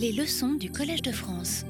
Les 0.00 0.12
leçons 0.12 0.54
du 0.54 0.70
Collège 0.70 1.02
de 1.02 1.10
France. 1.10 1.64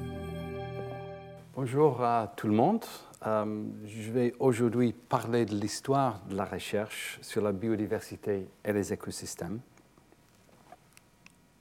Bonjour 1.55 2.03
à 2.03 2.31
tout 2.37 2.47
le 2.47 2.53
monde. 2.53 2.85
Euh, 3.27 3.65
je 3.87 4.13
vais 4.13 4.35
aujourd'hui 4.39 4.93
parler 4.93 5.47
de 5.47 5.55
l'histoire 5.55 6.21
de 6.29 6.37
la 6.37 6.45
recherche 6.45 7.19
sur 7.23 7.41
la 7.41 7.53
biodiversité 7.53 8.47
et 8.63 8.73
les 8.75 8.93
écosystèmes. 8.93 9.61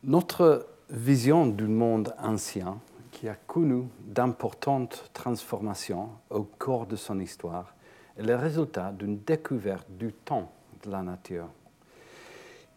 Notre 0.04 0.68
vision 0.90 1.48
du 1.48 1.68
monde 1.68 2.14
ancien, 2.20 2.82
qui 3.12 3.30
a 3.30 3.36
connu 3.36 3.86
d'importantes 4.02 5.10
transformations 5.14 6.10
au 6.30 6.44
cours 6.44 6.86
de 6.86 6.98
son 6.98 7.22
histoire, 7.22 7.74
est 8.18 8.24
le 8.24 8.36
résultat 8.36 8.92
d'une 8.92 9.20
découverte 9.20 9.88
du 9.90 10.12
temps 10.12 10.52
de 10.84 10.92
la 10.92 11.02
nature, 11.02 11.48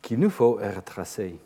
qu'il 0.00 0.20
nous 0.20 0.30
faut 0.30 0.52
retracer. 0.52 1.40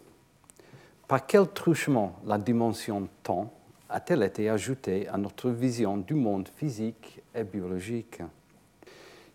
Par 1.07 1.27
quel 1.27 1.49
truchement 1.49 2.19
la 2.25 2.39
dimension 2.39 3.09
temps 3.23 3.53
a-t-elle 3.91 4.23
été 4.23 4.49
ajoutée 4.49 5.07
à 5.09 5.19
notre 5.19 5.51
vision 5.51 5.99
du 5.99 6.15
monde 6.15 6.49
physique 6.57 7.21
et 7.35 7.45
biologique? 7.45 8.23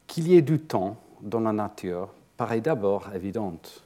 Qu'il 0.07 0.27
y 0.27 0.35
ait 0.35 0.41
du 0.41 0.59
temps 0.59 0.97
dans 1.21 1.41
la 1.41 1.53
nature 1.53 2.09
paraît 2.37 2.61
d'abord 2.61 3.13
évidente. 3.13 3.83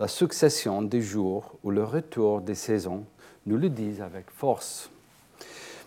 La 0.00 0.08
succession 0.08 0.82
des 0.82 1.00
jours 1.00 1.54
ou 1.62 1.70
le 1.70 1.84
retour 1.84 2.40
des 2.40 2.56
saisons 2.56 3.04
nous 3.46 3.56
le 3.56 3.68
disent 3.68 4.02
avec 4.02 4.28
force. 4.30 4.90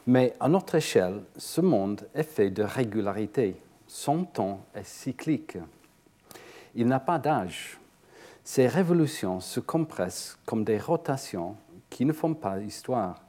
Mais 0.08 0.36
à 0.40 0.48
notre 0.48 0.76
échelle, 0.76 1.22
ce 1.36 1.60
monde 1.60 2.08
est 2.16 2.24
fait 2.24 2.50
de 2.50 2.64
régularité. 2.64 3.58
Son 3.88 4.24
temps 4.24 4.62
est 4.74 4.88
cyclique. 4.88 5.58
Il 6.76 6.88
n'a 6.88 7.02
pas 7.02 7.20
d'âge. 7.20 7.78
Ces 8.48 8.68
révolutions 8.68 9.40
se 9.40 9.60
compressent 9.60 10.38
comme 10.46 10.64
des 10.64 10.78
rotations 10.78 11.56
qui 11.90 12.06
ne 12.06 12.14
font 12.14 12.36
pas 12.36 12.60
histoire. 12.60 13.24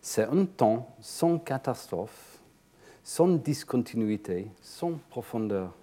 C'est 0.00 0.28
un 0.28 0.44
temps 0.44 0.94
sans 1.00 1.38
catastrophe, 1.38 2.38
sans 3.02 3.26
discontinuité, 3.26 4.46
sans 4.62 4.92
profondeur. 5.10 5.74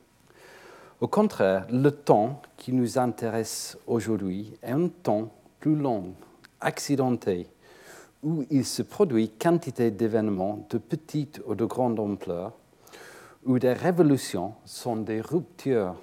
Au 1.02 1.10
contraire, 1.10 1.68
le 1.70 1.92
temps 1.92 2.42
qui 2.56 2.72
nous 2.72 2.98
intéresse 2.98 3.78
aujourd'hui 3.88 4.54
est 4.64 4.72
un 4.72 4.88
temps 4.88 5.30
plus 5.60 5.76
long, 5.76 6.14
accidenté, 6.62 7.48
où 8.24 8.46
il 8.50 8.64
se 8.66 8.84
produit 8.84 9.32
quantité 9.32 9.92
d'événements 9.92 10.66
de 10.70 10.78
petite 10.78 11.42
ou 11.46 11.56
de 11.56 11.66
grande 11.66 12.00
ampleur, 12.00 12.54
où 13.44 13.60
des 13.60 13.74
révolutions 13.74 14.54
sont 14.64 14.96
des 14.96 15.20
ruptures 15.20 15.96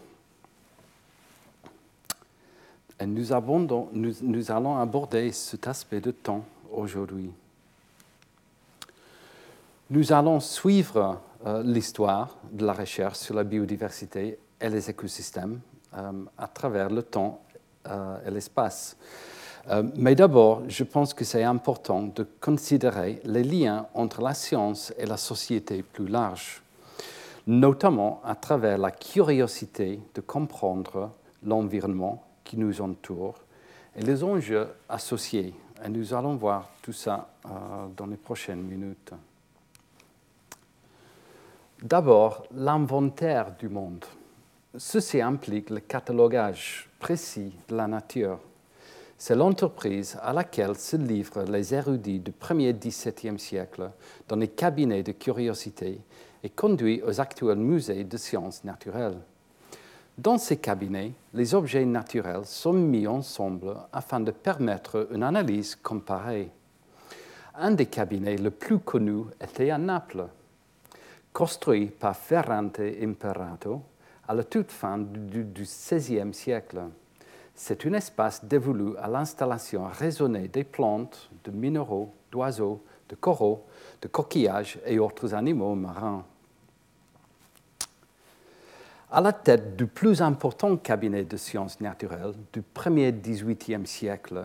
et 3.01 3.07
nous, 3.07 4.51
allons 4.51 4.77
aborder 4.77 5.31
cet 5.33 5.69
aspect 5.69 6.01
de 6.01 6.11
temps 6.11 6.45
aujourd'hui. 6.73 7.31
Nous 9.91 10.13
allons 10.13 10.41
suivre 10.41 11.21
euh, 11.47 11.63
l'histoire 11.63 12.37
de 12.51 12.67
la 12.67 12.73
recherche 12.73 13.19
sur 13.19 13.35
la 13.35 13.45
biodiversité 13.45 14.39
et 14.61 14.69
les 14.69 14.91
écosystèmes 14.91 15.61
euh, 15.95 16.13
à 16.37 16.49
travers 16.49 16.91
le 16.91 17.03
temps 17.03 17.41
euh, 17.87 18.19
et 18.27 18.31
l'espace. 18.31 18.97
mais 19.97 20.15
d'abord, 20.15 20.63
je 20.67 20.83
pense 20.83 21.13
que 21.13 21.25
c'est 21.25 21.45
important 21.45 22.03
de 22.03 22.27
considérer 22.41 23.21
les 23.25 23.45
liens 23.45 23.87
entre 23.93 24.23
la 24.23 24.33
science 24.33 24.95
et 24.97 25.05
la 25.05 25.19
société 25.19 25.83
plus 25.83 26.09
large, 26.09 26.63
notamment 27.47 28.23
à 28.25 28.35
travers 28.35 28.79
la 28.79 28.91
curiosité 28.91 30.01
de 30.15 30.21
comprendre 30.23 31.11
l'environnement 31.43 32.28
qui 32.49 32.57
nous 32.57 32.81
entourent 32.81 33.39
et 33.95 34.03
les 34.03 34.25
enjeux 34.25 34.69
associés. 34.89 35.55
Et 35.85 35.89
nous 35.89 36.15
allons 36.15 36.35
voir 36.35 36.71
tout 36.83 36.95
ça 36.95 37.29
euh, 37.45 37.51
dans 37.95 38.07
les 38.07 38.17
prochaines 38.17 38.63
minutes. 38.63 39.13
D'abord, 41.83 42.47
l'inventaire 42.53 43.55
du 43.57 43.69
monde. 43.69 44.05
Ceci 44.77 45.21
implique 45.21 45.71
le 45.71 45.81
catalogage 45.81 46.89
précis 46.99 47.53
de 47.69 47.77
la 47.77 47.87
nature. 47.87 48.41
C'est 49.17 49.37
l'entreprise 49.37 50.19
à 50.23 50.33
laquelle 50.33 50.77
se 50.77 50.97
livrent 50.97 51.43
les 51.43 51.75
érudits 51.75 52.21
du 52.21 52.33
1er 52.33 52.73
XVIIe 52.73 53.39
siècle 53.39 53.91
dans 54.27 54.37
les 54.37 54.49
cabinets 54.49 55.03
de 55.03 55.13
curiosité 55.13 56.01
et 56.43 56.51
conduit 56.51 57.03
aux 57.03 57.21
actuels 57.21 57.59
musées 57.59 58.05
de 58.05 58.17
sciences 58.17 58.65
naturelles. 58.65 59.19
Dans 60.19 60.37
ces 60.37 60.57
cabinets, 60.57 61.13
les 61.33 61.55
objets 61.55 61.85
naturels 61.85 62.45
sont 62.45 62.73
mis 62.73 63.07
ensemble 63.07 63.77
afin 63.93 64.19
de 64.19 64.33
permettre 64.33 65.07
une 65.13 65.23
analyse 65.23 65.77
comparée. 65.77 66.51
Un 67.55 67.71
des 67.71 67.87
cabinets 67.87 68.37
les 68.37 68.51
plus 68.51 68.81
connus 68.81 69.27
était 69.41 69.71
à 69.71 69.79
Naples, 69.79 70.27
construit 71.33 71.87
par 71.87 72.17
Ferrante 72.17 72.81
Imperato 72.81 73.81
à 74.27 74.35
la 74.35 74.43
toute 74.43 74.73
fin 74.73 74.99
du 74.99 75.45
XVIe 75.45 76.35
siècle. 76.35 76.81
C'est 77.55 77.87
un 77.87 77.93
espace 77.93 78.45
dévolu 78.45 78.97
à 78.97 79.07
l'installation 79.07 79.87
raisonnée 79.87 80.49
des 80.49 80.65
plantes, 80.65 81.31
de 81.45 81.53
minéraux, 81.53 82.13
d'oiseaux, 82.33 82.83
de 83.09 83.15
coraux, 83.15 83.67
de 84.03 84.09
coquillages 84.09 84.81
et 84.85 84.99
autres 84.99 85.33
animaux 85.33 85.77
marins. 85.77 86.25
À 89.11 89.23
la 89.23 89.33
tête 89.33 89.75
du 89.75 89.87
plus 89.87 90.21
important 90.21 90.77
cabinet 90.77 91.25
de 91.25 91.39
sciences 91.39 91.81
naturelles 91.81 92.35
du 92.53 92.61
1er 92.61 93.11
18e 93.11 93.87
siècle, 93.87 94.45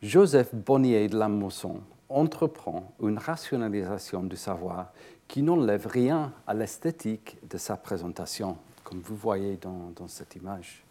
Joseph 0.00 0.54
Bonnier 0.54 1.06
de 1.06 1.18
la 1.18 1.28
Mosson 1.28 1.80
entreprend 2.08 2.94
une 3.02 3.18
rationalisation 3.18 4.22
du 4.22 4.36
savoir 4.36 4.92
qui 5.28 5.42
n'enlève 5.42 5.86
rien 5.86 6.32
à 6.46 6.54
l'esthétique 6.54 7.36
de 7.46 7.58
sa 7.58 7.76
présentation, 7.76 8.56
comme 8.84 9.00
vous 9.00 9.16
voyez 9.16 9.58
dans 9.58 10.08
cette 10.08 10.34
image. 10.34 10.82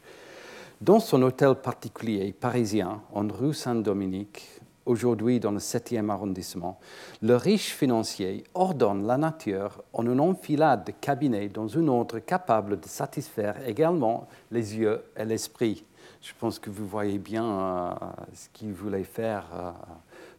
Dans 0.79 0.99
son 0.99 1.23
hôtel 1.23 1.55
particulier 1.55 2.31
parisien 2.31 3.01
en 3.11 3.27
rue 3.27 3.55
Saint-Dominique, 3.55 4.58
aujourd'hui 4.89 5.39
dans 5.39 5.51
le 5.51 5.59
7e 5.59 6.09
arrondissement, 6.09 6.79
le 7.21 7.35
riche 7.35 7.75
financier 7.75 8.43
ordonne 8.55 9.05
la 9.05 9.17
nature 9.17 9.83
en 9.93 10.05
une 10.05 10.19
enfilade 10.19 10.85
de 10.85 10.93
cabinets 10.99 11.47
dans 11.47 11.67
une 11.67 11.89
autre 11.89 12.19
capable 12.19 12.79
de 12.79 12.87
satisfaire 12.87 13.55
également 13.67 14.27
les 14.51 14.77
yeux 14.77 15.03
et 15.15 15.25
l'esprit. 15.25 15.85
Je 16.21 16.33
pense 16.37 16.57
que 16.57 16.71
vous 16.71 16.87
voyez 16.87 17.19
bien 17.19 17.45
euh, 17.45 17.91
ce 18.33 18.49
qu'il 18.51 18.73
voulait 18.73 19.03
faire 19.03 19.45
euh, 19.53 19.71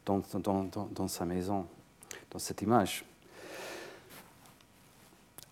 dans, 0.04 0.20
dans, 0.92 1.08
sa 1.08 1.24
maison, 1.24 1.64
dans 2.30 2.38
cette 2.38 2.60
image. 2.60 3.04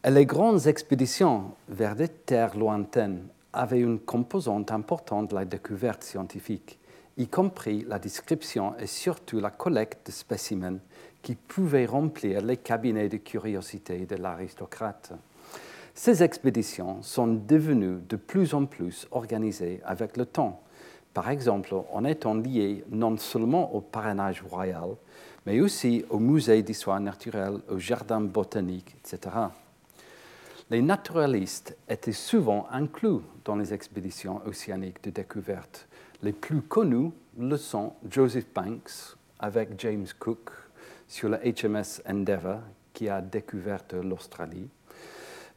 Et 0.04 0.10
les 0.10 0.26
grandes 0.26 0.66
expéditions 0.66 1.52
vers 1.68 1.94
des 1.94 2.08
terres 2.08 2.56
lointaines 2.56 3.28
avaient 3.52 3.80
une 3.80 4.00
composante 4.00 4.72
importante 4.72 5.30
de 5.30 5.36
la 5.36 5.44
découverte 5.44 6.02
scientifique 6.02 6.78
y 7.18 7.26
compris 7.26 7.84
la 7.86 7.98
description 7.98 8.74
et 8.78 8.86
surtout 8.86 9.40
la 9.40 9.50
collecte 9.50 10.06
de 10.06 10.12
spécimens 10.12 10.78
qui 11.20 11.34
pouvaient 11.34 11.86
remplir 11.86 12.40
les 12.42 12.56
cabinets 12.56 13.08
de 13.08 13.16
curiosité 13.16 14.06
de 14.06 14.16
l'aristocrate. 14.16 15.12
Ces 15.94 16.22
expéditions 16.22 17.02
sont 17.02 17.26
devenues 17.26 17.98
de 18.08 18.14
plus 18.14 18.54
en 18.54 18.66
plus 18.66 19.08
organisées 19.10 19.80
avec 19.84 20.16
le 20.16 20.26
temps, 20.26 20.62
par 21.12 21.28
exemple 21.28 21.74
en 21.92 22.04
étant 22.04 22.34
liées 22.34 22.84
non 22.88 23.16
seulement 23.16 23.74
au 23.74 23.80
parrainage 23.80 24.42
royal, 24.42 24.90
mais 25.44 25.60
aussi 25.60 26.04
au 26.10 26.20
musée 26.20 26.62
d'histoire 26.62 27.00
naturelle, 27.00 27.58
au 27.68 27.78
jardin 27.78 28.20
botanique, 28.20 28.94
etc. 29.00 29.34
Les 30.70 30.82
naturalistes 30.82 31.76
étaient 31.88 32.12
souvent 32.12 32.68
inclus 32.70 33.22
dans 33.44 33.56
les 33.56 33.74
expéditions 33.74 34.40
océaniques 34.46 35.02
de 35.02 35.10
découverte 35.10 35.87
les 36.22 36.32
plus 36.32 36.62
connus 36.62 37.12
le 37.38 37.56
sont 37.56 37.92
Joseph 38.08 38.46
Banks 38.52 39.16
avec 39.38 39.78
James 39.78 40.06
Cook 40.18 40.50
sur 41.06 41.28
le 41.28 41.38
HMS 41.38 42.02
Endeavour 42.08 42.60
qui 42.92 43.08
a 43.08 43.20
découvert 43.20 43.84
l'Australie. 44.02 44.68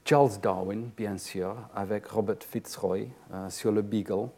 Charles 0.05 0.39
Darwin, 0.41 0.89
bien 0.95 1.17
sûr, 1.17 1.55
avec 1.75 2.07
Robert 2.07 2.41
Fitzroy 2.41 3.07
euh, 3.33 3.49
sur 3.49 3.71
le 3.71 3.81
Beagle. 3.81 4.29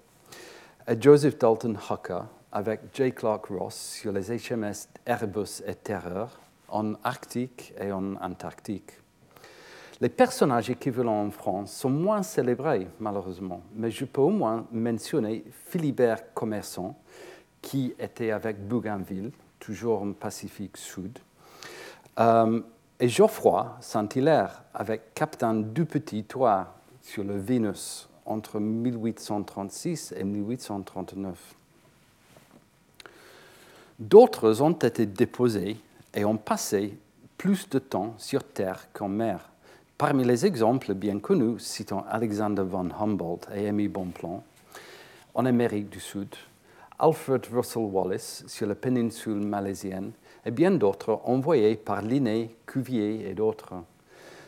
Et 0.88 1.02
Joseph 1.02 1.38
Dalton 1.38 1.78
Hooker 1.90 2.24
avec 2.52 2.82
J. 2.94 3.12
Clark 3.14 3.46
Ross 3.48 3.76
sur 3.76 4.12
les 4.12 4.30
HMS 4.30 4.88
Erebus 5.06 5.62
et 5.66 5.76
Terror 5.76 6.30
en 6.70 6.94
Arctique 7.04 7.74
et 7.80 7.92
en 7.92 8.16
Antarctique. 8.16 9.03
Les 10.04 10.10
personnages 10.10 10.70
équivalents 10.70 11.28
en 11.28 11.32
France 11.32 11.72
sont 11.72 11.90
moins 11.90 12.24
célébrés, 12.24 12.90
malheureusement, 13.00 13.62
mais 13.74 13.90
je 13.90 14.04
peux 14.04 14.20
au 14.20 14.32
moins 14.32 14.66
mentionner 14.70 15.46
Philibert 15.70 16.34
Commerçant, 16.34 16.98
qui 17.62 17.96
était 17.98 18.32
avec 18.32 18.68
Bougainville, 18.68 19.32
toujours 19.62 20.02
en 20.02 20.12
Pacifique 20.12 20.76
Sud, 20.76 21.20
euh, 22.20 22.60
et 23.00 23.08
Geoffroy 23.08 23.78
Saint-Hilaire 23.80 24.64
avec 24.74 25.14
Capitaine 25.14 25.72
Dupetit-Thouars 25.72 26.76
sur 27.02 27.24
le 27.24 27.38
Vénus 27.38 28.10
entre 28.26 28.60
1836 28.60 30.16
et 30.18 30.26
1839. 30.26 31.56
D'autres 34.00 34.62
ont 34.62 34.74
été 34.74 35.06
déposés 35.06 35.78
et 36.14 36.26
ont 36.26 36.36
passé 36.36 37.00
plus 37.38 37.70
de 37.70 37.80
temps 37.80 38.16
sur 38.18 38.44
terre 38.44 38.90
qu'en 38.92 39.08
mer. 39.08 39.53
Parmi 39.98 40.26
les 40.26 40.46
exemples 40.46 40.96
bien 40.96 41.20
connus, 41.20 41.60
citons 41.60 42.04
Alexander 42.10 42.64
von 42.64 42.90
Humboldt 43.00 43.48
et 43.56 43.66
Aimé 43.66 43.88
Bonpland 43.88 44.44
en 45.36 45.46
Amérique 45.46 45.90
du 45.90 46.00
Sud, 46.00 46.36
Alfred 46.98 47.46
Russel 47.54 47.84
Wallace 47.84 48.44
sur 48.48 48.66
la 48.66 48.74
péninsule 48.74 49.36
malaisienne 49.40 50.12
et 50.46 50.52
bien 50.52 50.72
d'autres 50.72 51.22
envoyés 51.26 51.76
par 51.76 52.02
Linné, 52.02 52.56
Cuvier 52.66 53.30
et 53.30 53.36
d'autres. 53.36 53.76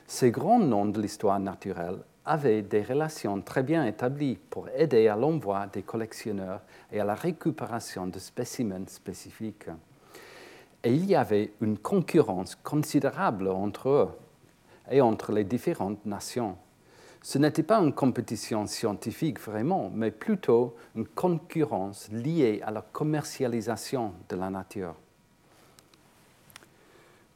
Ces 0.07 0.31
grands 0.31 0.59
noms 0.59 0.88
de 0.88 1.00
l'histoire 1.00 1.39
naturelle 1.39 2.00
avaient 2.25 2.63
des 2.63 2.81
relations 2.81 3.39
très 3.41 3.62
bien 3.62 3.86
établies 3.86 4.39
pour 4.50 4.68
aider 4.75 5.07
à 5.07 5.15
l'envoi 5.15 5.68
des 5.68 5.83
collectionneurs 5.83 6.62
et 6.91 7.00
à 7.00 7.06
la 7.06 7.15
récupération 7.15 8.07
de 8.07 8.18
spécimens 8.18 8.89
spécifiques. 8.89 9.69
Et 10.83 10.91
il 10.91 11.06
y 11.06 11.15
avait 11.15 11.51
une 11.62 11.77
concurrence 11.77 12.56
considérable 12.56 13.48
entre 13.48 13.89
eux 13.89 14.09
et 14.90 15.02
entre 15.02 15.32
les 15.32 15.44
différentes 15.44 16.06
nations. 16.06 16.58
Ce 17.22 17.38
n'était 17.40 17.64
pas 17.64 17.80
une 17.80 17.94
compétition 17.94 18.68
scientifique 18.68 19.40
vraiment, 19.40 19.90
mais 19.92 20.12
plutôt 20.12 20.76
une 20.96 21.08
concurrence 21.08 22.08
liée 22.12 22.62
à 22.64 22.70
la 22.70 22.82
commercialisation 22.82 24.14
de 24.30 24.36
la 24.36 24.50
nature. 24.50 24.96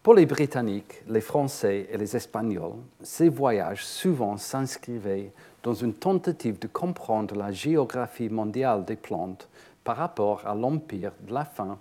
Pour 0.03 0.13
les 0.13 0.25
Britanniques, 0.25 1.01
les 1.07 1.21
Français 1.21 1.87
et 1.91 1.97
les 1.97 2.15
Espagnols, 2.15 2.77
ces 3.01 3.29
voyages 3.29 3.85
souvent 3.85 4.37
s'inscrivaient 4.37 5.33
dans 5.61 5.73
une 5.73 5.93
tentative 5.93 6.57
de 6.57 6.67
comprendre 6.67 7.35
la 7.35 7.51
géographie 7.51 8.29
mondiale 8.29 8.85
des 8.85 8.95
plantes 8.95 9.49
par 9.83 9.97
rapport 9.97 10.47
à 10.47 10.55
l'empire 10.55 11.11
de 11.27 11.33
la 11.33 11.45
fin 11.45 11.79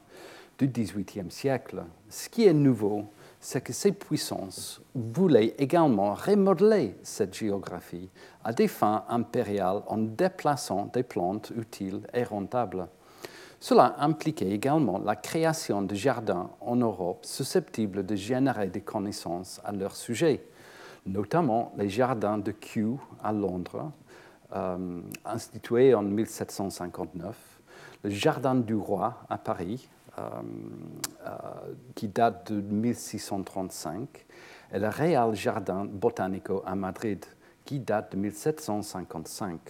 du 0.58 0.66
XVIIIe 0.66 1.30
siècle. 1.30 1.84
Ce 2.08 2.28
qui 2.28 2.46
est 2.46 2.52
nouveau, 2.52 3.04
c'est 3.40 3.60
que 3.60 3.72
ces 3.72 3.92
puissances 3.92 4.80
voulaient 4.94 5.54
également 5.58 6.14
remodeler 6.14 6.96
cette 7.02 7.34
géographie 7.34 8.10
à 8.42 8.52
des 8.52 8.68
fins 8.68 9.04
impériales 9.08 9.82
en 9.86 9.98
déplaçant 9.98 10.86
des 10.86 11.02
plantes 11.02 11.52
utiles 11.56 12.06
et 12.12 12.24
rentables. 12.24 12.88
Cela 13.60 13.96
impliquait 13.98 14.50
également 14.50 14.98
la 14.98 15.16
création 15.16 15.82
de 15.82 15.94
jardins 15.94 16.50
en 16.60 16.76
Europe 16.76 17.24
susceptibles 17.24 18.06
de 18.06 18.14
générer 18.14 18.68
des 18.68 18.80
connaissances 18.80 19.60
à 19.64 19.72
leur 19.72 19.96
sujet, 19.96 20.44
notamment 21.06 21.72
les 21.76 21.88
jardins 21.88 22.38
de 22.38 22.52
Kew 22.52 22.98
à 23.22 23.32
Londres, 23.32 23.90
euh, 24.54 25.00
institués 25.24 25.94
en 25.94 26.02
1759, 26.02 27.36
le 28.04 28.10
jardin 28.10 28.54
du 28.54 28.74
roi 28.74 29.18
à 29.28 29.38
Paris, 29.38 29.88
qui 31.94 32.08
date 32.08 32.52
de 32.52 32.60
1635, 32.60 34.26
et 34.72 34.78
le 34.78 34.88
Real 34.88 35.34
Jardin 35.34 35.84
Botanico 35.84 36.62
à 36.66 36.74
Madrid, 36.74 37.24
qui 37.64 37.80
date 37.80 38.12
de 38.12 38.18
1755. 38.18 39.60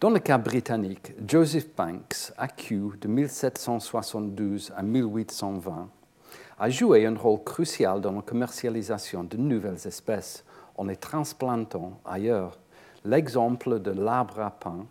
Dans 0.00 0.10
le 0.10 0.18
cas 0.18 0.38
britannique, 0.38 1.14
Joseph 1.26 1.68
Banks, 1.76 2.32
Kew 2.56 2.96
de 3.00 3.08
1772 3.08 4.72
à 4.76 4.82
1820, 4.82 5.88
a 6.58 6.70
joué 6.70 7.06
un 7.06 7.16
rôle 7.16 7.42
crucial 7.44 8.00
dans 8.00 8.12
la 8.12 8.22
commercialisation 8.22 9.24
de 9.24 9.36
nouvelles 9.36 9.86
espèces 9.86 10.44
en 10.76 10.84
les 10.84 10.96
transplantant 10.96 12.00
ailleurs. 12.04 12.58
L'exemple 13.04 13.80
de 13.80 13.90
l'arbre 13.90 14.40
à 14.40 14.50
pain 14.50 14.86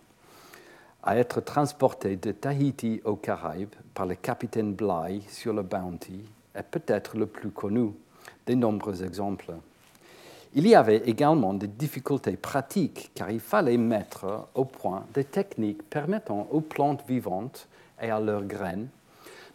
à 1.03 1.17
être 1.17 1.41
transporté 1.41 2.15
de 2.15 2.31
Tahiti 2.31 3.01
aux 3.05 3.15
Caraïbes 3.15 3.75
par 3.93 4.05
le 4.05 4.15
capitaine 4.15 4.73
Bligh 4.73 5.23
sur 5.27 5.53
le 5.53 5.63
Bounty 5.63 6.23
est 6.53 6.63
peut-être 6.63 7.17
le 7.17 7.25
plus 7.25 7.49
connu 7.49 7.91
des 8.45 8.55
nombreux 8.55 9.03
exemples. 9.03 9.53
Il 10.53 10.67
y 10.67 10.75
avait 10.75 10.97
également 11.07 11.53
des 11.53 11.67
difficultés 11.67 12.37
pratiques 12.37 13.11
car 13.15 13.31
il 13.31 13.39
fallait 13.39 13.77
mettre 13.77 14.47
au 14.53 14.65
point 14.65 15.05
des 15.13 15.23
techniques 15.23 15.89
permettant 15.89 16.47
aux 16.51 16.61
plantes 16.61 17.03
vivantes 17.07 17.67
et 18.01 18.09
à 18.09 18.19
leurs 18.19 18.43
graines 18.43 18.89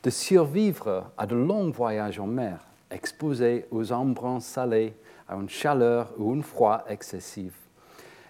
de 0.02 0.10
survivre 0.10 1.10
à 1.18 1.26
de 1.26 1.34
longs 1.34 1.70
voyages 1.70 2.20
en 2.20 2.26
mer, 2.26 2.60
exposés 2.90 3.66
aux 3.70 3.92
embruns 3.92 4.40
salés, 4.40 4.94
à 5.28 5.34
une 5.34 5.48
chaleur 5.48 6.12
ou 6.18 6.32
un 6.32 6.42
froid 6.42 6.84
excessif, 6.88 7.52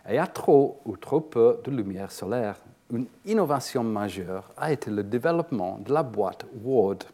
et 0.08 0.18
à 0.18 0.26
trop 0.26 0.80
ou 0.86 0.96
trop 0.96 1.20
peu 1.20 1.60
de 1.64 1.70
lumière 1.70 2.10
solaire 2.10 2.56
une 2.92 3.06
innovation 3.24 3.82
majeure 3.82 4.52
a 4.56 4.72
été 4.72 4.90
le 4.90 5.02
développement 5.02 5.78
de 5.78 5.92
la 5.92 6.02
boîte 6.02 6.46
Ward, 6.62 7.04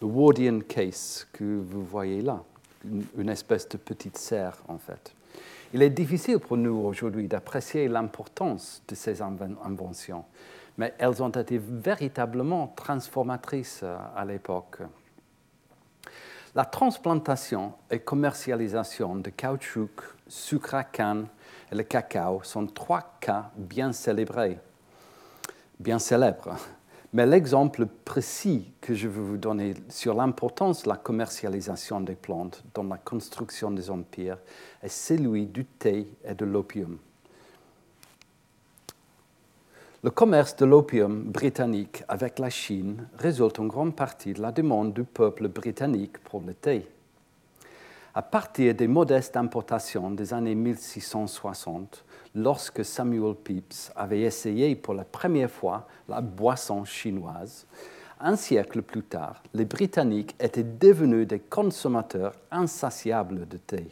le 0.00 0.06
Wardian 0.06 0.60
case 0.60 1.26
que 1.32 1.44
vous 1.44 1.84
voyez 1.84 2.22
là, 2.22 2.42
une, 3.16 3.28
espèce 3.28 3.68
de 3.68 3.76
petite 3.76 4.18
serre 4.18 4.58
en 4.68 4.78
fait. 4.78 5.14
Il 5.72 5.82
est 5.82 5.90
difficile 5.90 6.38
pour 6.38 6.56
nous 6.56 6.74
aujourd'hui 6.74 7.28
d'apprécier 7.28 7.88
l'importance 7.88 8.82
de 8.88 8.94
ces 8.94 9.22
inventions, 9.22 10.24
mais 10.78 10.94
elles 10.98 11.22
ont 11.22 11.30
été 11.30 11.58
véritablement 11.58 12.72
transformatrices 12.76 13.80
euh, 13.82 13.96
à 14.14 14.24
l'époque. 14.24 14.78
La 16.54 16.64
transplantation 16.64 17.74
et 17.90 17.98
commercialisation 17.98 19.16
de 19.16 19.30
caoutchouc, 19.30 19.90
sucre 20.28 20.74
à 20.74 20.84
canne 20.84 21.26
et 21.70 21.74
le 21.74 21.82
cacao 21.82 22.40
sont 22.42 22.66
trois 22.66 23.18
cas 23.20 23.50
bien 23.56 23.92
célébrés 23.92 24.58
bien 25.78 25.98
célèbre. 25.98 26.56
Mais 27.12 27.26
l'exemple 27.26 27.86
précis 27.86 28.72
que 28.80 28.94
je 28.94 29.08
veux 29.08 29.22
vous 29.22 29.36
donner 29.36 29.74
sur 29.88 30.14
l'importance 30.14 30.82
de 30.82 30.88
la 30.88 30.96
commercialisation 30.96 32.00
des 32.00 32.14
plantes 32.14 32.62
dans 32.74 32.82
la 32.82 32.98
construction 32.98 33.70
des 33.70 33.90
empires 33.90 34.38
est 34.82 34.88
celui 34.88 35.46
du 35.46 35.64
thé 35.64 36.08
et 36.24 36.34
de 36.34 36.44
l'opium. 36.44 36.98
Le 40.02 40.10
commerce 40.10 40.54
de 40.56 40.66
l'opium 40.66 41.24
britannique 41.24 42.04
avec 42.06 42.38
la 42.38 42.50
Chine 42.50 43.08
résulte 43.18 43.58
en 43.58 43.64
grande 43.64 43.96
partie 43.96 44.34
de 44.34 44.42
la 44.42 44.52
demande 44.52 44.92
du 44.92 45.04
peuple 45.04 45.48
britannique 45.48 46.18
pour 46.18 46.42
le 46.42 46.54
thé. 46.54 46.86
À 48.14 48.22
partir 48.22 48.74
des 48.74 48.86
modestes 48.88 49.36
importations 49.36 50.10
des 50.10 50.32
années 50.32 50.54
1660, 50.54 52.04
lorsque 52.36 52.84
Samuel 52.84 53.34
Pepys 53.34 53.90
avait 53.96 54.20
essayé 54.20 54.76
pour 54.76 54.94
la 54.94 55.04
première 55.04 55.50
fois 55.50 55.88
la 56.08 56.20
boisson 56.20 56.84
chinoise. 56.84 57.66
Un 58.20 58.36
siècle 58.36 58.82
plus 58.82 59.02
tard, 59.02 59.42
les 59.54 59.64
Britanniques 59.64 60.36
étaient 60.38 60.62
devenus 60.62 61.26
des 61.26 61.40
consommateurs 61.40 62.34
insatiables 62.50 63.48
de 63.48 63.56
thé. 63.56 63.88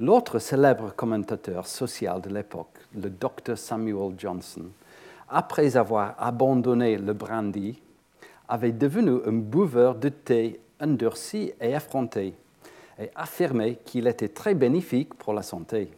L'autre 0.00 0.38
célèbre 0.38 0.94
commentateur 0.94 1.66
social 1.66 2.20
de 2.20 2.28
l'époque, 2.28 2.76
le 2.94 3.08
docteur 3.08 3.56
Samuel 3.56 4.14
Johnson, 4.16 4.66
après 5.28 5.76
avoir 5.76 6.14
abandonné 6.18 6.96
le 6.98 7.12
brandy, 7.12 7.80
avait 8.48 8.72
devenu 8.72 9.20
un 9.26 9.32
buveur 9.32 9.94
de 9.94 10.08
thé 10.08 10.60
endurci 10.80 11.52
et 11.60 11.70
effronté 11.70 12.34
et 13.00 13.10
affirmait 13.14 13.76
qu'il 13.84 14.06
était 14.06 14.28
très 14.28 14.54
bénéfique 14.54 15.14
pour 15.14 15.34
la 15.34 15.42
santé. 15.42 15.90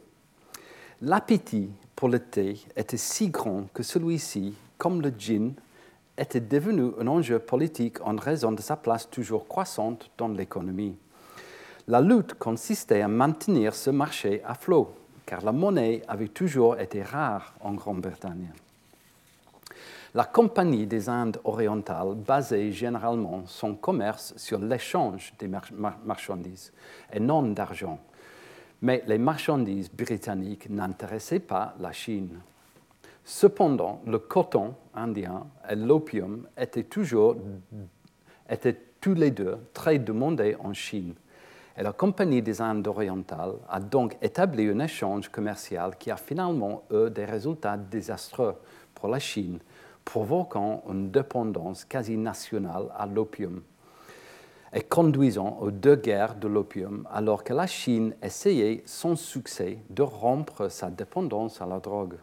L'appétit 1.03 1.71
pour 1.97 2.11
le 2.11 2.19
thé 2.19 2.59
était 2.77 2.99
si 2.99 3.31
grand 3.31 3.65
que 3.73 3.83
celui-ci, 3.83 4.55
comme 4.77 5.01
le 5.01 5.11
gin, 5.17 5.55
était 6.19 6.41
devenu 6.41 6.91
un 7.01 7.07
enjeu 7.07 7.39
politique 7.39 8.03
en 8.03 8.17
raison 8.17 8.53
de 8.53 8.61
sa 8.61 8.77
place 8.77 9.09
toujours 9.09 9.49
croissante 9.49 10.11
dans 10.19 10.29
l'économie. 10.29 10.99
La 11.89 12.03
lutte 12.03 12.35
consistait 12.35 13.01
à 13.01 13.09
maintenir 13.09 13.75
ce 13.75 13.89
marché 13.89 14.43
à 14.45 14.53
flot, 14.53 14.95
car 15.25 15.43
la 15.43 15.53
monnaie 15.53 16.03
avait 16.07 16.29
toujours 16.29 16.79
été 16.79 17.03
rare 17.03 17.55
en 17.63 17.73
Grande-Bretagne. 17.73 18.53
La 20.13 20.25
Compagnie 20.25 20.87
des 20.87 21.09
Indes 21.09 21.41
orientales 21.45 22.15
basait 22.15 22.73
généralement 22.73 23.45
son 23.47 23.75
commerce 23.75 24.35
sur 24.37 24.59
l'échange 24.59 25.33
des 25.39 25.49
marchandises 26.05 26.73
et 27.11 27.21
non 27.21 27.43
d'argent 27.43 27.99
mais 28.83 29.03
les 29.07 29.19
marchandises 29.19 29.91
britanniques 29.91 30.71
n'intéressaient 30.71 31.41
pas 31.41 31.75
la 31.81 31.93
Chine. 31.93 32.41
Cependant, 33.25 34.01
le 34.07 34.19
coton 34.19 34.75
indien 34.95 35.47
et 35.69 35.77
l'opium 35.77 36.47
étaient 36.57 36.85
toujours 36.85 37.37
étaient 38.49 38.81
tous 39.01 39.15
les 39.15 39.31
deux 39.31 39.59
très 39.73 39.99
demandés 39.99 40.57
en 40.59 40.73
Chine. 40.73 41.15
Et 41.77 41.83
la 41.83 41.93
Compagnie 41.93 42.43
des 42.43 42.61
Indes 42.61 42.89
orientales 42.89 43.55
a 43.69 43.81
donc 43.81 44.17
établi 44.21 44.69
un 44.69 44.81
échange 44.81 45.29
commercial 45.29 45.97
qui 45.97 46.11
a 46.11 46.17
finalement 46.17 46.83
eu 46.91 47.09
des 47.11 47.25
résultats 47.25 47.77
désastreux 47.77 48.57
pour 48.95 49.09
la 49.09 49.19
Chine, 49.19 49.61
provoquant 50.05 50.83
une 50.91 51.11
dépendance 51.11 51.85
quasi 51.85 52.17
nationale 52.17 52.89
à 52.97 53.07
l'opium 53.07 53.63
et 54.73 54.83
conduisant 54.83 55.59
aux 55.61 55.71
deux 55.71 55.97
guerres 55.97 56.37
de 56.37 56.47
l'opium, 56.47 57.07
alors 57.11 57.43
que 57.43 57.53
la 57.53 57.67
Chine 57.67 58.15
essayait 58.23 58.83
sans 58.87 59.17
succès 59.17 59.79
de 59.91 60.03
rompre 60.03 60.71
sa 60.71 60.91
dépendance 60.91 61.61
à 61.61 61.67
la 61.67 61.81
drogue. 61.81 62.17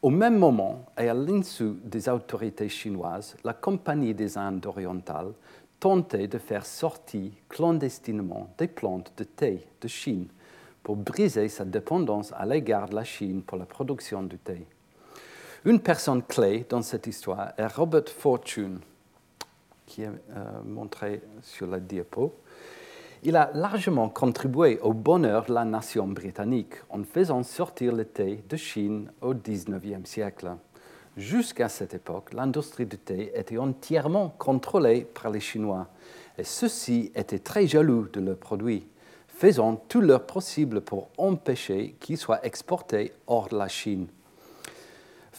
Au 0.00 0.10
même 0.10 0.38
moment, 0.38 0.84
et 0.96 1.08
à 1.08 1.14
l'insu 1.14 1.72
des 1.82 2.08
autorités 2.08 2.68
chinoises, 2.68 3.36
la 3.42 3.52
Compagnie 3.52 4.14
des 4.14 4.38
Indes 4.38 4.66
orientales 4.66 5.32
tentait 5.80 6.28
de 6.28 6.38
faire 6.38 6.64
sortir 6.64 7.32
clandestinement 7.48 8.48
des 8.58 8.68
plantes 8.68 9.12
de 9.16 9.24
thé 9.24 9.66
de 9.80 9.88
Chine 9.88 10.28
pour 10.84 10.94
briser 10.94 11.48
sa 11.48 11.64
dépendance 11.64 12.32
à 12.32 12.46
l'égard 12.46 12.88
de 12.88 12.94
la 12.94 13.04
Chine 13.04 13.42
pour 13.42 13.58
la 13.58 13.66
production 13.66 14.22
du 14.22 14.38
thé. 14.38 14.66
Une 15.64 15.80
personne 15.80 16.22
clé 16.22 16.64
dans 16.68 16.82
cette 16.82 17.08
histoire 17.08 17.52
est 17.56 17.66
Robert 17.66 18.08
Fortune, 18.08 18.78
qui 19.88 20.02
est 20.02 20.06
euh, 20.06 20.44
montré 20.64 21.22
sur 21.42 21.66
la 21.66 21.80
diapo. 21.80 22.34
Il 23.24 23.34
a 23.34 23.50
largement 23.54 24.08
contribué 24.08 24.78
au 24.80 24.92
bonheur 24.92 25.46
de 25.46 25.54
la 25.54 25.64
nation 25.64 26.06
britannique 26.06 26.74
en 26.90 27.02
faisant 27.02 27.42
sortir 27.42 27.92
le 27.92 28.04
thé 28.04 28.44
de 28.48 28.56
Chine 28.56 29.10
au 29.20 29.34
XIXe 29.34 30.04
siècle. 30.04 30.50
Jusqu'à 31.16 31.68
cette 31.68 31.94
époque, 31.94 32.32
l'industrie 32.32 32.86
du 32.86 32.96
thé 32.96 33.32
était 33.34 33.58
entièrement 33.58 34.32
contrôlée 34.38 35.04
par 35.04 35.32
les 35.32 35.40
Chinois 35.40 35.88
et 36.36 36.44
ceux-ci 36.44 37.10
étaient 37.16 37.40
très 37.40 37.66
jaloux 37.66 38.06
de 38.12 38.20
leurs 38.20 38.36
produits, 38.36 38.86
faisant 39.26 39.74
tout 39.74 40.00
leur 40.00 40.24
possible 40.24 40.80
pour 40.80 41.08
empêcher 41.18 41.96
qu'ils 41.98 42.18
soient 42.18 42.46
exportés 42.46 43.12
hors 43.26 43.48
de 43.48 43.58
la 43.58 43.66
Chine. 43.66 44.06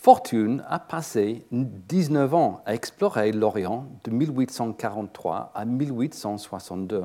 Fortune 0.01 0.63
a 0.69 0.79
passé 0.79 1.45
19 1.51 2.33
ans 2.33 2.61
à 2.65 2.73
explorer 2.73 3.33
l'Orient 3.33 3.85
de 4.05 4.11
1843 4.11 5.51
à 5.53 5.65
1862 5.65 7.03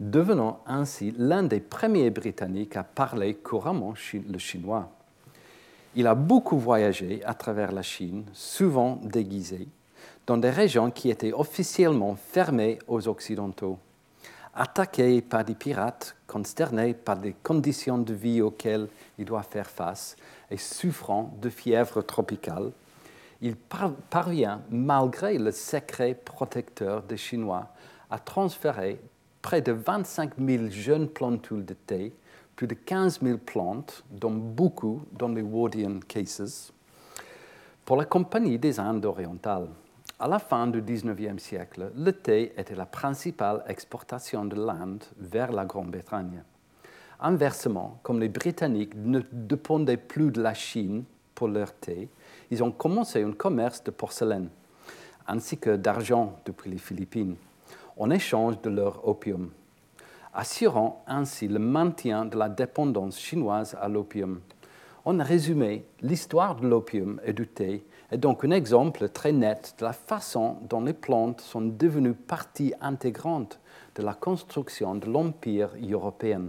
devenant 0.00 0.60
ainsi 0.66 1.14
l'un 1.16 1.44
des 1.44 1.60
premiers 1.60 2.10
Britanniques 2.10 2.76
à 2.76 2.84
parler 2.84 3.36
couramment 3.36 3.94
le 4.28 4.36
chinois. 4.36 4.90
Il 5.94 6.06
a 6.06 6.14
beaucoup 6.14 6.58
voyagé 6.58 7.24
à 7.24 7.32
travers 7.32 7.72
la 7.72 7.80
Chine, 7.80 8.26
souvent 8.34 9.00
déguisé, 9.02 9.66
dans 10.26 10.36
des 10.36 10.50
régions 10.50 10.90
qui 10.90 11.08
étaient 11.08 11.32
officiellement 11.32 12.16
fermées 12.16 12.78
aux 12.86 13.08
Occidentaux. 13.08 13.78
Attaqué 14.58 15.20
par 15.20 15.44
des 15.44 15.54
pirates, 15.54 16.16
consterné 16.26 16.94
par 16.94 17.20
les 17.20 17.34
conditions 17.42 17.98
de 17.98 18.14
vie 18.14 18.40
auxquelles 18.40 18.88
il 19.18 19.26
doit 19.26 19.42
faire 19.42 19.68
face 19.68 20.16
et 20.50 20.56
souffrant 20.56 21.36
de 21.42 21.50
fièvre 21.50 22.00
tropicale, 22.00 22.72
il 23.42 23.54
parvient, 23.54 24.62
malgré 24.70 25.36
le 25.36 25.52
secret 25.52 26.14
protecteur 26.14 27.02
des 27.02 27.18
Chinois, 27.18 27.68
à 28.08 28.18
transférer 28.18 28.98
près 29.42 29.60
de 29.60 29.72
25 29.72 30.38
000 30.38 30.70
jeunes 30.70 31.08
plantules 31.08 31.66
de 31.66 31.74
thé, 31.74 32.14
plus 32.56 32.66
de 32.66 32.74
15 32.74 33.20
000 33.20 33.36
plantes, 33.36 34.04
dont 34.10 34.32
beaucoup 34.32 35.02
dans 35.12 35.28
les 35.28 35.42
Wardian 35.42 36.00
cases, 36.08 36.72
pour 37.84 37.98
la 37.98 38.06
Compagnie 38.06 38.58
des 38.58 38.80
Indes 38.80 39.04
orientales. 39.04 39.68
À 40.18 40.28
la 40.28 40.38
fin 40.38 40.66
du 40.66 40.80
XIXe 40.80 41.36
siècle, 41.42 41.92
le 41.94 42.10
thé 42.10 42.54
était 42.56 42.74
la 42.74 42.86
principale 42.86 43.62
exportation 43.68 44.46
de 44.46 44.56
l'Inde 44.56 45.04
vers 45.18 45.52
la 45.52 45.66
Grande-Bretagne. 45.66 46.42
Inversement, 47.20 48.00
comme 48.02 48.20
les 48.20 48.30
Britanniques 48.30 48.94
ne 48.96 49.20
dépendaient 49.30 49.98
plus 49.98 50.30
de 50.30 50.40
la 50.40 50.54
Chine 50.54 51.04
pour 51.34 51.48
leur 51.48 51.74
thé, 51.74 52.08
ils 52.50 52.64
ont 52.64 52.72
commencé 52.72 53.22
un 53.22 53.32
commerce 53.32 53.84
de 53.84 53.90
porcelaine, 53.90 54.48
ainsi 55.28 55.58
que 55.58 55.76
d'argent 55.76 56.40
depuis 56.46 56.70
les 56.70 56.78
Philippines 56.78 57.36
en 57.98 58.08
échange 58.08 58.58
de 58.62 58.70
leur 58.70 59.06
opium, 59.06 59.50
assurant 60.32 61.04
ainsi 61.06 61.46
le 61.46 61.58
maintien 61.58 62.24
de 62.24 62.38
la 62.38 62.48
dépendance 62.48 63.20
chinoise 63.20 63.76
à 63.78 63.86
l'opium. 63.86 64.40
En 65.04 65.22
résumé, 65.22 65.84
l'histoire 66.00 66.56
de 66.56 66.66
l'opium 66.66 67.20
et 67.22 67.34
du 67.34 67.46
thé 67.46 67.84
est 68.10 68.18
donc 68.18 68.44
un 68.44 68.50
exemple 68.50 69.08
très 69.08 69.32
net 69.32 69.74
de 69.78 69.84
la 69.84 69.92
façon 69.92 70.58
dont 70.68 70.80
les 70.80 70.92
plantes 70.92 71.40
sont 71.40 71.62
devenues 71.62 72.14
partie 72.14 72.72
intégrante 72.80 73.58
de 73.94 74.02
la 74.02 74.14
construction 74.14 74.94
de 74.94 75.06
l'empire 75.06 75.70
européen. 75.82 76.42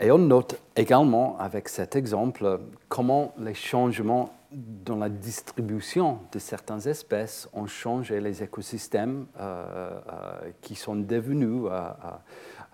Et 0.00 0.10
on 0.12 0.18
note 0.18 0.60
également 0.76 1.36
avec 1.38 1.68
cet 1.68 1.96
exemple 1.96 2.60
comment 2.88 3.34
les 3.38 3.54
changements 3.54 4.32
dans 4.50 4.96
la 4.96 5.08
distribution 5.08 6.20
de 6.32 6.38
certaines 6.38 6.86
espèces 6.88 7.48
ont 7.52 7.66
changé 7.66 8.20
les 8.20 8.42
écosystèmes 8.42 9.26
euh, 9.38 9.90
euh, 10.10 10.50
qui 10.62 10.74
sont 10.74 10.96
devenus 10.96 11.64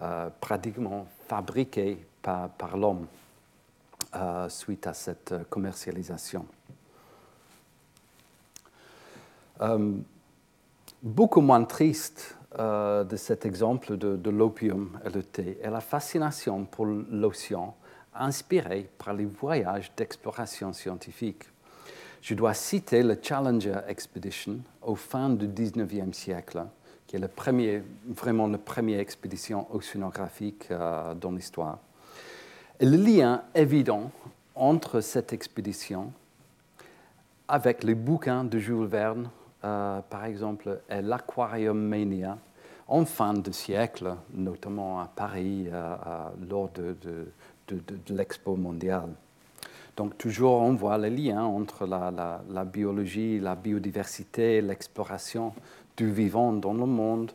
euh, 0.02 0.30
pratiquement 0.40 1.06
fabriqués 1.26 2.06
par, 2.22 2.50
par 2.50 2.76
l'homme 2.76 3.06
suite 4.48 4.86
à 4.86 4.94
cette 4.94 5.34
commercialisation. 5.50 6.46
Beaucoup 11.02 11.40
moins 11.40 11.64
triste 11.64 12.36
de 12.58 13.16
cet 13.16 13.44
exemple 13.46 13.96
de, 13.96 14.30
l'opium 14.30 14.98
et 15.04 15.10
le 15.10 15.22
thé 15.22 15.58
est 15.62 15.70
la 15.70 15.80
fascination 15.80 16.64
pour 16.64 16.86
l'océan 16.86 17.74
inspirée 18.14 18.88
par 18.98 19.12
les 19.12 19.24
voyages 19.24 19.92
d'exploration 19.96 20.72
scientifique. 20.72 21.44
Je 22.22 22.34
dois 22.34 22.54
citer 22.54 23.02
le 23.02 23.18
Challenger 23.20 23.80
Expedition 23.86 24.60
au 24.82 24.94
fin 24.94 25.28
du 25.28 25.46
19e 25.46 26.12
siècle, 26.12 26.64
qui 27.06 27.16
est 27.16 27.82
vraiment 28.08 28.46
la 28.46 28.58
première 28.58 29.00
expédition 29.00 29.66
océanographique 29.74 30.68
euh, 30.70 31.14
dans 31.14 31.32
l'histoire. 31.32 31.78
Le 32.80 32.96
lien 32.96 33.42
évident 33.54 34.10
entre 34.54 35.00
cette 35.00 35.32
expédition 35.32 36.12
avec 37.46 37.84
les 37.84 37.94
bouquins 37.94 38.44
de 38.44 38.58
Jules 38.58 38.86
Verne, 38.86 39.28
euh, 39.64 40.00
par 40.08 40.24
exemple, 40.26 40.80
et 40.90 41.02
l'Aquarium 41.02 41.78
Mania, 41.78 42.38
en 42.86 43.04
fin 43.04 43.32
de 43.32 43.50
siècle, 43.50 44.14
notamment 44.34 45.00
à 45.00 45.06
Paris, 45.06 45.66
euh, 45.72 45.96
lors 46.48 46.70
de, 46.70 46.96
l'expo 48.10 48.56
mondiale. 48.56 49.08
Donc 49.96 50.18
toujours 50.18 50.60
on 50.60 50.74
voit 50.74 50.98
les 50.98 51.08
liens 51.08 51.44
entre 51.44 51.86
la, 51.86 52.64
biologie, 52.64 53.40
la 53.40 53.54
biodiversité, 53.54 54.60
l'exploration 54.60 55.54
du 55.96 56.12
vivant 56.12 56.52
dans 56.52 56.74
le 56.74 56.84
monde 56.84 57.30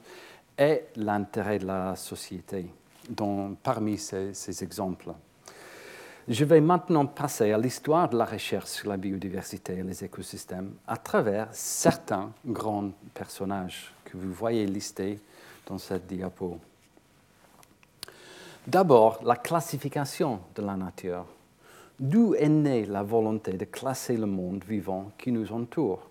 et 0.57 0.83
l'intérêt 0.98 1.57
de 1.57 1.65
la 1.65 1.95
société 1.95 2.67
parmi 3.63 3.98
ces, 3.98 4.63
exemples. 4.63 5.12
Je 6.29 6.45
vais 6.45 6.62
maintenant 6.62 7.07
passer 7.07 7.51
à 7.53 7.57
l'histoire 7.57 8.07
de 8.07 8.15
la 8.15 8.24
recherche 8.24 8.67
sur 8.67 8.88
la 8.88 8.98
biodiversité 8.98 9.79
et 9.79 9.81
les 9.81 10.03
écosystèmes 10.03 10.74
à 10.86 10.95
travers 10.95 11.48
certains 11.51 12.29
grands 12.45 12.91
personnages 13.15 13.91
que 14.05 14.15
vous 14.15 14.31
voyez 14.31 14.67
listés 14.67 15.19
dans 15.65 15.79
cette 15.79 16.05
diapo. 16.05 16.59
D'abord, 18.67 19.24
la 19.24 19.38
classification 19.38 20.41
de 20.53 20.62
la 20.62 20.75
nature. 20.75 21.25
D'où 22.00 22.36
est 22.36 22.48
née 22.48 22.86
la 22.86 23.01
volonté 23.01 23.53
de 23.53 23.65
classer 23.65 24.15
le 24.15 24.27
monde 24.27 24.63
vivant 24.63 25.12
qui 25.17 25.31
nous 25.31 25.51
entoure? 25.51 26.07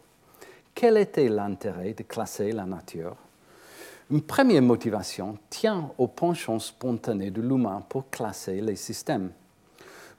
Quel 0.75 0.97
était 0.97 1.29
l'intérêt 1.29 1.93
de 1.93 2.03
classer 2.03 2.51
la 2.51 2.65
nature? 2.65 3.15
Une 4.11 4.23
première 4.23 4.63
motivation 4.63 5.39
tient 5.49 5.93
au 5.97 6.09
penchant 6.09 6.59
spontané 6.59 7.31
de 7.31 7.41
l'humain 7.41 7.85
pour 7.89 8.11
classer 8.11 8.61
les 8.61 8.75
systèmes. 8.75 9.31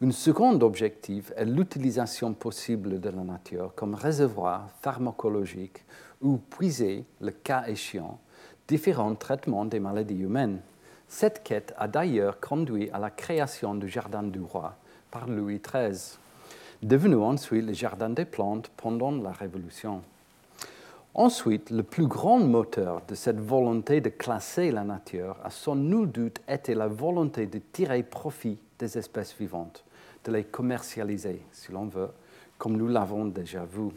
Un 0.01 0.11
second 0.11 0.57
objectif 0.61 1.33
est 1.35 1.43
l'utilisation 1.43 2.33
possible 2.33 3.01
de 3.01 3.09
la 3.09 3.21
nature 3.21 3.73
comme 3.75 3.95
réservoir 3.95 4.69
pharmacologique 4.81 5.83
ou 6.21 6.37
puiser, 6.37 7.03
le 7.19 7.31
cas 7.31 7.65
échéant, 7.67 8.17
différents 8.65 9.15
traitements 9.15 9.65
des 9.65 9.81
maladies 9.81 10.21
humaines. 10.21 10.61
Cette 11.09 11.43
quête 11.43 11.73
a 11.77 11.89
d'ailleurs 11.89 12.39
conduit 12.39 12.89
à 12.91 12.99
la 12.99 13.09
création 13.09 13.75
du 13.75 13.89
Jardin 13.89 14.23
du 14.23 14.39
Roi, 14.39 14.73
par 15.11 15.27
Louis 15.27 15.59
XIII, 15.59 16.17
devenu 16.81 17.15
ensuite 17.17 17.65
le 17.65 17.73
jardin 17.73 18.09
des 18.09 18.23
plantes 18.23 18.71
pendant 18.77 19.11
la 19.11 19.33
Révolution. 19.33 20.01
Ensuite, 21.13 21.71
le 21.71 21.83
plus 21.83 22.07
grand 22.07 22.39
moteur 22.39 23.01
de 23.05 23.15
cette 23.15 23.41
volonté 23.41 23.99
de 23.99 24.07
classer 24.07 24.71
la 24.71 24.85
nature 24.85 25.35
a 25.43 25.49
sans 25.49 25.75
nul 25.75 26.09
doute 26.09 26.39
été 26.47 26.73
la 26.73 26.87
volonté 26.87 27.47
de 27.47 27.59
tirer 27.73 28.03
profit 28.03 28.59
des 28.77 28.97
espèces 28.97 29.35
vivantes, 29.37 29.83
de 30.23 30.31
les 30.31 30.43
commercialiser, 30.43 31.41
si 31.51 31.71
l'on 31.71 31.85
veut, 31.85 32.09
comme 32.57 32.77
nous 32.77 32.87
l'avons 32.87 33.25
déjà 33.25 33.65
vu. 33.65 33.89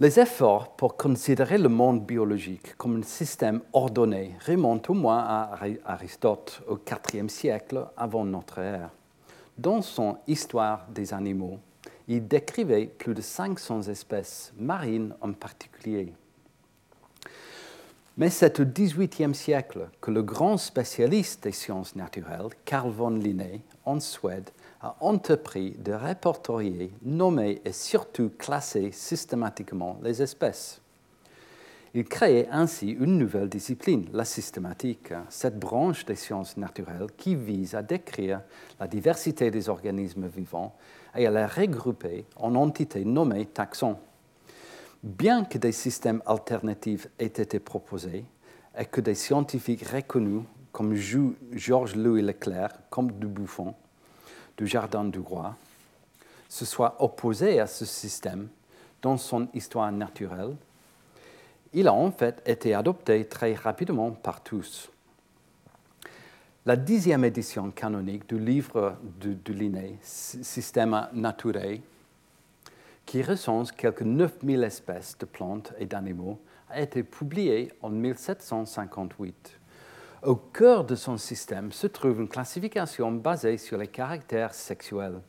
Les 0.00 0.18
efforts 0.18 0.74
pour 0.76 0.96
considérer 0.96 1.56
le 1.56 1.68
monde 1.68 2.04
biologique 2.04 2.76
comme 2.76 2.98
un 2.98 3.02
système 3.02 3.60
ordonné 3.72 4.34
remontent 4.44 4.92
au 4.92 4.96
moins 4.96 5.20
à 5.20 5.56
Aristote 5.84 6.62
au 6.68 6.78
IVe 7.14 7.28
siècle 7.28 7.86
avant 7.96 8.24
notre 8.24 8.58
ère. 8.58 8.90
Dans 9.56 9.82
son 9.82 10.18
Histoire 10.26 10.86
des 10.88 11.14
animaux, 11.14 11.60
il 12.08 12.26
décrivait 12.26 12.86
plus 12.86 13.14
de 13.14 13.20
500 13.20 13.82
espèces, 13.82 14.52
marines 14.58 15.14
en 15.20 15.32
particulier. 15.32 16.12
Mais 18.16 18.30
c'est 18.30 18.60
au 18.60 18.64
XVIIIe 18.64 19.34
siècle 19.34 19.88
que 20.00 20.12
le 20.12 20.22
grand 20.22 20.56
spécialiste 20.56 21.42
des 21.42 21.52
sciences 21.52 21.96
naturelles, 21.96 22.50
Carl 22.64 22.90
von 22.90 23.10
Linné, 23.10 23.62
en 23.84 23.98
Suède, 23.98 24.50
a 24.80 24.94
entrepris 25.00 25.72
de 25.72 25.92
répertorier, 25.92 26.92
nommer 27.02 27.60
et 27.64 27.72
surtout 27.72 28.30
classer 28.38 28.92
systématiquement 28.92 29.98
les 30.00 30.22
espèces. 30.22 30.80
Il 31.92 32.04
créait 32.04 32.48
ainsi 32.52 32.90
une 32.90 33.18
nouvelle 33.18 33.48
discipline, 33.48 34.08
la 34.12 34.24
systématique, 34.24 35.12
cette 35.28 35.58
branche 35.58 36.04
des 36.04 36.16
sciences 36.16 36.56
naturelles 36.56 37.08
qui 37.16 37.34
vise 37.34 37.74
à 37.74 37.82
décrire 37.82 38.42
la 38.78 38.86
diversité 38.86 39.50
des 39.50 39.68
organismes 39.68 40.28
vivants 40.28 40.76
et 41.16 41.26
à 41.26 41.30
les 41.32 41.46
regrouper 41.46 42.26
en 42.36 42.54
entités 42.54 43.04
nommées 43.04 43.46
taxons. 43.46 43.96
Bien 45.04 45.44
que 45.44 45.58
des 45.58 45.72
systèmes 45.72 46.22
alternatifs 46.24 47.08
aient 47.18 47.26
été 47.26 47.60
proposés 47.60 48.24
et 48.78 48.86
que 48.86 49.02
des 49.02 49.14
scientifiques 49.14 49.86
reconnus 49.86 50.44
comme 50.72 50.94
Georges-Louis 50.94 52.22
Leclerc, 52.22 52.70
comme 52.88 53.12
Dubuffon, 53.12 53.74
du 54.56 54.66
Jardin 54.66 55.04
du 55.04 55.18
Roi, 55.18 55.56
se 56.48 56.64
soient 56.64 56.96
opposés 57.02 57.60
à 57.60 57.66
ce 57.66 57.84
système 57.84 58.48
dans 59.02 59.18
son 59.18 59.46
histoire 59.52 59.92
naturelle, 59.92 60.56
il 61.74 61.86
a 61.86 61.92
en 61.92 62.10
fait 62.10 62.40
été 62.46 62.72
adopté 62.72 63.26
très 63.26 63.52
rapidement 63.52 64.10
par 64.10 64.42
tous. 64.42 64.90
La 66.64 66.76
dixième 66.76 67.26
édition 67.26 67.70
canonique 67.72 68.26
du 68.26 68.38
livre 68.38 68.96
de, 69.20 69.34
de 69.34 69.52
Linné, 69.52 69.98
Systema 70.00 71.10
qui 73.06 73.22
recense 73.22 73.72
quelques 73.72 74.02
9000 74.02 74.64
espèces 74.64 75.16
de 75.18 75.26
plantes 75.26 75.72
et 75.78 75.86
d'animaux, 75.86 76.40
a 76.68 76.80
été 76.80 77.02
publiée 77.02 77.72
en 77.82 77.90
1758. 77.90 79.60
Au 80.22 80.36
cœur 80.36 80.84
de 80.84 80.94
son 80.94 81.18
système 81.18 81.70
se 81.70 81.86
trouve 81.86 82.20
une 82.20 82.28
classification 82.28 83.12
basée 83.12 83.58
sur 83.58 83.76
les 83.76 83.88
caractères 83.88 84.54
sexuels. 84.54 85.20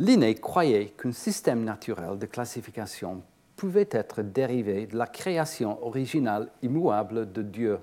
Linné 0.00 0.34
croyait 0.34 0.94
qu'un 0.96 1.12
système 1.12 1.62
naturel 1.62 2.18
de 2.18 2.26
classification 2.26 3.22
pouvait 3.54 3.88
être 3.90 4.22
dérivé 4.22 4.86
de 4.86 4.96
la 4.96 5.06
création 5.06 5.84
originale 5.84 6.48
immuable 6.62 7.30
de 7.30 7.42
Dieu. 7.42 7.78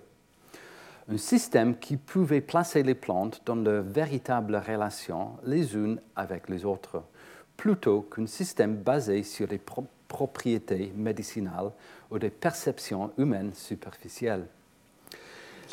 Un 1.10 1.18
système 1.18 1.78
qui 1.78 1.96
pouvait 1.96 2.42
placer 2.42 2.84
les 2.84 2.96
plantes 2.96 3.42
dans 3.46 3.56
de 3.56 3.72
véritables 3.72 4.58
relations 4.58 5.38
les 5.44 5.76
unes 5.76 6.02
avec 6.16 6.50
les 6.50 6.66
autres, 6.66 7.04
plutôt 7.58 8.04
qu'un 8.04 8.28
système 8.28 8.78
basé 8.78 9.24
sur 9.24 9.48
des 9.48 9.60
propriétés 10.08 10.94
médicinales 10.96 11.72
ou 12.10 12.20
des 12.20 12.30
perceptions 12.30 13.12
humaines 13.18 13.54
superficielles. 13.54 14.48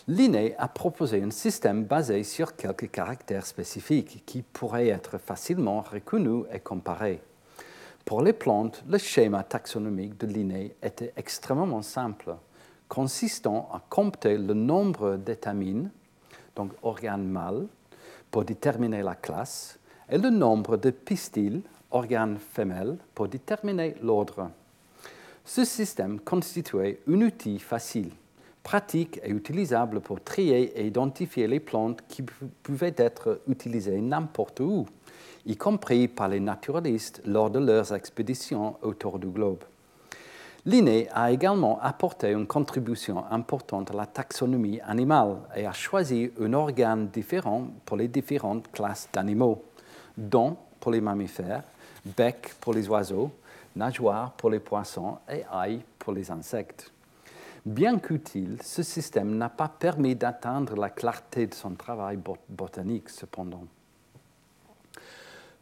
Linné 0.08 0.54
a 0.58 0.66
proposé 0.66 1.22
un 1.22 1.30
système 1.30 1.84
basé 1.84 2.24
sur 2.24 2.56
quelques 2.56 2.90
caractères 2.90 3.46
spécifiques 3.46 4.24
qui 4.26 4.42
pourraient 4.42 4.88
être 4.88 5.18
facilement 5.18 5.82
reconnus 5.82 6.46
et 6.52 6.58
comparés. 6.58 7.20
Pour 8.04 8.20
les 8.20 8.32
plantes, 8.32 8.82
le 8.88 8.98
schéma 8.98 9.44
taxonomique 9.44 10.18
de 10.18 10.26
Linné 10.26 10.76
était 10.82 11.12
extrêmement 11.16 11.80
simple, 11.80 12.34
consistant 12.88 13.70
à 13.72 13.80
compter 13.88 14.36
le 14.36 14.52
nombre 14.52 15.16
d'étamines, 15.16 15.90
donc 16.54 16.72
organes 16.82 17.26
mâles, 17.26 17.66
pour 18.30 18.44
déterminer 18.44 19.02
la 19.02 19.14
classe, 19.14 19.78
et 20.10 20.18
le 20.18 20.30
nombre 20.30 20.76
de 20.76 20.90
pistils, 20.90 21.62
organes 21.90 22.38
femelles, 22.38 22.96
pour 23.14 23.28
déterminer 23.28 23.94
l'ordre. 24.02 24.50
Ce 25.44 25.64
système 25.64 26.20
constituait 26.20 27.00
un 27.08 27.20
outil 27.20 27.58
facile, 27.58 28.10
pratique 28.62 29.20
et 29.22 29.30
utilisable 29.30 30.00
pour 30.00 30.22
trier 30.22 30.78
et 30.80 30.86
identifier 30.86 31.46
les 31.46 31.60
plantes 31.60 32.00
qui 32.08 32.24
pouvaient 32.62 32.94
être 32.96 33.40
utilisées 33.46 34.00
n'importe 34.00 34.60
où 34.60 34.86
y 35.46 35.56
compris 35.56 36.08
par 36.08 36.28
les 36.28 36.40
naturalistes 36.40 37.20
lors 37.26 37.50
de 37.50 37.58
leurs 37.58 37.92
expéditions 37.92 38.76
autour 38.82 39.18
du 39.18 39.26
globe. 39.26 39.62
Linné 40.66 41.08
a 41.12 41.30
également 41.30 41.78
apporté 41.82 42.32
une 42.32 42.46
contribution 42.46 43.24
importante 43.30 43.90
à 43.90 43.94
la 43.94 44.06
taxonomie 44.06 44.80
animale 44.80 45.36
et 45.54 45.66
a 45.66 45.72
choisi 45.72 46.30
un 46.40 46.54
organe 46.54 47.08
différent 47.08 47.68
pour 47.84 47.98
les 47.98 48.08
différentes 48.08 48.72
classes 48.72 49.10
d'animaux, 49.12 49.62
dont 50.16 50.56
pour 50.80 50.92
les 50.92 51.00
mammifères, 51.00 51.62
bec 52.04 52.54
pour 52.60 52.74
les 52.74 52.88
oiseaux, 52.88 53.30
nageoire 53.76 54.32
pour 54.32 54.50
les 54.50 54.60
poissons 54.60 55.18
et 55.28 55.44
ail 55.50 55.80
pour 55.98 56.12
les 56.12 56.30
insectes. 56.30 56.92
Bien 57.64 57.98
qu'utile, 57.98 58.58
ce 58.62 58.82
système 58.82 59.38
n'a 59.38 59.48
pas 59.48 59.68
permis 59.68 60.14
d'atteindre 60.14 60.76
la 60.76 60.90
clarté 60.90 61.46
de 61.46 61.54
son 61.54 61.74
travail 61.74 62.18
botanique 62.48 63.08
cependant. 63.08 63.64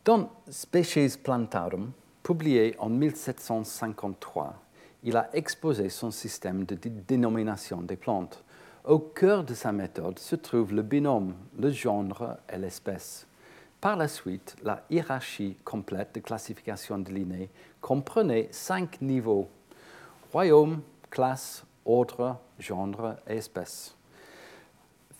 Dans 0.04 0.28
Species 0.50 1.16
Plantarum, 1.22 1.92
publié 2.24 2.74
en 2.80 2.88
1753, 2.88 4.54
il 5.04 5.16
a 5.16 5.30
exposé 5.32 5.88
son 5.90 6.10
système 6.10 6.64
de 6.64 6.74
dénomination 6.74 7.80
des 7.82 7.96
plantes. 7.96 8.42
Au 8.84 8.98
cœur 8.98 9.44
de 9.44 9.54
sa 9.54 9.70
méthode 9.70 10.18
se 10.18 10.34
trouve 10.34 10.74
le 10.74 10.82
binôme, 10.82 11.34
le 11.56 11.70
genre 11.70 12.36
et 12.52 12.58
l'espèce. 12.58 13.26
Par 13.82 13.96
la 13.96 14.06
suite, 14.06 14.54
la 14.62 14.84
hiérarchie 14.90 15.56
complète 15.64 16.14
de 16.14 16.20
classification 16.20 17.00
de 17.00 17.10
Linné 17.10 17.50
comprenait 17.80 18.46
cinq 18.52 19.02
niveaux 19.02 19.48
royaume, 20.32 20.82
classe, 21.10 21.64
ordre, 21.84 22.38
genre 22.60 23.16
et 23.26 23.38
espèce. 23.38 23.96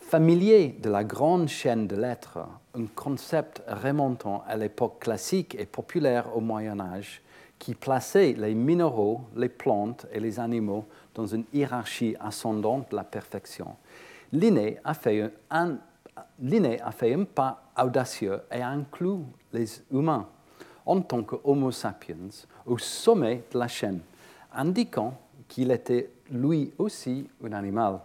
Familier 0.01 0.77
de 0.81 0.89
la 0.91 1.03
grande 1.03 1.49
chaîne 1.49 1.89
de 1.89 1.97
l'être, 1.97 2.39
un 2.77 2.87
concept 2.87 3.65
remontant 3.67 4.45
à 4.47 4.57
l'époque 4.57 5.01
classique 5.01 5.57
et 5.59 5.67
populaire 5.67 6.37
au 6.37 6.41
Moyen 6.41 6.79
Âge, 6.79 7.21
qui 7.59 7.75
plaçait 7.75 8.35
les 8.39 8.55
minéraux, 8.55 9.23
les 9.35 9.49
plantes 9.49 10.07
et 10.13 10.21
les 10.21 10.39
animaux 10.39 10.87
dans 11.17 11.27
une 11.27 11.47
hiérarchie 11.53 12.15
ascendante 12.21 12.93
de 12.93 12.97
la 12.97 13.05
perfection. 13.05 13.75
Linné 14.31 14.79
a 14.85 14.95
fait 14.95 15.35
un, 15.51 15.79
a 16.17 16.93
fait 16.93 17.15
un 17.15 17.25
pas 17.25 17.63
audacieux 17.81 18.41
et 18.51 18.61
a 18.61 18.69
inclus 18.69 19.25
les 19.53 19.67
humains 19.91 20.29
en 20.85 21.01
tant 21.01 21.23
que 21.23 21.37
Homo 21.45 21.71
sapiens 21.71 22.29
au 22.67 22.79
sommet 22.79 23.45
de 23.53 23.59
la 23.59 23.69
chaîne, 23.69 24.01
indiquant 24.53 25.15
qu'il 25.49 25.71
était 25.71 26.11
lui 26.31 26.73
aussi 26.79 27.29
un 27.45 27.53
animal 27.53 28.01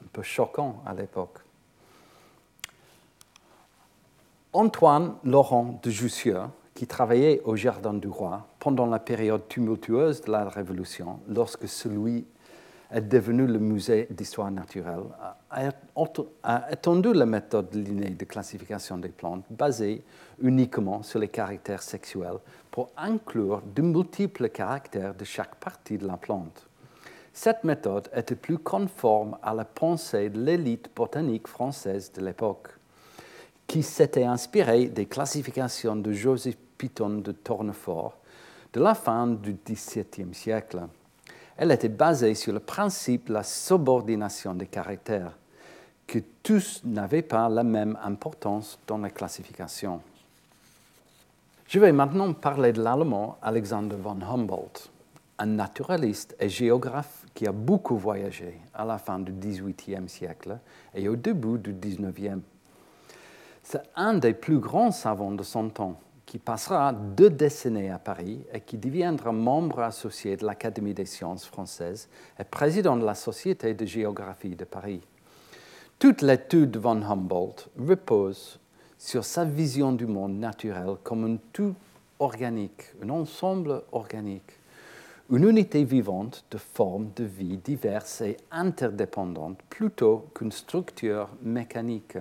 un 0.00 0.06
peu 0.12 0.22
choquant 0.22 0.82
à 0.86 0.94
l'époque. 0.94 1.38
Antoine 4.52 5.16
Laurent 5.24 5.80
de 5.82 5.90
Jussieu, 5.90 6.38
qui 6.74 6.86
travaillait 6.86 7.40
au 7.44 7.56
Jardin 7.56 7.94
du 7.94 8.08
Roi 8.08 8.46
pendant 8.58 8.86
la 8.86 8.98
période 8.98 9.48
tumultueuse 9.48 10.20
de 10.22 10.30
la 10.30 10.48
Révolution, 10.48 11.20
lorsque 11.28 11.68
celui 11.68 12.24
est 12.94 13.00
devenu 13.00 13.46
le 13.46 13.58
musée 13.58 14.06
d'histoire 14.08 14.52
naturelle, 14.52 15.02
a 15.50 16.72
étendu 16.72 17.12
la 17.12 17.26
méthode 17.26 17.74
linéaire 17.74 18.16
de 18.16 18.24
classification 18.24 18.98
des 18.98 19.08
plantes 19.08 19.44
basée 19.50 20.04
uniquement 20.40 21.02
sur 21.02 21.18
les 21.18 21.28
caractères 21.28 21.82
sexuels 21.82 22.38
pour 22.70 22.90
inclure 22.96 23.62
de 23.74 23.82
multiples 23.82 24.48
caractères 24.48 25.14
de 25.14 25.24
chaque 25.24 25.56
partie 25.56 25.98
de 25.98 26.06
la 26.06 26.16
plante. 26.16 26.68
Cette 27.32 27.64
méthode 27.64 28.08
était 28.14 28.36
plus 28.36 28.58
conforme 28.58 29.36
à 29.42 29.52
la 29.54 29.64
pensée 29.64 30.30
de 30.30 30.40
l'élite 30.40 30.88
botanique 30.94 31.48
française 31.48 32.12
de 32.12 32.24
l'époque, 32.24 32.68
qui 33.66 33.82
s'était 33.82 34.22
inspirée 34.24 34.86
des 34.86 35.06
classifications 35.06 35.96
de 35.96 36.12
Joseph 36.12 36.56
Piton 36.78 37.18
de 37.18 37.32
Tournefort 37.32 38.18
de 38.72 38.80
la 38.80 38.94
fin 38.94 39.26
du 39.26 39.56
XVIIe 39.66 40.32
siècle. 40.32 40.82
Elle 41.56 41.70
était 41.70 41.88
basée 41.88 42.34
sur 42.34 42.52
le 42.52 42.60
principe 42.60 43.28
de 43.28 43.34
la 43.34 43.42
subordination 43.42 44.54
des 44.54 44.66
caractères, 44.66 45.38
que 46.06 46.18
tous 46.42 46.82
n'avaient 46.84 47.22
pas 47.22 47.48
la 47.48 47.62
même 47.62 47.98
importance 48.02 48.78
dans 48.86 48.98
la 48.98 49.10
classification. 49.10 50.00
Je 51.66 51.78
vais 51.78 51.92
maintenant 51.92 52.32
parler 52.32 52.72
de 52.72 52.82
l'allemand 52.82 53.38
Alexander 53.42 53.96
von 53.96 54.20
Humboldt 54.20 54.90
un 55.38 55.46
naturaliste 55.46 56.36
et 56.38 56.48
géographe 56.48 57.26
qui 57.34 57.46
a 57.46 57.52
beaucoup 57.52 57.96
voyagé 57.96 58.60
à 58.72 58.84
la 58.84 58.98
fin 58.98 59.18
du 59.18 59.32
XVIIIe 59.32 60.08
siècle 60.08 60.58
et 60.94 61.08
au 61.08 61.16
début 61.16 61.58
du 61.58 61.72
XIXe. 61.72 62.42
C'est 63.62 63.82
un 63.96 64.14
des 64.14 64.34
plus 64.34 64.58
grands 64.58 64.92
savants 64.92 65.32
de 65.32 65.42
son 65.42 65.68
temps 65.70 65.98
qui 66.34 66.40
passera 66.40 66.92
deux 66.92 67.30
décennies 67.30 67.90
à 67.90 68.00
Paris 68.00 68.40
et 68.52 68.60
qui 68.60 68.76
deviendra 68.76 69.30
membre 69.30 69.78
associé 69.78 70.36
de 70.36 70.44
l'Académie 70.44 70.92
des 70.92 71.04
sciences 71.04 71.44
françaises 71.44 72.08
et 72.40 72.42
président 72.42 72.96
de 72.96 73.04
la 73.04 73.14
Société 73.14 73.72
de 73.72 73.86
géographie 73.86 74.56
de 74.56 74.64
Paris. 74.64 75.00
Toute 75.96 76.22
l'étude 76.22 76.72
de 76.72 76.80
von 76.80 77.00
Humboldt 77.02 77.68
repose 77.78 78.58
sur 78.98 79.24
sa 79.24 79.44
vision 79.44 79.92
du 79.92 80.06
monde 80.06 80.36
naturel 80.36 80.96
comme 81.04 81.24
un 81.24 81.36
tout 81.52 81.76
organique, 82.18 82.82
un 83.00 83.10
ensemble 83.10 83.84
organique 83.92 84.58
une 85.30 85.48
unité 85.48 85.84
vivante 85.84 86.44
de 86.50 86.58
formes 86.58 87.10
de 87.14 87.24
vie 87.24 87.58
diverses 87.58 88.22
et 88.22 88.36
interdépendantes 88.50 89.62
plutôt 89.70 90.26
qu'une 90.34 90.52
structure 90.52 91.28
mécanique. 91.42 92.18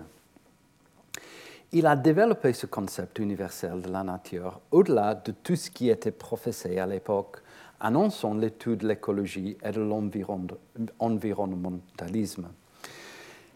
Il 1.76 1.88
a 1.88 1.96
développé 1.96 2.54
ce 2.54 2.68
concept 2.68 3.18
universel 3.18 3.82
de 3.82 3.90
la 3.90 4.04
nature 4.04 4.62
au-delà 4.70 5.16
de 5.16 5.32
tout 5.32 5.56
ce 5.56 5.72
qui 5.72 5.90
était 5.90 6.12
professé 6.12 6.78
à 6.78 6.86
l'époque, 6.86 7.42
annonçant 7.80 8.36
l'étude 8.36 8.82
de 8.82 8.90
l'écologie 8.90 9.58
et 9.64 9.72
de 9.72 9.82
l'environnementalisme. 9.82 12.50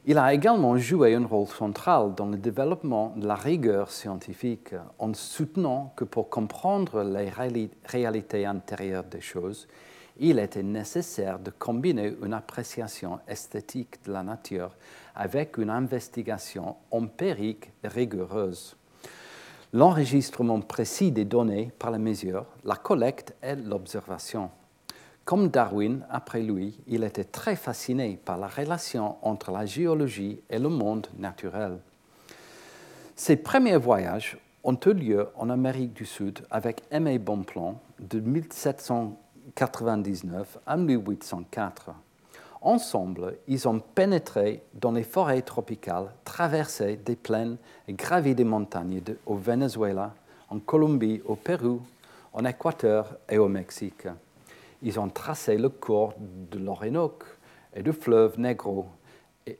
Il 0.07 0.17
a 0.17 0.33
également 0.33 0.75
joué 0.77 1.13
un 1.13 1.27
rôle 1.27 1.45
central 1.45 2.15
dans 2.15 2.25
le 2.25 2.37
développement 2.37 3.13
de 3.15 3.27
la 3.27 3.35
rigueur 3.35 3.91
scientifique 3.91 4.73
en 4.97 5.13
soutenant 5.13 5.93
que 5.95 6.03
pour 6.03 6.27
comprendre 6.27 7.03
les 7.03 7.31
réalités 7.85 8.47
intérieures 8.47 9.03
des 9.03 9.21
choses, 9.21 9.67
il 10.19 10.39
était 10.39 10.63
nécessaire 10.63 11.37
de 11.37 11.51
combiner 11.51 12.15
une 12.23 12.33
appréciation 12.33 13.19
esthétique 13.27 14.03
de 14.05 14.11
la 14.11 14.23
nature 14.23 14.71
avec 15.17 15.57
une 15.57 15.69
investigation 15.69 16.77
empirique 16.91 17.71
rigoureuse. 17.83 18.77
L'enregistrement 19.73 20.61
précis 20.61 21.11
des 21.11 21.25
données 21.25 21.71
par 21.77 21.91
la 21.91 21.97
mesure, 21.97 22.45
la 22.63 22.75
collecte 22.75 23.35
et 23.43 23.55
l'observation. 23.55 24.49
Comme 25.25 25.49
Darwin, 25.49 26.05
après 26.09 26.41
lui, 26.41 26.79
il 26.87 27.03
était 27.03 27.25
très 27.25 27.57
fasciné 27.57 28.17
par 28.23 28.37
la 28.37 28.47
relation 28.47 29.17
entre 29.21 29.51
la 29.51 29.65
géologie 29.65 30.39
et 30.49 30.59
le 30.59 30.69
monde 30.69 31.07
naturel. 31.17 31.79
Ses 33.15 33.35
premiers 33.35 33.75
voyages 33.75 34.37
ont 34.63 34.79
eu 34.85 34.93
lieu 34.93 35.27
en 35.35 35.49
Amérique 35.49 35.93
du 35.93 36.05
Sud 36.05 36.39
avec 36.49 36.83
Aimé 36.91 37.19
Bonpland 37.19 37.81
de 37.99 38.19
1700 38.21 39.17
99 39.55 40.59
à 40.65 40.77
1804. 40.77 41.91
Ensemble, 42.61 43.37
ils 43.47 43.67
ont 43.67 43.79
pénétré 43.79 44.63
dans 44.73 44.91
les 44.91 45.03
forêts 45.03 45.41
tropicales, 45.43 46.11
traversé 46.23 46.97
des 46.97 47.15
plaines 47.15 47.57
et 47.87 47.93
gravi 47.93 48.33
des 48.33 48.43
montagnes 48.43 49.01
au 49.25 49.35
Venezuela, 49.35 50.13
en 50.49 50.59
Colombie, 50.59 51.21
au 51.25 51.35
Pérou, 51.35 51.81
en 52.33 52.45
Équateur 52.45 53.17
et 53.29 53.37
au 53.37 53.47
Mexique. 53.47 54.07
Ils 54.81 54.99
ont 54.99 55.09
tracé 55.09 55.57
le 55.57 55.69
cours 55.69 56.13
de 56.19 56.57
l'Orénoque 56.57 57.23
et 57.75 57.83
du 57.83 57.93
fleuve 57.93 58.39
Negro 58.39 58.85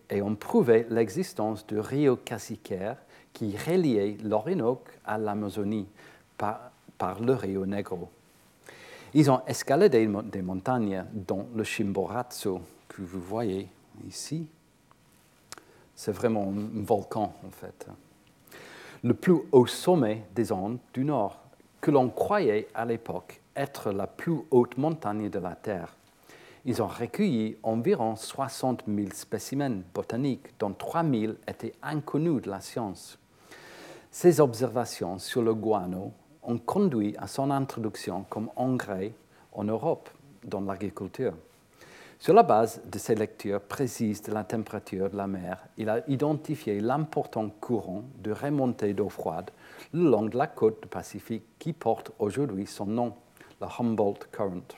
et, 0.10 0.22
ont 0.22 0.36
prouvé 0.36 0.86
l'existence 0.90 1.66
du 1.66 1.80
Rio 1.80 2.18
Cassiquaire 2.18 2.98
qui 3.32 3.56
reliait 3.56 4.18
l'Orénoque 4.24 4.90
à 5.06 5.18
l'Amazonie 5.18 5.88
par, 6.38 6.72
par 6.98 7.20
le 7.20 7.34
Rio 7.34 7.66
Negro. 7.66 8.10
Ils 9.18 9.32
ont 9.32 9.42
escaladé 9.48 10.08
des 10.26 10.42
montagnes, 10.44 11.04
dont 11.12 11.48
le 11.56 11.64
Chimborazo, 11.64 12.62
que 12.88 13.02
vous 13.02 13.20
voyez 13.20 13.68
ici. 14.08 14.46
C'est 15.96 16.12
vraiment 16.12 16.54
un 16.56 16.84
volcan, 16.84 17.34
en 17.44 17.50
fait. 17.50 17.88
Le 19.02 19.16
plus 19.16 19.38
haut 19.52 19.66
sommet 19.66 20.26
des 20.36 20.52
Andes 20.52 20.78
du 20.94 21.04
Nord, 21.04 21.40
que 21.82 21.90
l'on 21.90 22.10
croyait 22.10 22.68
à 22.76 22.86
l'époque 22.86 23.42
être 23.56 23.92
la 23.92 24.06
plus 24.06 24.38
haute 24.52 24.78
montagne 24.78 25.32
de 25.32 25.40
la 25.40 25.56
Terre. 25.56 25.96
Ils 26.64 26.80
ont 26.84 26.88
recueilli 26.88 27.58
environ 27.64 28.16
60 28.16 28.84
000 28.88 29.08
spécimens 29.16 29.82
botaniques, 29.96 30.54
dont 30.60 30.74
3 30.74 31.04
000 31.04 31.34
étaient 31.48 31.74
inconnus 31.82 32.44
de 32.44 32.52
la 32.52 32.62
science. 32.62 33.18
Ces 34.12 34.40
observations 34.40 35.18
sur 35.18 35.42
le 35.42 35.56
guano 35.56 36.14
ont 36.48 36.58
conduit 36.58 37.16
à 37.18 37.28
son 37.28 37.52
introduction 37.52 38.26
comme 38.30 38.50
engrais 38.56 39.14
en 39.52 39.66
Europe 39.66 40.10
dans 40.44 40.62
l'agriculture. 40.62 41.34
Sur 42.20 42.34
la 42.34 42.42
base 42.42 42.82
de 42.90 42.98
ces 42.98 43.14
lectures 43.14 43.62
précises 43.62 44.24
de 44.24 44.32
la 44.32 44.44
température 44.44 45.10
de 45.12 45.18
la 45.18 45.28
mer, 45.28 45.68
il 45.78 45.88
a 45.88 46.00
identifié 46.10 46.80
l'important 46.80 47.50
courant 47.62 48.04
de 48.24 48.32
remontée 48.32 48.94
d'eau 48.94 49.10
froide 49.10 49.52
le 49.94 50.10
long 50.10 50.24
de 50.24 50.36
la 50.36 50.48
côte 50.48 50.82
du 50.82 50.88
Pacifique 50.88 51.44
qui 51.60 51.74
porte 51.74 52.12
aujourd'hui 52.18 52.66
son 52.66 52.88
nom, 52.88 53.14
la 53.62 53.70
Humboldt 53.78 54.26
Current. 54.32 54.78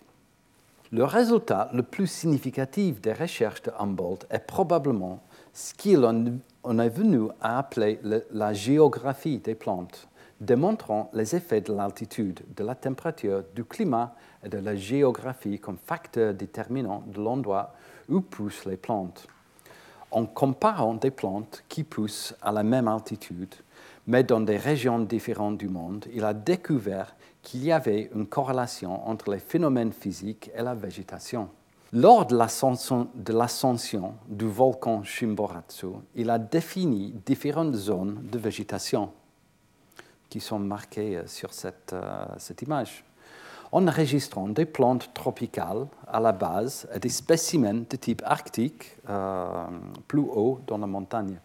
Le 0.92 1.06
résultat 1.06 1.70
le 1.72 1.84
plus 1.84 2.08
significatif 2.08 3.00
des 3.00 3.14
recherches 3.14 3.62
de 3.62 3.72
Humboldt 3.78 4.26
est 4.32 4.46
probablement 4.46 5.22
ce 5.54 5.74
qu'il 5.76 6.04
en 6.04 6.80
est 6.80 6.90
venu 6.90 7.30
à 7.40 7.60
appeler 7.60 8.00
la 8.32 8.54
géographie 8.54 9.38
des 9.38 9.56
plantes 9.56 10.10
démontrant 10.42 11.10
les 11.14 11.36
effets 11.36 11.62
de 11.62 11.74
l'altitude, 11.74 12.42
de 12.56 12.64
la 12.64 12.76
température, 12.76 13.44
du 13.56 13.64
climat 13.64 14.16
et 14.44 14.50
de 14.50 14.58
la 14.58 14.76
géographie 14.76 15.60
comme 15.60 15.78
facteurs 15.78 16.34
déterminants 16.34 17.04
de 17.08 17.20
l'endroit 17.22 17.74
où 18.08 18.22
poussent 18.22 18.66
les 18.66 18.78
plantes. 18.78 19.28
En 20.12 20.26
comparant 20.26 20.96
des 20.96 21.12
plantes 21.12 21.64
qui 21.70 21.84
poussent 21.84 22.34
à 22.42 22.52
la 22.52 22.64
même 22.64 22.88
altitude, 22.88 23.54
mais 24.08 24.24
dans 24.24 24.42
des 24.42 24.58
régions 24.58 25.00
différentes 25.00 25.58
du 25.58 25.70
monde, 25.70 26.06
il 26.12 26.26
a 26.26 26.34
découvert 26.34 27.16
qu'il 27.44 27.64
y 27.64 27.72
avait 27.72 28.10
une 28.16 28.26
corrélation 28.26 29.08
entre 29.08 29.32
les 29.32 29.40
phénomènes 29.40 29.94
physiques 29.94 30.50
et 30.56 30.64
la 30.64 30.74
végétation. 30.74 31.50
Lors 31.92 32.26
de 32.26 32.38
l'ascension 33.34 34.14
du 34.28 34.46
volcan 34.46 35.04
Chimborazo, 35.04 36.04
il 36.16 36.30
a 36.30 36.38
défini 36.38 37.16
différentes 37.26 37.74
zones 37.74 38.28
de 38.32 38.38
végétation 38.38 39.12
qui 40.30 40.40
sont 40.40 40.60
marqués 40.60 41.18
euh, 41.18 41.28
sur 41.28 41.54
cette, 41.54 41.94
euh, 41.94 42.54
image. 42.62 43.04
En 43.72 43.88
enregistrant 43.88 44.48
des 44.48 44.66
plantes 44.66 45.14
tropicales 45.14 45.88
à 46.08 46.20
la 46.20 46.32
base 46.32 46.88
et 46.94 47.00
des 47.00 47.10
spécimens 47.10 47.86
de 47.88 47.96
type 47.98 48.24
arctique 48.26 48.98
euh, 49.10 49.66
plus 50.08 50.22
haut 50.22 50.60
dans 50.66 50.80
la 50.80 50.88
montagne. 50.88 51.40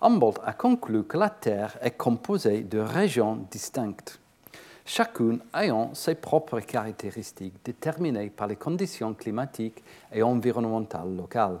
Humboldt 0.00 0.40
a 0.44 0.52
conclu 0.52 1.04
que 1.04 1.16
la 1.16 1.30
Terre 1.30 1.78
est 1.80 1.96
composée 1.96 2.62
de 2.62 2.78
régions 2.78 3.46
distinctes, 3.50 4.18
chacune 4.84 5.40
ayant 5.54 5.94
ses 5.94 6.16
propres 6.16 6.60
caractéristiques 6.60 7.64
déterminées 7.64 8.30
par 8.30 8.48
les 8.48 8.56
conditions 8.56 9.14
climatiques 9.14 9.82
et 10.12 10.22
environnementales 10.22 11.16
locales. 11.16 11.60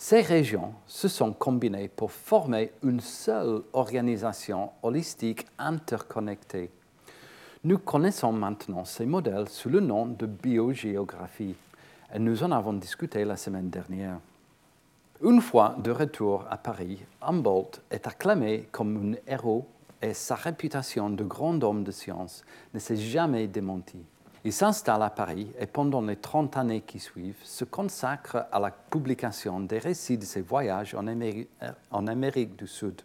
Ces 0.00 0.20
régions 0.20 0.74
se 0.86 1.08
sont 1.08 1.32
combinées 1.32 1.88
pour 1.88 2.12
former 2.12 2.70
une 2.84 3.00
seule 3.00 3.62
organisation 3.72 4.70
holistique 4.84 5.44
interconnectée. 5.58 6.70
Nous 7.64 7.78
connaissons 7.78 8.32
maintenant 8.32 8.84
ces 8.84 9.06
modèles 9.06 9.48
sous 9.48 9.68
le 9.68 9.80
nom 9.80 10.06
de 10.06 10.26
biogéographie 10.26 11.56
et 12.14 12.18
nous 12.20 12.44
en 12.44 12.52
avons 12.52 12.74
discuté 12.74 13.24
la 13.24 13.36
semaine 13.36 13.70
dernière. 13.70 14.20
Une 15.20 15.40
fois 15.40 15.74
de 15.82 15.90
retour 15.90 16.46
à 16.48 16.58
Paris, 16.58 17.00
Humboldt 17.20 17.80
est 17.90 18.06
acclamé 18.06 18.68
comme 18.70 19.14
un 19.14 19.16
héros 19.26 19.66
et 20.00 20.14
sa 20.14 20.36
réputation 20.36 21.10
de 21.10 21.24
grand 21.24 21.60
homme 21.64 21.82
de 21.82 21.90
science 21.90 22.44
ne 22.72 22.78
s'est 22.78 22.96
jamais 22.96 23.48
démentie. 23.48 24.06
Il 24.44 24.52
s'installe 24.52 25.02
à 25.02 25.10
Paris 25.10 25.50
et 25.58 25.66
pendant 25.66 26.00
les 26.00 26.16
30 26.16 26.56
années 26.56 26.82
qui 26.82 27.00
suivent 27.00 27.42
se 27.42 27.64
consacre 27.64 28.46
à 28.52 28.60
la 28.60 28.70
publication 28.70 29.58
des 29.60 29.78
récits 29.78 30.18
de 30.18 30.24
ses 30.24 30.42
voyages 30.42 30.94
en 30.94 31.08
Amérique, 31.08 31.48
Amérique 31.90 32.56
du 32.56 32.68
Sud. 32.68 33.02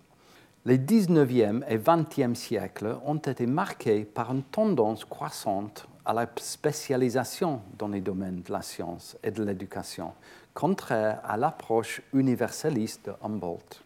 Les 0.66 0.78
19e 0.78 1.64
et 1.68 1.78
20e 1.78 2.36
siècles 2.36 2.98
ont 3.04 3.18
été 3.18 3.48
marqués 3.48 4.06
par 4.06 4.32
une 4.32 4.44
tendance 4.44 5.06
croissante 5.06 5.88
à 6.06 6.14
la 6.14 6.28
spécialisation 6.38 7.62
dans 7.78 7.88
les 7.88 8.00
domaines 8.00 8.44
de 8.44 8.52
la 8.52 8.62
science 8.62 9.18
et 9.24 9.32
de 9.32 9.44
l'éducation, 9.44 10.14
contraire 10.54 11.20
à 11.24 11.36
l'approche 11.36 12.02
universaliste 12.14 13.08
de 13.08 13.14
Humboldt. 13.24 13.82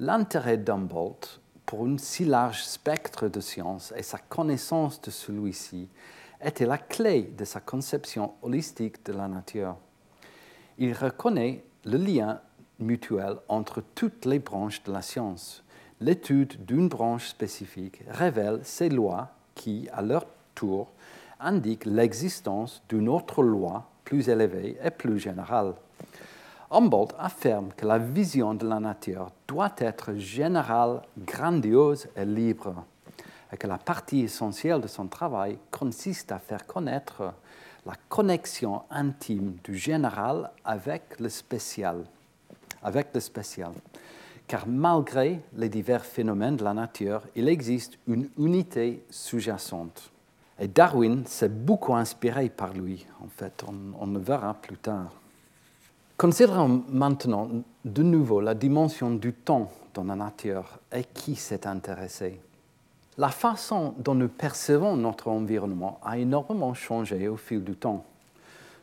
L'intérêt 0.00 0.56
d'Humboldt 0.56 1.40
pour 1.66 1.86
un 1.86 1.98
si 1.98 2.24
large 2.24 2.62
spectre 2.64 3.28
de 3.28 3.40
sciences 3.40 3.92
et 3.96 4.02
sa 4.02 4.18
connaissance 4.18 5.00
de 5.02 5.10
celui-ci 5.10 5.88
était 6.46 6.64
la 6.64 6.78
clé 6.78 7.32
de 7.36 7.44
sa 7.44 7.58
conception 7.58 8.34
holistique 8.40 9.04
de 9.04 9.12
la 9.12 9.26
nature. 9.26 9.76
Il 10.78 10.92
reconnaît 10.92 11.64
le 11.84 11.98
lien 11.98 12.40
mutuel 12.78 13.36
entre 13.48 13.82
toutes 13.94 14.24
les 14.26 14.38
branches 14.38 14.82
de 14.84 14.92
la 14.92 15.02
science. 15.02 15.64
L'étude 16.00 16.64
d'une 16.64 16.88
branche 16.88 17.26
spécifique 17.26 18.02
révèle 18.08 18.60
ces 18.62 18.88
lois 18.88 19.30
qui, 19.56 19.88
à 19.92 20.02
leur 20.02 20.26
tour, 20.54 20.92
indiquent 21.40 21.86
l'existence 21.86 22.80
d'une 22.88 23.08
autre 23.08 23.42
loi 23.42 23.90
plus 24.04 24.28
élevée 24.28 24.76
et 24.84 24.90
plus 24.90 25.18
générale. 25.18 25.74
Humboldt 26.70 27.14
affirme 27.18 27.70
que 27.76 27.86
la 27.86 27.98
vision 27.98 28.54
de 28.54 28.68
la 28.68 28.78
nature 28.78 29.30
doit 29.48 29.74
être 29.78 30.14
générale, 30.14 31.02
grandiose 31.18 32.06
et 32.16 32.24
libre 32.24 32.84
et 33.52 33.56
que 33.56 33.66
la 33.66 33.78
partie 33.78 34.20
essentielle 34.20 34.80
de 34.80 34.88
son 34.88 35.06
travail 35.06 35.58
consiste 35.70 36.32
à 36.32 36.38
faire 36.38 36.66
connaître 36.66 37.32
la 37.84 37.94
connexion 38.08 38.82
intime 38.90 39.56
du 39.62 39.76
général 39.76 40.50
avec 40.64 41.18
le 41.20 41.28
spécial. 41.28 42.04
Avec 42.82 43.08
le 43.14 43.20
spécial. 43.20 43.72
Car 44.46 44.66
malgré 44.66 45.40
les 45.56 45.68
divers 45.68 46.04
phénomènes 46.04 46.56
de 46.56 46.64
la 46.64 46.74
nature, 46.74 47.22
il 47.34 47.48
existe 47.48 47.98
une 48.06 48.28
unité 48.38 49.04
sous-jacente. 49.10 50.10
Et 50.58 50.68
Darwin 50.68 51.26
s'est 51.26 51.48
beaucoup 51.48 51.94
inspiré 51.94 52.48
par 52.48 52.72
lui, 52.72 53.06
en 53.22 53.28
fait, 53.28 53.62
on, 53.68 53.74
on 54.00 54.06
le 54.06 54.18
verra 54.18 54.54
plus 54.54 54.78
tard. 54.78 55.12
Considérons 56.16 56.82
maintenant 56.88 57.50
de 57.84 58.02
nouveau 58.02 58.40
la 58.40 58.54
dimension 58.54 59.10
du 59.10 59.34
temps 59.34 59.70
dans 59.92 60.04
la 60.04 60.16
nature 60.16 60.78
et 60.90 61.04
qui 61.04 61.34
s'est 61.34 61.66
intéressé. 61.66 62.40
La 63.18 63.30
façon 63.30 63.94
dont 63.96 64.14
nous 64.14 64.28
percevons 64.28 64.94
notre 64.94 65.28
environnement 65.28 65.98
a 66.04 66.18
énormément 66.18 66.74
changé 66.74 67.28
au 67.28 67.38
fil 67.38 67.64
du 67.64 67.74
temps. 67.74 68.04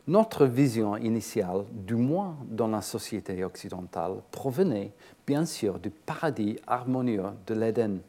Notre 0.08 0.44
vision 0.44 0.96
initiale, 0.96 1.64
du 1.70 1.94
moins 1.94 2.36
dans 2.48 2.66
la 2.66 2.82
société 2.82 3.44
occidentale, 3.44 4.14
provenait 4.32 4.92
bien 5.24 5.46
sûr 5.46 5.78
du 5.78 5.90
paradis 5.90 6.58
harmonieux 6.66 7.22
de 7.46 7.54
l'Éden, 7.54 8.00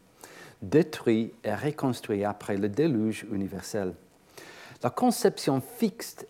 détruit 0.63 1.31
et 1.43 1.53
reconstruit 1.53 2.23
après 2.23 2.57
le 2.57 2.69
déluge 2.69 3.27
universel. 3.31 3.93
La 4.81 4.89
conception 4.89 5.61
fixe, 5.61 6.25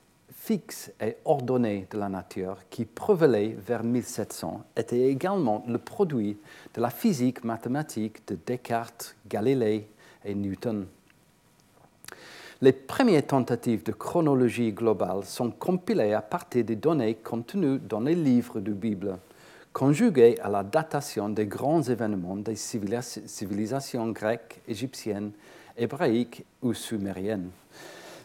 fixe 0.45 0.91
et 1.01 1.15
ordonnée 1.25 1.88
de 1.89 1.97
la 1.97 2.08
nature 2.08 2.58
qui 2.69 2.86
prévalait 2.86 3.58
vers 3.58 3.84
1700 3.84 4.63
était 4.77 5.10
également 5.10 5.65
le 5.67 5.79
produit 5.79 6.38
de 6.75 6.81
la 6.81 6.91
physique 6.91 7.43
mathématique 7.43 8.27
de 8.27 8.38
Descartes, 8.45 9.15
Galilée 9.27 9.88
et 10.23 10.36
Newton. 10.36 10.86
Les 12.62 12.73
premières 12.73 13.25
tentatives 13.25 13.84
de 13.84 13.91
chronologie 13.91 14.71
globale 14.71 15.25
sont 15.25 15.49
compilées 15.49 16.13
à 16.13 16.21
partir 16.21 16.63
des 16.63 16.75
données 16.75 17.15
contenues 17.15 17.79
dans 17.79 18.01
les 18.01 18.13
livres 18.13 18.60
de 18.60 18.71
Bible, 18.71 19.17
conjuguées 19.73 20.39
à 20.43 20.49
la 20.49 20.62
datation 20.62 21.29
des 21.29 21.47
grands 21.47 21.81
événements 21.81 22.36
des 22.36 22.55
civilisations 22.55 24.12
grecques, 24.12 24.62
égyptiennes, 24.67 25.31
hébraïques 25.75 26.45
ou 26.62 26.75
sumériennes. 26.75 27.49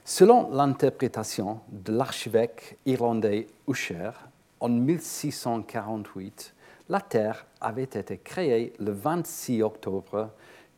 Selon 0.04 0.50
l'interprétation 0.50 1.60
de 1.70 1.92
l'archevêque 1.92 2.78
irlandais 2.86 3.46
Usher, 3.68 4.10
en 4.58 4.68
1648, 4.68 6.54
la 6.88 7.00
Terre 7.00 7.46
avait 7.60 7.84
été 7.84 8.18
créée 8.18 8.72
le 8.78 8.92
26 8.92 9.62
octobre 9.62 10.30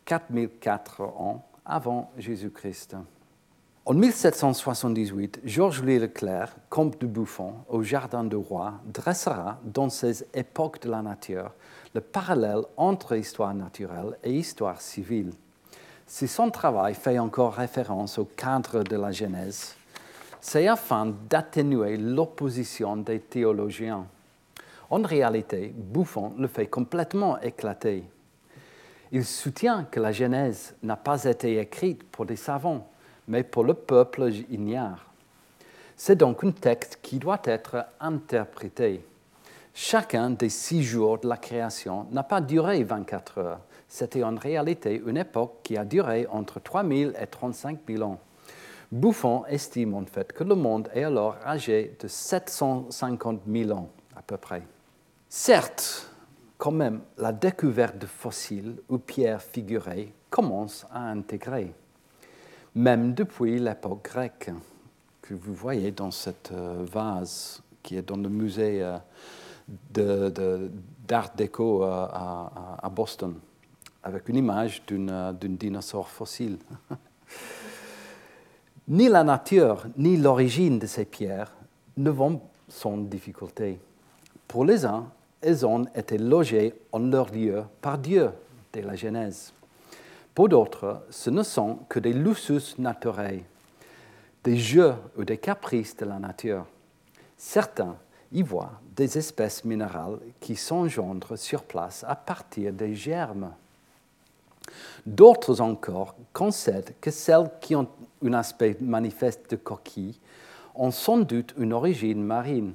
4004 0.05 1.03
ans 1.03 1.49
avant 1.65 2.11
Jésus-Christ. 2.19 2.97
En 3.85 3.95
1778, 3.95 5.41
Georges-Louis 5.45 5.99
Leclerc, 5.99 6.55
comte 6.69 7.01
de 7.01 7.07
Buffon, 7.07 7.55
au 7.69 7.83
Jardin 7.83 8.23
du 8.23 8.37
Roi, 8.37 8.75
dressera 8.85 9.59
dans 9.65 9.89
ses 9.89 10.25
époques 10.35 10.83
de 10.83 10.91
la 10.91 11.03
nature 11.03 11.53
le 11.95 12.01
parallèle 12.01 12.63
entre 12.77 13.17
histoire 13.17 13.55
naturelle 13.55 14.17
et 14.23 14.33
histoire 14.33 14.81
civile. 14.81 15.33
Si 16.15 16.29
son 16.29 16.51
travail 16.51 16.93
fait 16.93 17.19
encore 17.19 17.55
référence 17.55 18.19
au 18.19 18.27
cadre 18.27 18.83
de 18.83 18.97
la 18.97 19.13
Genèse, 19.13 19.75
c'est 20.43 20.69
afin 20.69 21.07
d'atténuer 21.07 21.97
l'opposition 21.97 22.99
des 22.99 23.19
théologiens. 23.19 24.05
En 24.91 25.01
réalité, 25.01 25.73
Buffon 25.75 26.35
le 26.37 26.49
fait 26.49 26.67
complètement 26.67 27.41
éclater. 27.41 28.05
Il 29.11 29.25
soutient 29.25 29.85
que 29.85 30.01
la 30.01 30.13
Genèse 30.13 30.75
n'a 30.83 30.97
pas 30.97 31.25
été 31.25 31.59
écrite 31.59 32.03
pour 32.03 32.27
des 32.27 32.37
savants, 32.37 32.91
mais 33.27 33.43
pour 33.43 33.65
le 33.65 33.73
peuple 33.73 34.31
ignare. 34.51 35.07
C'est 35.97 36.17
donc 36.17 36.45
un 36.45 36.51
texte 36.51 36.99
qui 37.01 37.19
doit 37.19 37.41
être 37.45 37.87
interprété. 38.01 39.03
Chacun 39.73 40.29
des 40.29 40.51
six 40.51 40.83
jours 40.83 41.21
de 41.21 41.29
la 41.29 41.39
création 41.39 42.07
n'a 42.11 42.23
pas 42.23 42.43
duré 42.43 42.85
24 42.85 43.39
heures. 43.39 43.61
C'était 43.93 44.25
en 44.25 44.37
réalité 44.37 45.03
une 45.05 45.19
époque 45.19 45.59
qui 45.63 45.77
a 45.77 45.85
duré 45.85 46.27
entre 46.29 46.61
3000 46.61 47.13
et 47.21 47.27
35 47.27 47.81
000 47.87 48.03
ans. 48.03 48.19
Buffon 48.91 49.45
estime 49.45 49.93
en 49.93 50.07
fait 50.07 50.33
que 50.33 50.45
le 50.45 50.55
monde 50.55 50.89
est 50.95 51.05
alors 51.05 51.37
âgé 51.45 51.95
de 52.01 52.09
750 52.09 53.43
000 53.47 53.71
ans 53.71 53.91
à 54.17 54.23
peu 54.23 54.39
près. 54.39 54.63
Certes, 55.29 56.11
quand 56.57 56.73
même, 56.73 57.03
la 57.19 57.33
découverte 57.33 57.99
de 57.99 58.07
fossiles 58.07 58.77
ou 58.89 58.97
pierres 58.97 59.43
figurées 59.43 60.15
commence 60.31 60.87
à 60.91 61.11
intégrer 61.11 61.75
même 62.75 63.13
depuis 63.13 63.59
l'époque 63.59 64.05
grecque, 64.05 64.51
que 65.21 65.35
vous 65.35 65.53
voyez 65.53 65.93
dans 65.93 66.11
cette 66.11 66.51
euh, 66.53 66.87
vase 66.91 67.63
qui 67.83 67.99
est 67.99 68.09
dans 68.09 68.17
le 68.17 68.31
musée 68.31 68.83
euh, 68.83 70.31
d'art 71.07 71.35
déco 71.37 71.85
euh, 71.85 72.07
à, 72.11 72.91
Boston, 72.91 73.35
avec 74.03 74.29
une 74.29 74.37
image 74.37 74.83
d'un 74.87 75.33
dinosaure 75.33 76.09
fossile. 76.09 76.59
ni 78.89 79.09
la 79.09 79.25
nature, 79.25 79.87
ni 79.97 80.17
l'origine 80.17 80.79
de 80.79 80.87
ces 80.87 81.05
pierres 81.05 81.53
ne 81.97 82.11
vont 82.11 82.41
sans 82.69 82.97
difficulté. 82.97 83.79
Pour 84.49 84.65
les 84.65 84.85
uns, 84.85 85.07
elles 85.41 85.67
ont 85.67 85.85
été 85.95 86.19
logées 86.19 86.75
en 86.93 87.01
leur 87.01 87.31
lieu 87.31 87.65
par 87.81 87.99
Dieu 87.99 88.31
dès 88.73 88.83
la 88.83 88.97
Genèse. 88.97 89.53
Pour 90.35 90.49
d'autres, 90.49 91.05
ce 91.11 91.31
ne 91.31 91.43
sont 91.43 91.81
que 91.89 91.99
des 91.99 92.13
lusus 92.13 92.79
naturels, 92.79 93.43
des 94.45 94.57
jeux 94.57 94.95
ou 95.17 95.25
des 95.25 95.37
caprices 95.39 95.97
de 95.97 96.07
la 96.07 96.19
nature. 96.19 96.65
Certains 97.37 97.97
y 98.33 98.43
voient 98.43 98.81
des 98.97 99.19
espèces 99.19 99.65
minérales 99.65 100.19
qui 100.41 100.57
s'engendrent 100.57 101.37
sur 101.37 101.65
place 101.65 102.05
à 102.09 102.17
partir 102.17 102.73
des 102.73 102.95
germes. 102.95 103.53
D'autres 105.07 105.61
encore 105.61 106.15
concèdent 106.33 106.95
que 107.01 107.11
celles 107.11 107.51
qui 107.61 107.75
ont 107.75 107.89
un 108.25 108.33
aspect 108.35 108.77
manifeste 108.81 109.51
de 109.51 109.57
coquille 109.57 110.19
ont 110.75 110.91
sans 110.91 111.19
doute 111.19 111.55
une 111.59 111.73
origine 111.73 112.23
marine. 112.23 112.75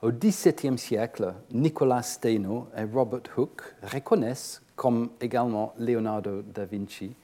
Au 0.00 0.10
XVIIe 0.10 0.78
siècle, 0.78 1.32
Nicolas 1.52 2.02
Steno 2.02 2.66
et 2.76 2.84
Robert 2.84 3.22
Hooke 3.36 3.62
reconnaissent 3.82 4.60
comme 4.74 5.10
également 5.20 5.74
Leonardo 5.78 6.42
da 6.42 6.64
Vinci, 6.64 7.14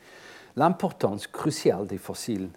l'importance 0.54 1.26
cruciale 1.26 1.86
des 1.86 1.98
fossiles. 1.98 2.50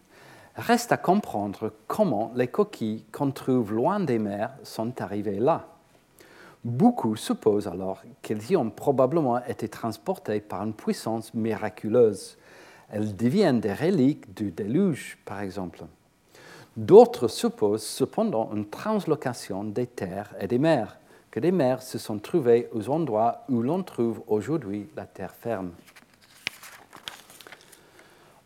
Reste 0.55 0.91
à 0.91 0.97
comprendre 0.97 1.73
comment 1.87 2.31
les 2.35 2.49
coquilles 2.49 3.05
qu'on 3.11 3.31
trouve 3.31 3.73
loin 3.73 3.99
des 3.99 4.19
mers 4.19 4.51
sont 4.63 5.01
arrivées 5.01 5.39
là. 5.39 5.67
Beaucoup 6.63 7.15
supposent 7.15 7.67
alors 7.67 8.03
qu'elles 8.21 8.51
y 8.51 8.55
ont 8.55 8.69
probablement 8.69 9.43
été 9.43 9.67
transportées 9.67 10.41
par 10.41 10.63
une 10.63 10.73
puissance 10.73 11.33
miraculeuse. 11.33 12.37
Elles 12.89 13.15
deviennent 13.15 13.59
des 13.59 13.73
reliques 13.73 14.33
du 14.35 14.51
déluge, 14.51 15.17
par 15.25 15.41
exemple. 15.41 15.85
D'autres 16.77 17.27
supposent 17.27 17.83
cependant 17.83 18.51
une 18.53 18.69
translocation 18.69 19.63
des 19.63 19.87
terres 19.87 20.35
et 20.39 20.47
des 20.47 20.59
mers 20.59 20.99
que 21.31 21.39
des 21.39 21.51
mers 21.51 21.81
se 21.81 21.97
sont 21.97 22.19
trouvées 22.19 22.69
aux 22.73 22.89
endroits 22.89 23.43
où 23.49 23.61
l'on 23.61 23.81
trouve 23.83 24.21
aujourd'hui 24.27 24.89
la 24.95 25.05
terre 25.05 25.33
ferme. 25.33 25.71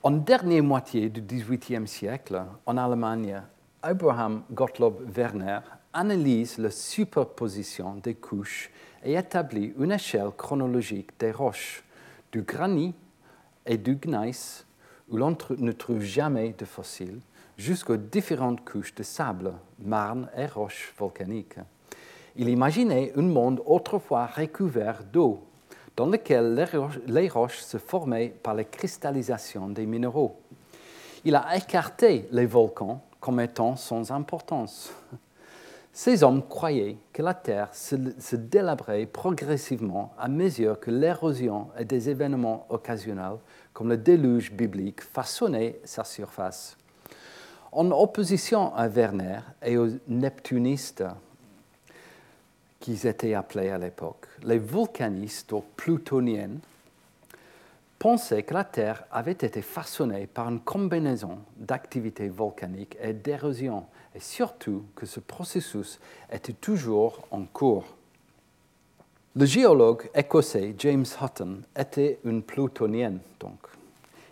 En 0.03 0.11
dernière 0.11 0.63
moitié 0.63 1.09
du 1.09 1.21
XVIIIe 1.21 1.87
siècle, 1.87 2.43
en 2.65 2.77
Allemagne, 2.77 3.41
Abraham 3.81 4.43
Gottlob 4.51 5.01
Werner 5.15 5.59
analyse 5.95 6.57
la 6.57 6.69
superposition 6.69 7.95
des 7.95 8.15
couches 8.15 8.69
et 9.03 9.15
établit 9.15 9.73
une 9.79 9.93
échelle 9.93 10.31
chronologique 10.37 11.11
des 11.17 11.31
roches, 11.31 11.83
du 12.31 12.41
granit 12.41 12.93
et 13.65 13.77
du 13.77 13.95
gneiss, 13.95 14.65
où 15.09 15.17
l'on 15.17 15.35
ne 15.57 15.71
trouve 15.71 16.01
jamais 16.01 16.53
de 16.57 16.65
fossiles, 16.65 17.21
jusqu'aux 17.57 17.97
différentes 17.97 18.67
couches 18.69 18.93
de 18.93 19.03
sable, 19.03 19.53
marne 19.79 20.29
et 20.35 20.47
roches 20.47 20.93
volcaniques. 20.97 21.59
Il 22.35 22.49
imaginait 22.49 23.13
un 23.15 23.21
monde 23.21 23.61
autrefois 23.65 24.25
recouvert 24.25 25.03
d'eau, 25.03 25.43
dans 25.95 26.07
lequel 26.07 26.67
les 27.07 27.29
roches, 27.29 27.59
se 27.59 27.77
formaient 27.77 28.35
par 28.43 28.53
la 28.53 28.65
cristallisation 28.65 29.69
des 29.69 29.85
minéraux. 29.85 30.41
Il 31.23 31.35
a 31.35 31.55
écarté 31.55 32.27
les 32.31 32.45
volcans 32.45 33.01
comme 33.21 33.39
étant 33.39 33.77
sans 33.77 34.11
importance. 34.11 34.93
Ces 35.97 36.23
hommes 36.23 36.45
croyaient 36.45 36.97
que 37.13 37.21
la 37.21 37.33
Terre 37.33 37.73
se, 37.73 38.35
délabrait 38.35 39.05
progressivement 39.05 40.13
à 40.19 40.27
mesure 40.27 40.77
que 40.77 40.91
l'érosion 40.91 41.69
et 41.79 41.85
des 41.85 42.09
événements 42.09 42.65
occasionnels, 42.67 43.37
comme 43.71 43.87
le 43.87 43.97
déluge 43.97 44.51
biblique, 44.51 45.01
façonnaient 45.01 45.79
sa 45.85 46.03
surface. 46.03 46.75
En 47.71 47.89
opposition 47.91 48.75
à 48.75 48.89
Werner 48.89 49.39
et 49.63 49.77
aux 49.77 49.87
neptunistes 50.09 51.05
qu'ils 52.81 53.07
étaient 53.07 53.33
appelés 53.33 53.69
à 53.69 53.77
l'époque, 53.77 54.27
les 54.43 54.59
volcanistes 54.59 55.53
ou 55.53 55.63
plutoniens 55.77 56.57
pensaient 57.97 58.43
que 58.43 58.53
la 58.53 58.65
Terre 58.65 59.05
avait 59.11 59.31
été 59.31 59.61
façonnée 59.61 60.27
par 60.27 60.49
une 60.49 60.59
combinaison 60.59 61.39
d'activités 61.55 62.27
volcaniques 62.27 62.97
et 63.01 63.13
d'érosion, 63.13 63.85
et 64.15 64.19
surtout 64.19 64.83
que 64.95 65.05
ce 65.05 65.19
processus 65.19 65.99
était 66.31 66.53
toujours 66.53 67.27
en 67.31 67.43
cours. 67.43 67.85
Le 69.35 69.45
géologue 69.45 70.09
écossais 70.15 70.73
James 70.79 71.05
Hutton 71.21 71.57
était 71.77 72.19
un 72.25 72.39
plutonien, 72.39 73.13
donc. 73.39 73.59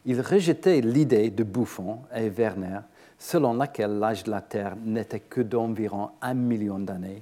Il 0.05 0.21
rejetait 0.21 0.81
l'idée 0.81 1.29
de 1.29 1.43
Buffon 1.43 1.99
et 2.15 2.29
Werner 2.29 2.79
selon 3.19 3.53
laquelle 3.53 3.99
l'âge 3.99 4.23
de 4.23 4.31
la 4.31 4.41
Terre 4.41 4.75
n'était 4.83 5.19
que 5.19 5.41
d'environ 5.41 6.09
un 6.21 6.33
million 6.33 6.79
d'années 6.79 7.21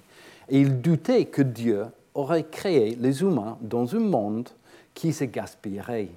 et 0.50 0.60
il 0.60 0.82
doutait 0.82 1.26
que 1.26 1.42
Dieu 1.42 1.86
aurait 2.14 2.46
créé 2.46 2.96
les 3.00 3.22
humains 3.22 3.58
dans 3.62 3.96
un 3.96 4.00
monde 4.00 4.50
qui 4.94 5.14
se 5.14 5.24
gaspillerait. 5.24 6.10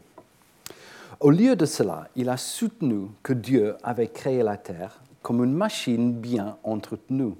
Au 1.21 1.31
lieu 1.31 1.55
de 1.55 1.67
cela, 1.67 2.09
il 2.17 2.29
a 2.29 2.37
soutenu 2.37 3.09
que 3.23 3.33
Dieu 3.33 3.77
avait 3.83 4.09
créé 4.09 4.43
la 4.43 4.57
Terre 4.57 5.01
comme 5.25 5.43
une 5.43 5.55
machine 5.55 6.13
bien 6.13 6.59
entretenue, 6.65 7.33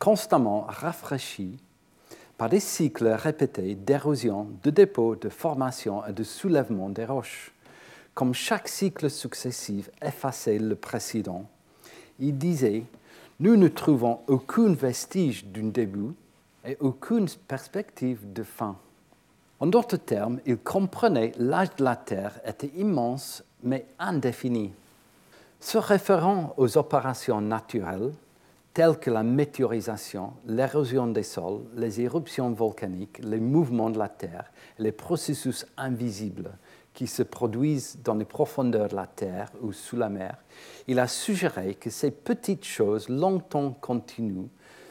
constamment 0.00 0.66
rafraîchie 0.68 1.56
par 2.36 2.48
des 2.48 2.58
cycles 2.58 3.06
répétés 3.06 3.76
d'érosion, 3.76 4.48
de 4.64 4.70
dépôt, 4.70 5.14
de 5.14 5.28
formation 5.28 6.04
et 6.04 6.12
de 6.12 6.24
soulèvement 6.24 6.88
des 6.88 7.04
roches. 7.04 7.52
Comme 8.12 8.34
chaque 8.34 8.66
cycle 8.66 9.08
successif 9.08 9.88
effaçait 10.02 10.58
le 10.58 10.74
précédent, 10.74 11.46
il 12.18 12.36
disait 12.36 12.82
Nous 13.38 13.54
ne 13.56 13.68
trouvons 13.68 14.18
aucun 14.26 14.74
vestige 14.74 15.44
d'un 15.44 15.68
début 15.68 16.14
et 16.66 16.76
aucune 16.80 17.28
perspective 17.46 18.32
de 18.32 18.42
fin. 18.42 18.76
En 19.60 19.68
d'autres 19.68 19.96
termes, 19.96 20.40
il 20.44 20.56
comprenait 20.58 21.30
l'âge 21.38 21.76
de 21.76 21.84
la 21.84 21.94
Terre 21.94 22.40
était 22.44 22.72
immense 22.74 23.44
mais 23.62 23.86
indéfini. 24.00 24.72
Se 25.62 25.78
référant 25.78 26.54
aux 26.56 26.76
opérations 26.76 27.40
naturelles, 27.40 28.10
telles 28.74 28.98
que 28.98 29.12
la 29.12 29.22
météorisation, 29.22 30.32
l'érosion 30.44 31.06
des 31.06 31.22
sols, 31.22 31.62
les 31.76 32.00
éruptions 32.00 32.50
volcaniques, 32.50 33.20
les 33.22 33.38
mouvements 33.38 33.88
de 33.88 33.98
la 33.98 34.08
Terre, 34.08 34.50
les 34.80 34.90
processus 34.90 35.64
invisibles 35.76 36.50
qui 36.92 37.06
se 37.06 37.22
produisent 37.22 37.96
dans 38.02 38.16
les 38.16 38.24
profondeurs 38.24 38.88
de 38.88 38.96
la 38.96 39.06
Terre 39.06 39.52
ou 39.62 39.72
sous 39.72 39.96
la 39.96 40.08
mer, 40.08 40.36
il 40.88 40.98
a 40.98 41.06
suggéré 41.06 41.76
que 41.76 41.90
ces 41.90 42.10
petites 42.10 42.64
choses 42.64 43.08
longtemps 43.08 43.70
continues 43.80 44.50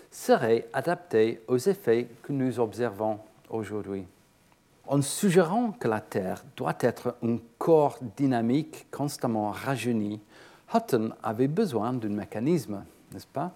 seraient 0.09 0.69
adaptées 0.71 1.41
aux 1.49 1.57
effets 1.57 2.07
que 2.23 2.31
nous 2.31 2.61
observons 2.61 3.19
aujourd'hui. 3.49 4.05
En 4.87 5.01
suggérant 5.01 5.73
que 5.73 5.89
la 5.89 5.99
Terre 5.99 6.43
doit 6.55 6.77
être 6.79 7.17
un 7.23 7.37
corps 7.57 7.99
dynamique 8.15 8.87
constamment 8.89 9.51
rajeuni, 9.51 10.21
Hutton 10.73 11.11
avait 11.21 11.47
besoin 11.47 11.93
d'un 11.93 12.09
mécanisme, 12.09 12.83
n'est-ce 13.11 13.27
pas? 13.27 13.51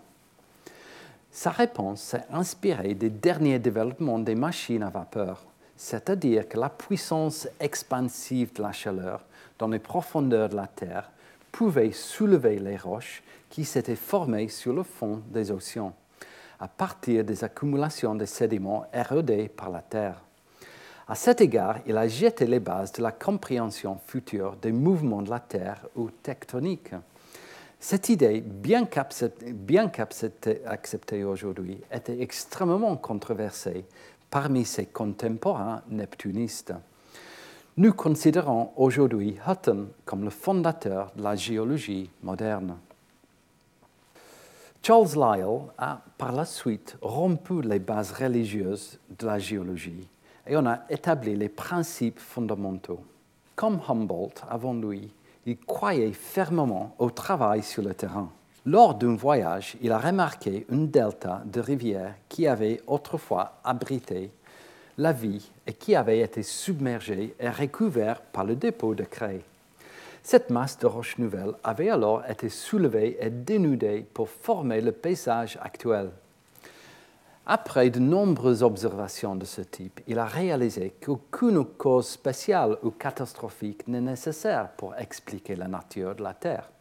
Sa 1.32 1.52
réponse 1.52 2.02
s'est 2.02 2.26
inspirée 2.32 2.94
des 2.94 3.10
derniers 3.10 3.60
développements 3.60 4.20
des 4.20 4.36
machines 4.36 4.84
à 4.84 4.90
vapeur, 4.90 5.44
c'est-à-dire 5.76 6.48
que 6.48 6.58
la 6.58 6.70
puissance 6.70 7.48
expansive 7.60 8.54
de 8.54 8.62
la 8.62 8.72
chaleur 8.72 9.26
dans 9.60 9.68
les 9.68 9.80
profondeurs 9.80 10.50
de 10.50 10.56
la 10.56 10.68
Terre 10.68 11.12
pouvait 11.52 11.92
soulever 11.92 12.60
les 12.60 12.78
roches 12.78 13.24
qui 13.50 13.66
s'étaient 13.66 13.96
formées 13.96 14.48
sur 14.48 14.74
le 14.74 14.84
fond 14.84 15.22
des 15.30 15.52
océans 15.52 15.94
à 16.60 16.68
partir 16.68 17.24
des 17.24 17.44
accumulations 17.44 18.16
de 18.16 18.26
sédiments 18.26 18.86
érodés 18.94 19.50
par 19.50 19.70
la 19.70 19.82
Terre. 19.82 20.25
À 21.08 21.14
cet 21.14 21.40
égard, 21.40 21.82
il 21.86 21.98
a 21.98 22.08
jeté 22.08 22.48
les 22.48 22.60
bases 22.60 22.92
de 22.94 23.04
la 23.04 23.12
compréhension 23.12 24.00
future 24.08 24.56
des 24.56 24.72
mouvements 24.72 25.22
de 25.22 25.30
la 25.30 25.40
Terre 25.40 25.86
ou 25.96 26.10
tectoniques. 26.10 26.96
Cette 27.80 28.10
idée, 28.10 28.42
bien 28.42 28.88
qu'acceptée 28.88 29.54
aujourd'hui, 31.24 31.80
était 31.92 32.20
extrêmement 32.20 32.98
controversée 32.98 33.86
parmi 34.32 34.66
ses 34.66 34.88
contemporains 34.88 35.84
neptunistes. 35.90 36.74
Nous 37.78 37.94
considérons 37.94 38.72
aujourd'hui 38.76 39.38
Hutton 39.48 39.90
comme 40.06 40.24
le 40.24 40.32
fondateur 40.32 41.12
de 41.16 41.22
la 41.22 41.36
géologie 41.36 42.10
moderne. 42.24 42.78
Charles 44.82 45.16
Lyell 45.16 45.60
a 45.78 46.02
par 46.18 46.32
la 46.32 46.46
suite 46.46 46.98
rompu 47.02 47.62
les 47.62 47.80
bases 47.80 48.12
religieuses 48.12 48.98
de 49.20 49.26
la 49.28 49.38
géologie 49.38 50.08
et 50.48 50.56
on 50.58 50.66
a 50.66 50.82
établi 50.90 51.36
les 51.36 51.50
principes 51.50 52.20
fondamentaux. 52.20 53.04
Comme 53.56 53.80
Humboldt 53.88 54.44
avant 54.50 54.74
lui, 54.74 55.12
il 55.46 55.58
croyait 55.58 56.14
fermement 56.14 56.96
au 57.00 57.10
travail 57.10 57.64
sur 57.64 57.84
le 57.84 57.94
terrain. 57.94 58.30
Lors 58.66 58.96
d'un 58.96 59.16
voyage, 59.16 59.78
il 59.82 59.92
a 59.92 60.00
remarqué 60.00 60.66
un 60.72 60.86
delta 60.86 61.44
de 61.46 61.60
rivière 61.60 62.16
qui 62.28 62.48
avait 62.48 62.82
autrefois 62.88 63.60
abrité 63.64 64.32
la 64.98 65.12
vie 65.12 65.52
et 65.68 65.74
qui 65.74 65.96
avait 65.96 66.20
été 66.20 66.42
submergé 66.42 67.36
et 67.40 67.50
recouvert 67.50 68.22
par 68.22 68.46
le 68.46 68.56
dépôt 68.56 68.96
de 68.96 69.04
craie. 69.04 69.42
Cette 70.24 70.50
masse 70.50 70.80
de 70.80 70.88
roches 70.88 71.18
nouvelles 71.20 71.54
avait 71.64 71.90
alors 71.90 72.24
été 72.28 72.50
soulevée 72.50 73.18
et 73.20 73.30
dénudée 73.30 74.06
pour 74.14 74.30
former 74.30 74.82
le 74.82 74.92
paysage 74.92 75.60
actuel. 75.62 76.10
Après 77.48 77.92
de 77.92 78.00
nombreuses 78.00 78.64
observations 78.64 79.36
de 79.36 79.46
ce 79.46 79.62
type, 79.62 80.02
il 80.08 80.18
a 80.18 80.26
réalisé 80.26 80.96
qu'aucune 81.00 81.64
cause 81.64 82.08
spéciale 82.08 82.78
ou 82.82 82.90
catastrophique 82.90 83.88
n'est 83.88 84.02
nécessaire 84.02 84.72
pour 84.72 84.96
expliquer 84.96 85.56
la 85.56 85.68
nature 85.68 86.16
de 86.16 86.24
la 86.24 86.34
Terre. 86.34 86.72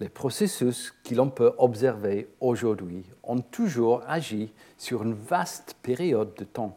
Les 0.00 0.08
processus 0.08 0.92
que 1.04 1.14
l'on 1.14 1.30
peut 1.30 1.52
observer 1.58 2.28
aujourd'hui 2.40 3.04
ont 3.22 3.40
toujours 3.40 4.02
agi 4.08 4.52
sur 4.76 5.04
une 5.04 5.14
vaste 5.14 5.76
période 5.82 6.34
de 6.34 6.44
temps. 6.44 6.76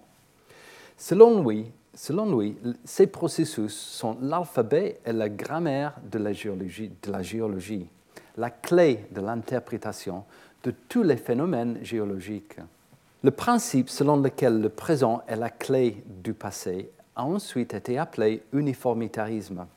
Selon 0.96 1.44
lui, 1.44 1.72
Selon 2.02 2.40
lui, 2.40 2.56
ces 2.86 3.08
processus 3.08 3.76
sont 3.76 4.16
l'alphabet 4.22 5.02
et 5.06 5.12
la 5.12 5.28
grammaire 5.28 5.96
de 6.10 6.18
la, 6.18 6.32
géologie, 6.32 6.94
de 7.02 7.12
la 7.12 7.22
géologie, 7.22 7.90
la 8.38 8.50
clé 8.50 9.06
de 9.12 9.20
l'interprétation 9.20 10.24
de 10.64 10.72
tous 10.88 11.04
les 11.04 11.18
phénomènes 11.18 11.80
géologiques. 11.84 12.56
Le 13.22 13.32
principe 13.32 13.90
selon 13.90 14.16
lequel 14.16 14.62
le 14.62 14.70
présent 14.70 15.24
est 15.28 15.36
la 15.36 15.50
clé 15.50 16.02
du 16.06 16.34
passé 16.34 16.90
a 17.18 17.26
ensuite 17.26 17.74
été 17.74 17.98
appelé 17.98 18.44
uniformitarisme. 18.54 19.68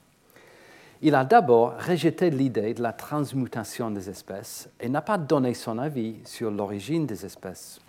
Il 1.01 1.17
a 1.17 1.25
d'abord 1.25 1.75
rejeté 1.77 2.31
l'idée 2.31 2.73
de 2.73 2.83
la 2.83 2.93
transmutation 2.93 3.91
des 3.91 4.09
espèces 4.09 4.69
et 4.79 4.89
n'a 4.89 5.03
pas 5.03 5.19
donné 5.19 5.55
son 5.55 5.79
avis 5.79 6.19
sur 6.25 6.53
l'origine 6.53 7.05
des 7.05 7.27
espèces, 7.27 7.81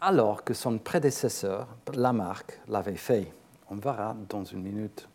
alors 0.00 0.44
que 0.44 0.54
son 0.54 0.78
prédécesseur, 0.78 1.66
Lamarck, 1.92 2.60
l'avait 2.68 2.94
fait. 2.94 3.32
On 3.70 3.74
verra 3.74 4.14
dans 4.28 4.44
une 4.44 4.62
minute. 4.62 5.08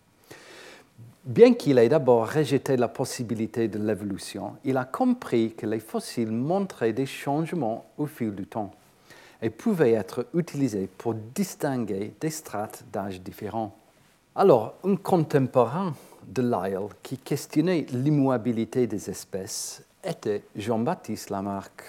Bien 1.23 1.53
qu'il 1.53 1.77
ait 1.77 1.87
d'abord 1.87 2.29
rejeté 2.29 2.75
la 2.75 2.89
possibilité 2.89 3.69
de 3.69 3.79
l'évolution, 3.79 4.57
il 4.65 4.75
a 4.75 4.83
compris 4.83 5.53
que 5.53 5.65
les 5.65 5.79
fossiles 5.79 6.31
montraient 6.31 6.91
des 6.91 7.05
changements 7.05 7.85
au 7.97 8.07
fil 8.07 8.35
du 8.35 8.45
temps 8.45 8.73
et 9.41 9.49
pouvaient 9.49 9.93
être 9.93 10.27
utilisés 10.33 10.89
pour 10.97 11.13
distinguer 11.13 12.13
des 12.19 12.29
strates 12.29 12.83
d'âge 12.91 13.21
différents. 13.21 13.75
Alors, 14.35 14.75
un 14.83 14.95
contemporain 14.95 15.93
de 16.27 16.41
Lyell 16.41 16.89
qui 17.01 17.17
questionnait 17.17 17.85
l'immobilité 17.91 18.87
des 18.87 19.09
espèces 19.09 19.83
était 20.03 20.43
Jean-Baptiste 20.55 21.29
Lamarck, 21.29 21.83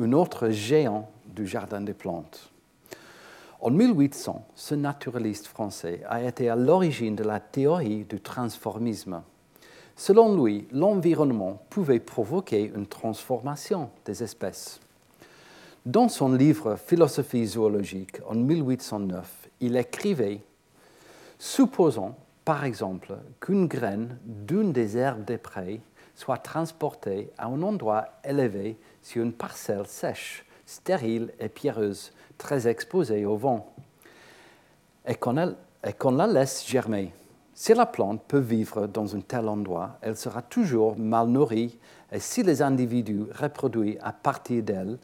un 0.00 0.12
autre 0.12 0.50
géant 0.50 1.10
du 1.26 1.46
jardin 1.46 1.80
des 1.80 1.94
plantes. 1.94 2.50
En 3.60 3.70
1800, 3.70 4.46
ce 4.54 4.74
naturaliste 4.74 5.46
français 5.46 6.02
a 6.08 6.22
été 6.22 6.48
à 6.48 6.56
l'origine 6.56 7.16
de 7.16 7.24
la 7.24 7.40
théorie 7.40 8.04
du 8.04 8.20
transformisme. 8.20 9.22
Selon 9.96 10.42
lui, 10.42 10.66
l'environnement 10.72 11.62
pouvait 11.70 12.00
provoquer 12.00 12.72
une 12.74 12.86
transformation 12.86 13.90
des 14.04 14.22
espèces. 14.22 14.80
Dans 15.86 16.08
son 16.08 16.32
livre 16.32 16.76
Philosophie 16.76 17.44
zoologique 17.44 18.22
en 18.26 18.36
1809, 18.36 19.50
il 19.60 19.76
écrivait 19.76 20.40
Supposons, 21.38 22.14
par 22.42 22.64
exemple, 22.64 23.18
qu'une 23.38 23.66
graine 23.66 24.16
d'une 24.24 24.72
des 24.72 24.96
herbes 24.96 25.26
des 25.26 25.36
prés 25.36 25.82
soit 26.14 26.38
transportée 26.38 27.30
à 27.36 27.48
un 27.48 27.60
endroit 27.60 28.06
élevé 28.24 28.78
sur 29.02 29.22
une 29.22 29.34
parcelle 29.34 29.86
sèche, 29.86 30.46
stérile 30.64 31.34
et 31.38 31.50
pierreuse 31.50 32.12
très 32.38 32.66
exposée 32.66 33.26
au 33.26 33.36
vent 33.36 33.74
et 35.06 35.16
qu'on 35.16 36.12
la 36.12 36.26
laisse 36.26 36.66
germer. 36.66 37.12
Si 37.52 37.74
la 37.74 37.84
plante 37.84 38.22
peut 38.26 38.38
vivre 38.38 38.86
dans 38.86 39.14
un 39.14 39.20
tel 39.20 39.48
endroit, 39.48 39.98
elle 40.00 40.16
sera 40.16 40.40
toujours 40.40 40.98
mal 40.98 41.28
nourrie 41.28 41.78
et 42.10 42.20
si 42.20 42.42
les 42.42 42.62
individus 42.62 43.26
reproduits 43.38 43.98
à 44.00 44.12
partir 44.12 44.62
d'elle 44.62 44.98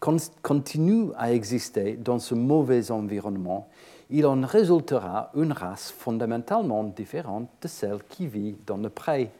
continuent 0.00 1.10
à 1.16 1.32
exister 1.32 1.96
dans 1.96 2.18
ce 2.18 2.34
mauvais 2.34 2.90
environnement, 2.90 3.68
il 4.10 4.26
en 4.26 4.40
résultera 4.42 5.30
une 5.34 5.52
race 5.52 5.90
fondamentalement 5.90 6.84
différente 6.84 7.48
de 7.60 7.68
celle 7.68 8.02
qui 8.08 8.26
vit 8.26 8.56
dans 8.66 8.76
le 8.76 8.88
pré 8.88 9.30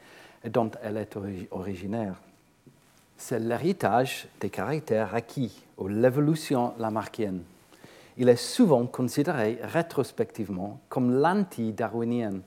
dont 0.49 0.71
elle 0.83 0.97
est 0.97 1.17
originaire. 1.51 2.15
C'est 3.17 3.39
l'héritage 3.39 4.27
des 4.39 4.49
caractères 4.49 5.15
acquis 5.15 5.63
ou 5.77 5.87
l'évolution 5.87 6.73
lamarckienne. 6.77 7.41
Il 8.17 8.29
est 8.29 8.35
souvent 8.35 8.85
considéré 8.85 9.59
rétrospectivement 9.63 10.79
comme 10.89 11.19
l'anti-darwinien, 11.19 12.41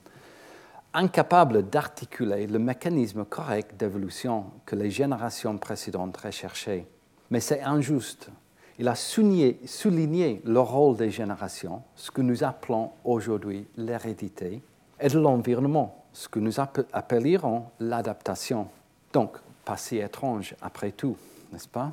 incapable 0.93 1.69
d'articuler 1.69 2.47
le 2.47 2.59
mécanisme 2.59 3.25
correct 3.25 3.75
d'évolution 3.77 4.45
que 4.65 4.75
les 4.75 4.91
générations 4.91 5.57
précédentes 5.57 6.17
recherchaient. 6.17 6.85
Mais 7.31 7.39
c'est 7.39 7.61
injuste. 7.61 8.29
Il 8.77 8.87
a 8.87 8.95
souligné, 8.95 10.41
le 10.43 10.59
rôle 10.59 10.97
des 10.97 11.09
générations, 11.11 11.81
ce 11.95 12.11
que 12.11 12.21
nous 12.21 12.43
appelons 12.43 12.91
aujourd'hui 13.03 13.65
l'hérédité, 13.77 14.61
et 14.99 15.07
de 15.07 15.19
l'environnement, 15.19 16.03
ce 16.13 16.27
que 16.27 16.39
nous 16.39 16.59
appellerons 16.59 17.65
l'adaptation. 17.79 18.67
Donc, 19.13 19.37
pas 19.65 19.77
si 19.77 19.97
étrange 19.97 20.55
après 20.61 20.91
tout, 20.91 21.15
n'est-ce 21.51 21.67
pas? 21.67 21.91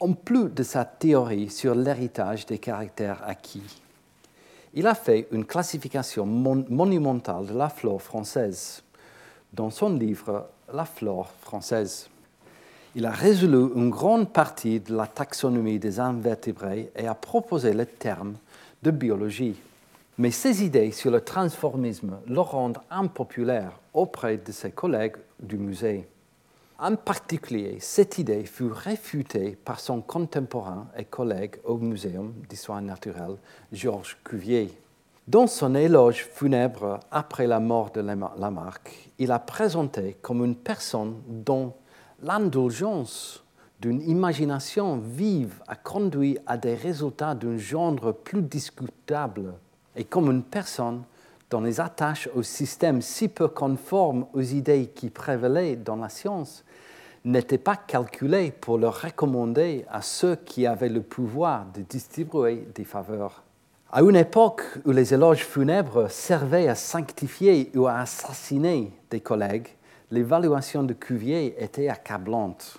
En 0.00 0.12
plus 0.12 0.48
de 0.48 0.62
sa 0.62 0.84
théorie 0.84 1.50
sur 1.50 1.74
l'héritage 1.74 2.46
des 2.46 2.58
caractères 2.58 3.22
acquis, 3.26 3.82
il 4.74 4.86
a 4.86 4.94
fait 4.94 5.26
une 5.32 5.44
classification 5.44 6.24
monumentale 6.24 7.46
de 7.46 7.54
la 7.54 7.68
flore 7.68 8.02
française 8.02 8.82
dans 9.52 9.70
son 9.70 9.90
livre 9.94 10.48
La 10.72 10.84
flore 10.84 11.30
française 11.40 12.08
il 12.94 13.06
a 13.06 13.10
résolu 13.10 13.72
une 13.74 13.90
grande 13.90 14.32
partie 14.32 14.80
de 14.80 14.94
la 14.94 15.06
taxonomie 15.06 15.78
des 15.78 16.00
invertébrés 16.00 16.90
et 16.96 17.06
a 17.06 17.14
proposé 17.14 17.72
le 17.72 17.86
terme 17.86 18.34
de 18.82 18.90
biologie. 18.90 19.56
Mais 20.18 20.30
ses 20.30 20.64
idées 20.64 20.90
sur 20.90 21.10
le 21.10 21.20
transformisme 21.20 22.18
le 22.26 22.40
rendent 22.40 22.80
impopulaire 22.90 23.72
auprès 23.94 24.36
de 24.36 24.50
ses 24.52 24.70
collègues 24.70 25.16
du 25.40 25.56
musée. 25.56 26.08
En 26.80 26.94
particulier, 26.94 27.78
cette 27.80 28.18
idée 28.18 28.44
fut 28.44 28.70
réfutée 28.70 29.56
par 29.64 29.80
son 29.80 30.00
contemporain 30.00 30.86
et 30.96 31.04
collègue 31.04 31.56
au 31.64 31.76
Muséum 31.76 32.32
d'histoire 32.48 32.80
naturelle, 32.80 33.36
Georges 33.72 34.16
Cuvier. 34.24 34.72
Dans 35.26 35.46
son 35.46 35.74
éloge 35.74 36.28
funèbre 36.32 37.00
après 37.10 37.46
la 37.46 37.60
mort 37.60 37.90
de 37.90 38.00
Lamarck, 38.00 39.10
il 39.18 39.30
a 39.30 39.38
présenté 39.38 40.16
comme 40.22 40.44
une 40.44 40.56
personne 40.56 41.16
dont 41.26 41.74
l'indulgence 42.22 43.44
d'une 43.80 44.02
imagination 44.02 44.98
vive 44.98 45.62
a 45.68 45.76
conduit 45.76 46.38
à 46.46 46.56
des 46.56 46.74
résultats 46.74 47.34
d'un 47.34 47.56
genre 47.56 48.14
plus 48.24 48.42
discutable 48.42 49.54
et 49.94 50.04
comme 50.04 50.30
une 50.30 50.42
personne 50.42 51.02
dont 51.50 51.60
les 51.60 51.80
attaches 51.80 52.28
au 52.34 52.42
système 52.42 53.00
si 53.00 53.28
peu 53.28 53.48
conforme 53.48 54.26
aux 54.32 54.42
idées 54.42 54.90
qui 54.94 55.10
prévalaient 55.10 55.76
dans 55.76 55.96
la 55.96 56.08
science 56.08 56.64
n'étaient 57.24 57.58
pas 57.58 57.76
calculées 57.76 58.50
pour 58.50 58.78
le 58.78 58.88
recommander 58.88 59.84
à 59.90 60.02
ceux 60.02 60.36
qui 60.36 60.66
avaient 60.66 60.88
le 60.88 61.02
pouvoir 61.02 61.66
de 61.74 61.82
distribuer 61.82 62.68
des 62.74 62.84
faveurs. 62.84 63.42
À 63.90 64.02
une 64.02 64.16
époque 64.16 64.62
où 64.84 64.90
les 64.90 65.14
éloges 65.14 65.44
funèbres 65.44 66.10
servaient 66.10 66.68
à 66.68 66.74
sanctifier 66.74 67.70
ou 67.74 67.86
à 67.86 67.94
assassiner 68.00 68.92
des 69.10 69.20
collègues, 69.20 69.68
l'évaluation 70.10 70.82
de 70.82 70.94
Cuvier 70.94 71.54
était 71.62 71.88
accablante. 71.88 72.78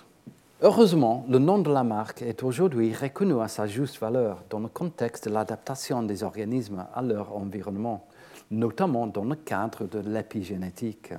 Heureusement, 0.62 1.24
le 1.28 1.38
nom 1.38 1.58
de 1.58 1.72
la 1.72 1.84
marque 1.84 2.22
est 2.22 2.42
aujourd'hui 2.42 2.94
reconnu 2.94 3.40
à 3.40 3.48
sa 3.48 3.66
juste 3.66 3.98
valeur 3.98 4.42
dans 4.50 4.58
le 4.58 4.68
contexte 4.68 5.28
de 5.28 5.32
l'adaptation 5.32 6.02
des 6.02 6.22
organismes 6.22 6.84
à 6.94 7.00
leur 7.00 7.34
environnement, 7.34 8.04
notamment 8.50 9.06
dans 9.06 9.24
le 9.24 9.36
cadre 9.36 9.84
de 9.84 10.00
l'épigénétique. 10.00 11.14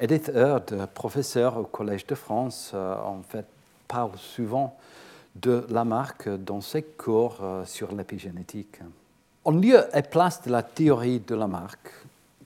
Edith 0.00 0.30
Heard, 0.34 0.88
professeur 0.92 1.58
au 1.58 1.64
Collège 1.64 2.06
de 2.06 2.14
France, 2.14 2.72
euh, 2.74 2.96
en 2.96 3.22
fait, 3.22 3.46
parle 3.86 4.16
souvent 4.16 4.76
de 5.34 5.64
la 5.70 5.84
marque 5.84 6.28
dans 6.28 6.60
ses 6.60 6.82
cours 6.82 7.38
euh, 7.42 7.64
sur 7.64 7.92
l'épigénétique. 7.92 8.80
En 9.44 9.52
lieu 9.52 9.84
et 9.94 10.02
place 10.02 10.42
de 10.42 10.50
la 10.50 10.62
théorie 10.62 11.20
de 11.20 11.34
la 11.34 11.46
marque, 11.46 11.90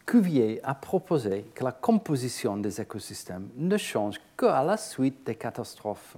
Cuvier 0.07 0.61
a 0.65 0.75
proposé 0.75 1.47
que 1.55 1.65
la 1.65 1.73
composition 1.73 2.57
des 2.57 2.81
écosystèmes 2.81 3.49
ne 3.57 3.77
change 3.77 4.21
qu'à 4.37 4.65
la 4.65 4.77
suite 4.77 5.25
des 5.25 5.37
catastrophes. 5.37 6.17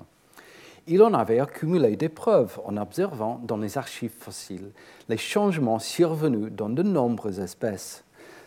Il 0.87 1.03
en 1.03 1.15
avait 1.15 1.39
accumulé 1.39 1.97
des 1.97 2.09
preuves 2.09 2.61
en 2.65 2.77
observant 2.77 3.41
dans 3.43 3.57
les 3.57 3.79
archives 3.79 4.13
fossiles 4.19 4.71
les 5.09 5.17
changements 5.17 5.79
survenus 5.79 6.53
dans 6.53 6.69
de 6.69 6.83
nombreuses 6.83 7.41
espèces. 7.41 8.05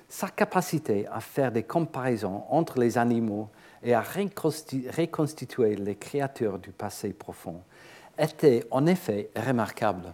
Sa 0.09 0.29
capacité 0.29 1.07
à 1.07 1.19
faire 1.19 1.51
des 1.51 1.63
comparaisons 1.63 2.43
entre 2.49 2.79
les 2.79 2.97
animaux 2.97 3.49
et 3.83 3.93
à 3.93 4.01
reconstituer 4.01 5.75
les 5.75 5.95
créatures 5.95 6.59
du 6.59 6.71
passé 6.71 7.13
profond 7.13 7.61
était 8.17 8.65
en 8.71 8.85
effet 8.85 9.29
remarquable. 9.35 10.13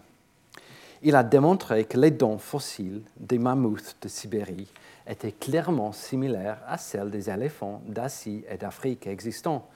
Il 1.06 1.16
a 1.16 1.22
démontré 1.22 1.84
que 1.84 1.98
les 1.98 2.10
dents 2.10 2.38
fossiles 2.38 3.02
des 3.18 3.38
mammouths 3.38 3.94
de 4.00 4.08
Sibérie 4.08 4.72
étaient 5.06 5.32
clairement 5.32 5.92
similaires 5.92 6.62
à 6.66 6.78
celles 6.78 7.10
des 7.10 7.28
éléphants 7.28 7.82
d'Asie 7.86 8.42
et 8.48 8.56
d'Afrique 8.56 9.06
existants, 9.06 9.68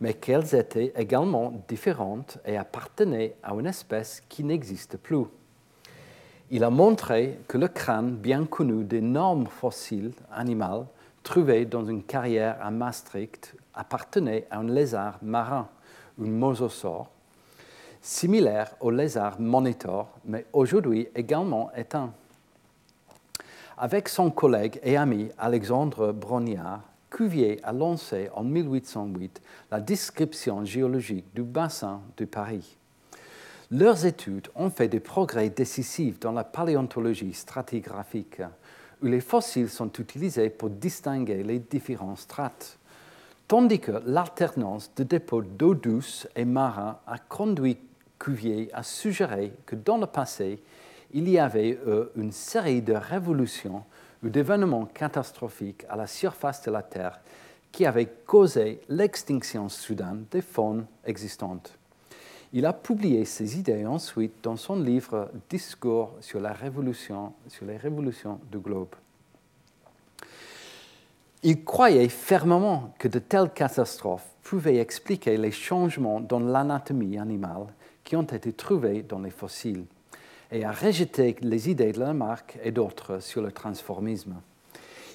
mais 0.00 0.14
qu'elles 0.14 0.54
étaient 0.54 0.94
également 0.96 1.52
différentes 1.68 2.38
et 2.46 2.56
appartenaient 2.56 3.34
à 3.42 3.52
une 3.52 3.66
espèce 3.66 4.22
qui 4.26 4.42
n'existe 4.42 4.96
plus. 4.96 5.26
Il 6.50 6.64
a 6.64 6.70
montré 6.70 7.40
que 7.46 7.58
le 7.58 7.68
crâne 7.68 8.16
bien 8.16 8.46
connu 8.46 8.84
d'énormes 8.84 9.48
fossiles 9.48 10.12
animaux 10.32 10.86
trouvés 11.22 11.66
dans 11.66 11.84
une 11.84 12.04
carrière 12.04 12.56
à 12.62 12.70
Maastricht 12.70 13.54
appartenait 13.74 14.46
à 14.50 14.60
un 14.60 14.64
lézard 14.64 15.18
marin, 15.20 15.68
un 16.18 16.26
mosasaure, 16.26 17.10
similaire 18.04 18.76
au 18.80 18.90
lézard 18.90 19.40
monitor, 19.40 20.10
mais 20.26 20.44
aujourd'hui 20.52 21.08
également 21.14 21.72
éteint. 21.74 22.12
Avec 23.78 24.10
son 24.10 24.30
collègue 24.30 24.78
et 24.82 24.98
ami 24.98 25.30
Alexandre 25.38 26.12
Brognard, 26.12 26.82
Cuvier 27.08 27.60
a 27.62 27.72
lancé 27.72 28.28
en 28.34 28.44
1808 28.44 29.40
la 29.70 29.80
description 29.80 30.64
géologique 30.66 31.24
du 31.34 31.42
bassin 31.42 32.02
de 32.18 32.26
Paris. 32.26 32.76
Leurs 33.70 34.04
études 34.04 34.48
ont 34.54 34.68
fait 34.68 34.88
des 34.88 35.00
progrès 35.00 35.48
décisifs 35.48 36.20
dans 36.20 36.32
la 36.32 36.44
paléontologie 36.44 37.32
stratigraphique, 37.32 38.42
où 39.02 39.06
les 39.06 39.20
fossiles 39.20 39.70
sont 39.70 39.90
utilisés 39.98 40.50
pour 40.50 40.68
distinguer 40.68 41.42
les 41.42 41.58
différents 41.58 42.16
strates, 42.16 42.78
tandis 43.48 43.80
que 43.80 44.02
l'alternance 44.04 44.90
de 44.94 45.04
dépôts 45.04 45.42
d'eau 45.42 45.74
douce 45.74 46.28
et 46.36 46.44
marins 46.44 46.98
a 47.06 47.16
conduit 47.16 47.78
Cuvier 48.24 48.70
à 48.72 48.82
suggérer 48.82 49.52
que 49.66 49.76
dans 49.76 49.98
le 49.98 50.06
passé, 50.06 50.62
il 51.12 51.28
y 51.28 51.38
avait 51.38 51.78
euh, 51.86 52.10
une 52.16 52.32
série 52.32 52.80
de 52.80 52.94
révolutions 52.94 53.84
ou 54.22 54.30
d'événements 54.30 54.86
catastrophiques 54.86 55.84
à 55.90 55.96
la 55.96 56.06
surface 56.06 56.62
de 56.62 56.70
la 56.70 56.82
Terre 56.82 57.20
qui 57.70 57.84
avaient 57.84 58.10
causé 58.24 58.80
l'extinction 58.88 59.68
soudaine 59.68 60.24
des 60.30 60.40
faunes 60.40 60.86
existantes. 61.04 61.76
Il 62.54 62.64
a 62.64 62.72
publié 62.72 63.26
ces 63.26 63.58
idées 63.58 63.84
ensuite 63.84 64.42
dans 64.42 64.56
son 64.56 64.76
livre 64.76 65.30
Discours 65.50 66.14
sur, 66.22 66.40
la 66.40 66.54
révolution, 66.54 67.34
sur 67.48 67.66
les 67.66 67.76
révolutions 67.76 68.40
du 68.50 68.56
globe. 68.56 68.94
Il 71.42 71.62
croyait 71.62 72.08
fermement 72.08 72.94
que 72.98 73.08
de 73.08 73.18
telles 73.18 73.50
catastrophes 73.50 74.30
pouvaient 74.42 74.78
expliquer 74.78 75.36
les 75.36 75.50
changements 75.50 76.20
dans 76.20 76.40
l'anatomie 76.40 77.18
animale 77.18 77.66
qui 78.04 78.16
ont 78.16 78.22
été 78.22 78.52
trouvés 78.52 79.02
dans 79.02 79.18
les 79.18 79.30
fossiles 79.30 79.84
et 80.50 80.64
a 80.64 80.72
rejeté 80.72 81.36
les 81.40 81.70
idées 81.70 81.92
de 81.92 82.00
Lamarck 82.00 82.58
et 82.62 82.70
d'autres 82.70 83.20
sur 83.20 83.42
le 83.42 83.50
transformisme. 83.50 84.36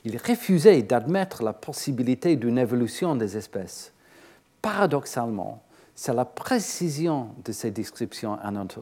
Il 0.04 0.18
refusait 0.18 0.82
d'admettre 0.82 1.44
la 1.44 1.54
possibilité 1.54 2.36
d'une 2.36 2.58
évolution 2.58 3.16
des 3.16 3.38
espèces. 3.38 3.94
Paradoxalement, 4.62 5.62
c'est 5.96 6.14
la 6.14 6.26
précision 6.26 7.30
de 7.44 7.52
ces 7.52 7.72
descriptions 7.72 8.38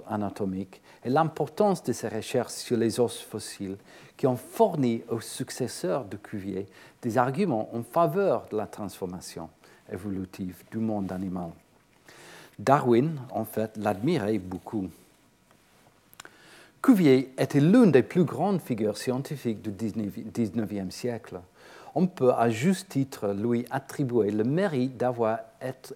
anatomiques 0.07 0.81
et 1.03 1.09
l'importance 1.09 1.83
de 1.83 1.91
ces 1.91 2.07
recherches 2.07 2.53
sur 2.53 2.77
les 2.77 2.99
os 2.99 3.19
fossiles 3.19 3.77
qui 4.15 4.27
ont 4.27 4.35
fourni 4.35 5.03
aux 5.09 5.21
successeurs 5.21 6.05
de 6.05 6.17
Cuvier 6.17 6.67
des 7.01 7.17
arguments 7.17 7.69
en 7.75 7.81
faveur 7.81 8.47
de 8.51 8.57
la 8.57 8.67
transformation 8.67 9.49
évolutive 9.91 10.63
du 10.71 10.77
monde 10.77 11.11
animal. 11.11 11.49
Darwin, 12.59 13.19
en 13.31 13.45
fait, 13.45 13.77
l'admirait 13.77 14.39
beaucoup. 14.39 14.89
Cuvier 16.81 17.33
était 17.37 17.59
l'une 17.59 17.91
des 17.91 18.03
plus 18.03 18.23
grandes 18.23 18.61
figures 18.61 18.97
scientifiques 18.97 19.61
du 19.61 19.71
XIXe 19.71 20.93
siècle. 20.93 21.39
On 21.95 22.07
peut 22.07 22.31
à 22.31 22.49
juste 22.49 22.89
titre 22.89 23.33
lui 23.33 23.65
attribuer 23.71 24.31
le 24.31 24.43
mérite 24.43 24.97
d'avoir 24.97 25.39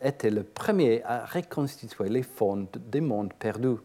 été 0.01 0.29
le 0.29 0.43
premier 0.43 1.03
à 1.03 1.25
reconstituer 1.25 2.09
les 2.09 2.23
fonds 2.23 2.67
des 2.75 3.01
mondes 3.01 3.33
perdus. 3.33 3.77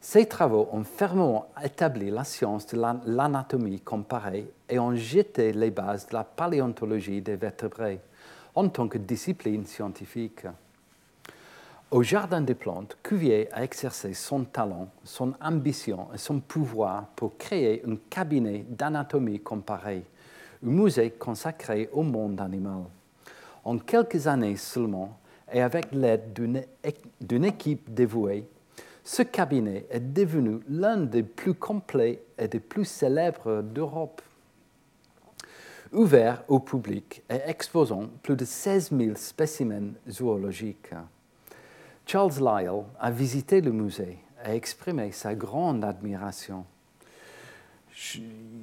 Ses 0.00 0.26
travaux 0.26 0.68
ont 0.72 0.84
fermement 0.84 1.48
établi 1.64 2.10
la 2.10 2.24
science 2.24 2.66
de 2.68 2.80
l'anatomie 3.06 3.80
comparée 3.80 4.48
et 4.68 4.78
ont 4.78 4.94
jeté 4.94 5.52
les 5.52 5.70
bases 5.70 6.06
de 6.06 6.14
la 6.14 6.24
paléontologie 6.24 7.20
des 7.20 7.36
vertébrés 7.36 8.00
en 8.54 8.68
tant 8.68 8.88
que 8.88 8.98
discipline 8.98 9.66
scientifique. 9.66 10.46
Au 11.92 12.02
Jardin 12.02 12.40
des 12.40 12.56
plantes, 12.56 12.98
Cuvier 13.00 13.48
a 13.52 13.62
exercé 13.62 14.12
son 14.12 14.42
talent, 14.42 14.88
son 15.04 15.34
ambition 15.40 16.08
et 16.12 16.18
son 16.18 16.40
pouvoir 16.40 17.06
pour 17.14 17.38
créer 17.38 17.80
un 17.86 17.94
cabinet 18.10 18.66
d'anatomie 18.68 19.38
comparée, 19.38 20.04
un 20.64 20.68
musée 20.68 21.12
consacré 21.12 21.88
au 21.92 22.02
monde 22.02 22.40
animal. 22.40 22.82
En 23.62 23.78
quelques 23.78 24.26
années 24.26 24.56
seulement, 24.56 25.16
et 25.52 25.62
avec 25.62 25.92
l'aide 25.92 26.36
d'une 27.20 27.44
équipe 27.44 27.94
dévouée, 27.94 28.48
ce 29.04 29.22
cabinet 29.22 29.86
est 29.88 30.00
devenu 30.00 30.58
l'un 30.68 30.96
des 30.96 31.22
plus 31.22 31.54
complets 31.54 32.20
et 32.36 32.48
des 32.48 32.58
plus 32.58 32.84
célèbres 32.84 33.62
d'Europe. 33.62 34.20
Ouvert 35.92 36.42
au 36.48 36.58
public 36.58 37.22
et 37.30 37.38
exposant 37.46 38.08
plus 38.24 38.34
de 38.34 38.44
16 38.44 38.90
000 38.90 39.14
spécimens 39.14 39.94
zoologiques, 40.10 40.92
Charles 42.08 42.38
Lyell 42.38 42.84
a 43.00 43.10
visité 43.10 43.60
le 43.60 43.72
musée 43.72 44.20
et 44.46 44.50
exprimé 44.50 45.10
sa 45.10 45.34
grande 45.34 45.82
admiration. 45.82 46.64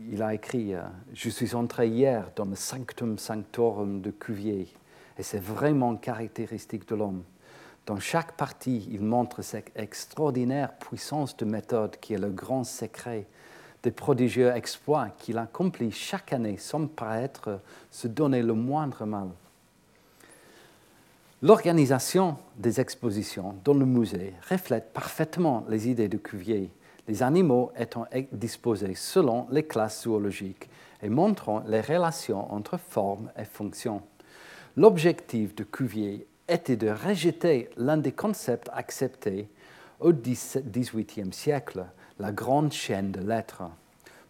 Il 0.09 0.23
a 0.23 0.33
écrit 0.33 0.73
Je 1.13 1.29
suis 1.29 1.53
entré 1.53 1.89
hier 1.89 2.31
dans 2.37 2.45
le 2.45 2.55
Sanctum 2.55 3.17
Sanctorum 3.17 3.99
de 3.99 4.11
Cuvier, 4.11 4.69
et 5.17 5.23
c'est 5.23 5.43
vraiment 5.43 5.97
caractéristique 5.97 6.87
de 6.87 6.95
l'homme. 6.95 7.23
Dans 7.85 7.99
chaque 7.99 8.37
partie, 8.37 8.87
il 8.89 9.01
montre 9.01 9.41
cette 9.41 9.73
extraordinaire 9.75 10.77
puissance 10.77 11.35
de 11.35 11.43
méthode 11.43 11.97
qui 11.99 12.13
est 12.13 12.19
le 12.19 12.29
grand 12.29 12.63
secret 12.63 13.27
des 13.83 13.91
prodigieux 13.91 14.53
exploits 14.55 15.09
qu'il 15.17 15.37
accomplit 15.37 15.91
chaque 15.91 16.31
année 16.31 16.55
sans 16.55 16.87
paraître 16.87 17.59
se 17.91 18.07
donner 18.07 18.41
le 18.41 18.53
moindre 18.53 19.05
mal. 19.05 19.31
L'organisation 21.43 22.37
des 22.55 22.79
expositions 22.79 23.55
dans 23.65 23.73
le 23.73 23.85
musée 23.85 24.33
reflète 24.49 24.93
parfaitement 24.93 25.65
les 25.67 25.89
idées 25.89 26.07
de 26.07 26.15
Cuvier, 26.15 26.71
les 27.05 27.21
animaux 27.21 27.73
étant 27.77 28.05
disposés 28.31 28.95
selon 28.95 29.47
les 29.51 29.63
classes 29.63 30.03
zoologiques 30.03 30.69
et 31.01 31.09
montrant 31.09 31.61
les 31.67 31.81
relations 31.81 32.49
entre 32.53 32.77
forme 32.77 33.29
et 33.37 33.43
fonction. 33.43 34.01
L'objectif 34.77 35.53
de 35.53 35.65
Cuvier 35.65 36.25
était 36.47 36.77
de 36.77 36.87
rejeter 36.87 37.69
l'un 37.75 37.97
des 37.97 38.13
concepts 38.13 38.69
acceptés 38.71 39.49
au 39.99 40.13
XVIIIe 40.13 41.33
siècle, 41.33 41.83
la 42.19 42.31
grande 42.31 42.71
chaîne 42.71 43.11
de 43.11 43.19
lettres, 43.19 43.63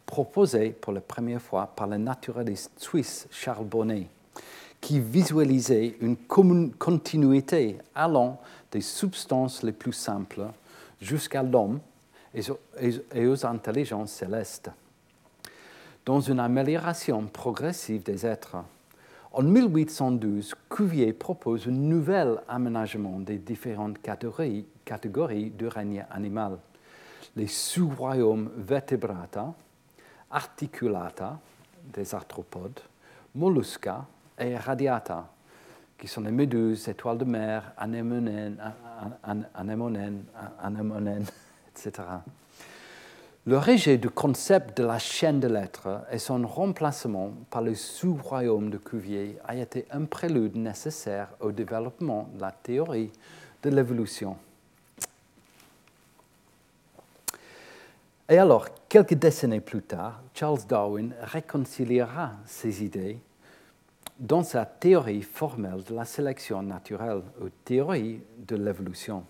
proposée 0.08 0.72
pour 0.72 0.92
la 0.92 1.02
première 1.02 1.44
fois 1.44 1.74
par 1.76 1.86
le 1.86 1.98
naturaliste 1.98 2.72
suisse 2.80 3.28
Charles 3.30 3.66
Bonnet 3.66 4.08
qui 4.84 5.00
visualisait 5.00 5.96
une 6.02 6.18
continuité 6.18 7.78
allant 7.96 8.42
des 8.70 8.82
substances 8.82 9.64
les 9.64 9.72
plus 9.72 9.94
simples 9.94 10.44
jusqu'à 11.00 11.42
l'homme 11.42 11.80
et 12.34 13.26
aux 13.26 13.46
intelligences 13.46 14.12
célestes. 14.12 14.72
Dans 16.06 16.20
une 16.20 16.42
amélioration 16.42 17.28
progressive 17.28 18.04
des 18.04 18.26
êtres, 18.26 18.58
en 19.32 19.44
1812, 19.44 20.54
Cuvier 20.70 21.14
propose 21.14 21.66
un 21.70 21.72
nouvel 21.72 22.42
aménagement 22.50 23.22
des 23.22 23.38
différentes 23.38 24.02
catégories, 24.02 24.66
catégories 24.84 25.50
du 25.50 25.68
règne 25.68 26.06
animal. 26.12 26.58
Les 27.38 27.48
sous-royaumes 27.48 28.52
vertebrata, 28.58 29.54
articulata, 30.30 31.40
des 31.86 32.14
arthropodes, 32.14 32.82
mollusca 33.34 34.06
et 34.40 34.58
radiata, 34.58 35.28
qui 35.98 36.08
sont 36.08 36.22
les 36.22 36.32
méduses, 36.32 36.88
étoiles 36.88 37.18
de 37.18 37.26
mer, 37.26 37.74
anémonènes, 37.78 38.58
anémonènes, 39.54 40.24
anémonènes 40.62 41.26
etc. 41.76 42.08
Le 43.46 43.58
rejet 43.58 43.98
du 43.98 44.10
concept 44.10 44.78
de 44.78 44.86
la 44.86 45.00
chaîne 45.00 45.42
de 45.42 45.50
lettres 45.50 46.06
et 46.10 46.18
son 46.18 46.48
remplacement 46.48 47.32
par 47.50 47.62
le 47.62 47.76
sous-royaume 47.76 48.70
de 48.70 48.78
Cuvier 48.78 49.38
a 49.44 49.56
été 49.56 49.86
un 49.92 50.06
prélude 50.06 50.56
nécessaire 50.56 51.28
au 51.42 51.52
développement 51.52 52.30
de 52.36 52.42
la 52.42 52.52
théorie 52.52 53.12
de 53.62 53.70
l'évolution. 53.70 54.38
Et 58.30 58.38
alors, 58.38 58.70
quelques 58.88 59.16
décennies 59.16 59.60
plus 59.60 59.82
tard, 59.82 60.22
Charles 60.34 60.66
Darwin 60.68 61.14
réconciliera 61.22 62.32
ces 62.46 62.84
idées 62.84 63.20
dans 64.24 64.44
sa 64.44 64.66
théorie 64.66 65.22
formelle 65.22 65.84
de 65.84 65.94
la 65.94 66.06
sélection 66.06 66.64
naturelle 66.64 67.24
ou 67.42 67.50
théorie 67.66 68.22
de 68.48 68.56
l'évolution. 68.56 69.26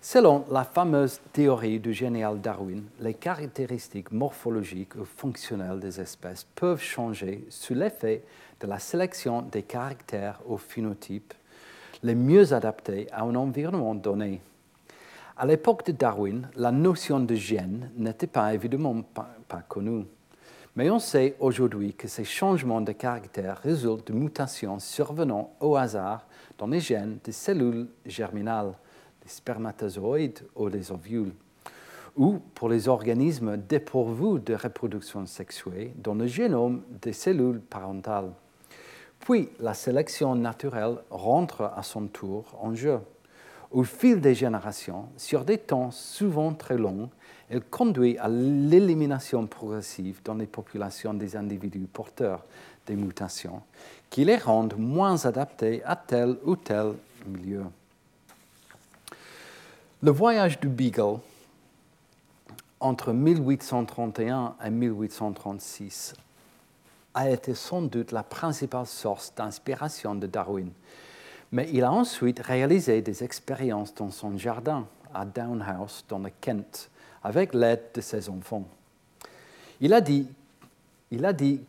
Selon 0.00 0.44
la 0.50 0.64
fameuse 0.64 1.20
théorie 1.32 1.78
du 1.78 1.92
génial 1.92 2.40
Darwin, 2.40 2.82
les 2.98 3.14
caractéristiques 3.14 4.10
morphologiques 4.10 4.96
ou 4.96 5.04
fonctionnelles 5.04 5.78
des 5.78 6.00
espèces 6.00 6.44
peuvent 6.56 6.82
changer 6.82 7.46
sous 7.48 7.74
l'effet 7.74 8.24
de 8.60 8.66
la 8.66 8.80
sélection 8.80 9.42
des 9.42 9.62
caractères 9.62 10.40
ou 10.46 10.56
phénotypes 10.56 11.34
les 12.02 12.16
mieux 12.16 12.52
adaptés 12.52 13.06
à 13.12 13.22
un 13.22 13.34
environnement 13.36 13.94
donné. 13.94 14.40
À 15.36 15.46
l'époque 15.46 15.86
de 15.86 15.92
Darwin, 15.92 16.48
la 16.56 16.72
notion 16.72 17.20
de 17.20 17.36
gène 17.36 17.92
n'était 17.96 18.26
pas 18.26 18.52
évidemment 18.52 19.02
pas, 19.02 19.30
pas 19.46 19.62
connue. 19.62 20.06
Mais 20.78 20.90
on 20.90 21.00
sait 21.00 21.34
aujourd'hui 21.40 21.92
que 21.92 22.06
ces 22.06 22.22
changements 22.22 22.80
de 22.80 22.92
caractère 22.92 23.58
résultent 23.58 24.06
de 24.06 24.16
mutations 24.16 24.78
survenant 24.78 25.50
au 25.58 25.74
hasard 25.74 26.28
dans 26.56 26.68
les 26.68 26.78
gènes 26.78 27.18
des 27.24 27.32
cellules 27.32 27.88
germinales, 28.06 28.74
des 29.20 29.28
spermatozoïdes 29.28 30.46
ou 30.54 30.70
des 30.70 30.92
ovules, 30.92 31.34
ou 32.14 32.38
pour 32.54 32.68
les 32.68 32.86
organismes 32.86 33.56
dépourvus 33.56 34.38
de 34.38 34.54
reproduction 34.54 35.26
sexuée 35.26 35.92
dans 35.96 36.14
le 36.14 36.28
génome 36.28 36.84
des 37.02 37.12
cellules 37.12 37.58
parentales. 37.58 38.30
Puis 39.18 39.48
la 39.58 39.74
sélection 39.74 40.36
naturelle 40.36 40.98
rentre 41.10 41.72
à 41.74 41.82
son 41.82 42.06
tour 42.06 42.56
en 42.60 42.72
jeu. 42.76 43.00
Au 43.72 43.82
fil 43.82 44.20
des 44.20 44.36
générations, 44.36 45.08
sur 45.16 45.44
des 45.44 45.58
temps 45.58 45.90
souvent 45.90 46.54
très 46.54 46.78
longs, 46.78 47.10
elle 47.50 47.62
conduit 47.62 48.18
à 48.18 48.28
l'élimination 48.28 49.46
progressive 49.46 50.20
dans 50.24 50.34
les 50.34 50.46
populations 50.46 51.14
des 51.14 51.36
individus 51.36 51.86
porteurs 51.92 52.44
des 52.86 52.96
mutations, 52.96 53.62
qui 54.10 54.24
les 54.24 54.36
rendent 54.36 54.78
moins 54.78 55.24
adaptés 55.26 55.82
à 55.84 55.96
tel 55.96 56.36
ou 56.44 56.56
tel 56.56 56.94
milieu. 57.26 57.64
Le 60.02 60.10
voyage 60.10 60.60
du 60.60 60.68
Beagle 60.68 61.18
entre 62.80 63.12
1831 63.12 64.54
et 64.64 64.70
1836 64.70 66.14
a 67.14 67.30
été 67.30 67.54
sans 67.54 67.82
doute 67.82 68.12
la 68.12 68.22
principale 68.22 68.86
source 68.86 69.34
d'inspiration 69.34 70.14
de 70.14 70.26
Darwin, 70.26 70.70
mais 71.50 71.68
il 71.72 71.82
a 71.82 71.90
ensuite 71.90 72.40
réalisé 72.40 73.02
des 73.02 73.24
expériences 73.24 73.94
dans 73.94 74.10
son 74.10 74.38
jardin 74.38 74.86
à 75.12 75.24
Downhouse, 75.24 76.04
dans 76.08 76.18
le 76.20 76.30
Kent, 76.40 76.90
avec 77.28 77.52
l'aide 77.52 77.82
de 77.92 78.00
ses 78.00 78.30
enfants. 78.30 78.64
Il 79.82 79.92
a 79.92 80.00
dit 80.00 80.26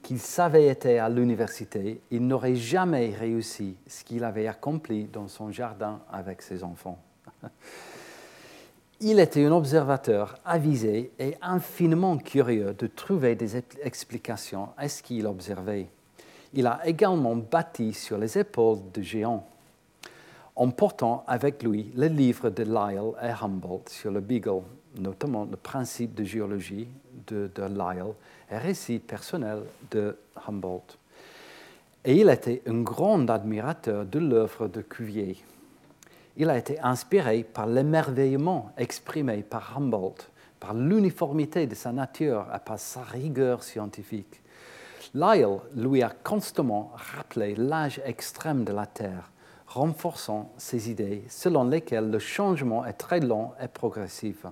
qu'il 0.01 0.19
savait 0.19 0.67
être 0.67 0.85
à 0.85 1.09
l'université, 1.09 1.99
il 2.09 2.25
n'aurait 2.25 2.55
jamais 2.55 3.09
réussi 3.09 3.75
ce 3.85 4.05
qu'il 4.05 4.23
avait 4.23 4.47
accompli 4.47 5.03
dans 5.03 5.27
son 5.27 5.51
jardin 5.51 5.99
avec 6.09 6.41
ses 6.41 6.63
enfants. 6.63 6.97
Il 9.01 9.19
était 9.19 9.45
un 9.45 9.51
observateur 9.51 10.37
avisé 10.45 11.11
et 11.19 11.35
infiniment 11.41 12.17
curieux 12.17 12.73
de 12.73 12.87
trouver 12.87 13.35
des 13.35 13.57
explications 13.83 14.69
à 14.77 14.87
ce 14.87 15.03
qu'il 15.03 15.27
observait. 15.27 15.87
Il 16.53 16.67
a 16.67 16.79
également 16.85 17.35
bâti 17.35 17.93
sur 17.93 18.17
les 18.17 18.37
épaules 18.37 18.79
de 18.93 19.01
géants, 19.01 19.45
en 20.55 20.69
portant 20.69 21.25
avec 21.27 21.63
lui 21.63 21.91
le 21.95 22.07
livre 22.07 22.49
de 22.49 22.63
Lyell 22.63 23.11
et 23.21 23.43
Humboldt 23.43 23.89
sur 23.89 24.11
le 24.11 24.21
Beagle 24.21 24.63
notamment 24.97 25.45
le 25.45 25.57
principe 25.57 26.15
de 26.15 26.23
géologie 26.23 26.87
de, 27.27 27.49
Lyell 27.57 28.13
et 28.51 28.57
récit 28.57 28.99
personnel 28.99 29.59
de 29.91 30.17
Humboldt. 30.47 30.97
Et 32.05 32.15
il 32.15 32.29
était 32.29 32.61
un 32.65 32.81
grand 32.81 33.29
admirateur 33.29 34.05
de 34.05 34.19
l'œuvre 34.19 34.67
de 34.67 34.81
Cuvier. 34.81 35.37
Il 36.37 36.49
a 36.49 36.57
été 36.57 36.79
inspiré 36.79 37.43
par 37.43 37.67
l'émerveillement 37.67 38.71
exprimé 38.77 39.43
par 39.43 39.77
Humboldt, 39.77 40.29
par 40.59 40.73
l'uniformité 40.73 41.67
de 41.67 41.75
sa 41.75 41.91
nature 41.91 42.45
et 42.55 42.59
par 42.59 42.79
sa 42.79 43.03
rigueur 43.03 43.63
scientifique. 43.63 44.41
Lyell 45.13 45.59
lui 45.75 46.03
a 46.03 46.09
constamment 46.09 46.91
rappelé 46.95 47.55
l'âge 47.55 48.01
extrême 48.05 48.63
de 48.63 48.71
la 48.71 48.85
Terre, 48.85 49.31
renforçant 49.67 50.51
ses 50.57 50.89
idées 50.89 51.23
selon 51.29 51.63
lesquelles 51.65 52.09
le 52.09 52.19
changement 52.19 52.85
est 52.85 52.93
très 52.93 53.19
lent 53.19 53.53
et 53.61 53.67
progressif. 53.67 54.45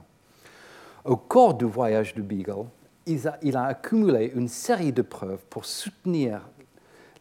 Au 1.08 1.16
cours 1.16 1.54
du 1.54 1.64
voyage 1.64 2.14
du 2.14 2.22
Beagle, 2.22 2.66
il 3.06 3.56
a, 3.56 3.64
accumulé 3.64 4.30
une 4.36 4.50
série 4.50 4.92
de 4.92 5.02
preuves 5.02 5.46
pour 5.50 5.64
soutenir 5.64 6.42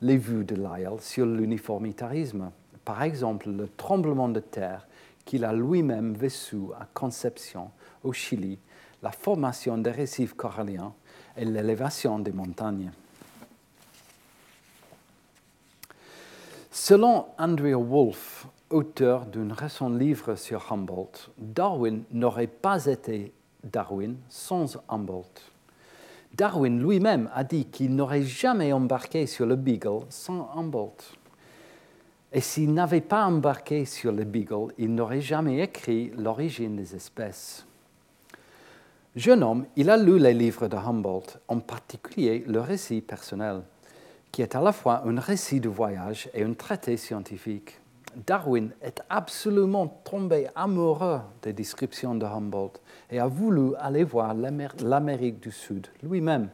les 0.01 0.16
vues 0.16 0.45
de 0.45 0.57
Lyell 0.57 1.01
sur 1.01 1.24
l'uniformitarisme. 1.24 2.51
Par 2.84 3.05
exemple, 3.05 3.49
le 3.49 3.68
tremblement 3.68 4.28
de 4.28 4.41
terre 4.41 4.89
qu'il 5.24 5.45
a 5.45 5.53
lui-même 5.53 6.14
vécu 6.14 6.57
à 6.80 6.89
Conception, 6.93 7.70
au 8.03 8.12
Chili, 8.12 8.59
la 9.05 9.12
formation 9.12 9.78
des 9.78 9.93
récifs 9.93 10.34
coralliens 10.34 10.93
et 11.37 11.45
l'élévation 11.45 12.18
des 12.18 12.32
montagnes. 12.32 12.91
Selon 16.72 17.26
Andrea 17.39 17.76
Wolff, 17.76 18.49
auteur 18.68 19.26
d'un 19.26 19.55
récent 19.55 19.91
livre 19.91 20.34
sur 20.34 20.72
Humboldt, 20.72 21.30
Darwin 21.39 22.03
n'aurait 22.11 22.49
pas 22.49 22.87
été 22.87 23.32
Darwin 23.65 24.17
sans 24.29 24.79
Humboldt. 24.89 25.43
Darwin 26.35 26.83
lui-même 26.83 27.31
a 27.35 27.45
dit 27.45 27.65
qu'il 27.67 27.95
n'aurait 27.95 28.23
jamais 28.23 28.73
embarqué 28.73 29.27
sur 29.27 29.47
le 29.47 29.57
Beagle 29.57 30.05
sans 30.11 30.51
Humboldt. 30.55 31.03
Et 32.33 32.41
s'il 32.41 32.75
n'avait 32.75 33.01
pas 33.01 33.25
embarqué 33.25 33.85
sur 33.87 34.13
le 34.13 34.25
Beagle, 34.25 34.73
il 34.77 34.95
n'aurait 34.95 35.21
jamais 35.21 35.63
écrit 35.63 36.13
L'origine 36.17 36.77
des 36.77 36.95
espèces. 36.95 37.65
Jeune 39.15 39.43
homme, 39.43 39.65
il 39.77 39.89
a 39.89 39.97
lu 39.97 40.19
les 40.19 40.35
livres 40.35 40.69
de 40.69 40.77
Humboldt, 40.77 41.39
en 41.49 41.61
particulier 41.61 42.45
le 42.47 42.61
récit 42.61 43.01
personnel, 43.01 43.63
qui 44.31 44.43
est 44.43 44.55
à 44.55 44.61
la 44.61 44.73
fois 44.73 45.05
un 45.07 45.19
récit 45.19 45.61
de 45.61 45.71
voyage 45.71 46.29
et 46.35 46.45
un 46.45 46.53
traité 46.53 46.99
scientifique. 46.99 47.81
Darwin 48.25 48.71
est 48.81 49.03
absolument 49.11 49.89
tombé 50.05 50.47
amoureux 50.55 51.21
des 51.43 51.53
descriptions 51.53 52.14
de 52.14 52.25
Humboldt 52.25 52.81
et 53.11 53.19
a 53.19 53.27
voulu 53.27 53.75
aller 53.79 54.05
voir 54.05 54.33
l'Amérique 54.33 55.41
du 55.41 55.51
Sud 55.53 55.89
lui-même. 56.03 56.49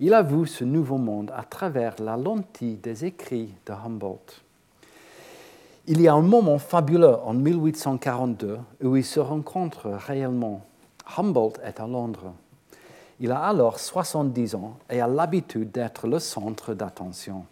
Il 0.00 0.14
a 0.14 0.22
vu 0.22 0.46
ce 0.46 0.64
nouveau 0.64 0.96
monde 0.96 1.30
à 1.36 1.42
travers 1.42 1.96
la 2.00 2.16
lentille 2.16 2.76
des 2.76 3.04
écrits 3.04 3.54
de 3.66 3.72
Humboldt. 3.72 4.42
Il 5.86 6.00
y 6.00 6.08
a 6.08 6.14
un 6.14 6.22
moment 6.22 6.58
fabuleux 6.58 7.16
en 7.16 7.34
1842 7.34 8.58
où 8.84 8.96
ils 8.96 9.04
se 9.04 9.20
rencontrent 9.20 9.90
réellement 9.90 10.64
Humboldt 11.18 11.60
est 11.64 11.80
à 11.80 11.86
Londres. 11.86 12.32
Il 13.20 13.32
a 13.32 13.40
alors 13.40 13.78
70 13.78 14.54
ans 14.54 14.78
et 14.88 15.00
a 15.00 15.06
l'habitude 15.06 15.70
d'être 15.70 16.06
le 16.06 16.18
centre 16.18 16.72
d'attention. 16.72 17.44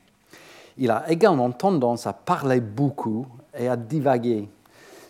Il 0.78 0.90
a 0.90 1.10
également 1.10 1.50
tendance 1.52 2.06
à 2.06 2.12
parler 2.12 2.60
beaucoup 2.60 3.26
et 3.56 3.68
à 3.68 3.76
divaguer, 3.76 4.48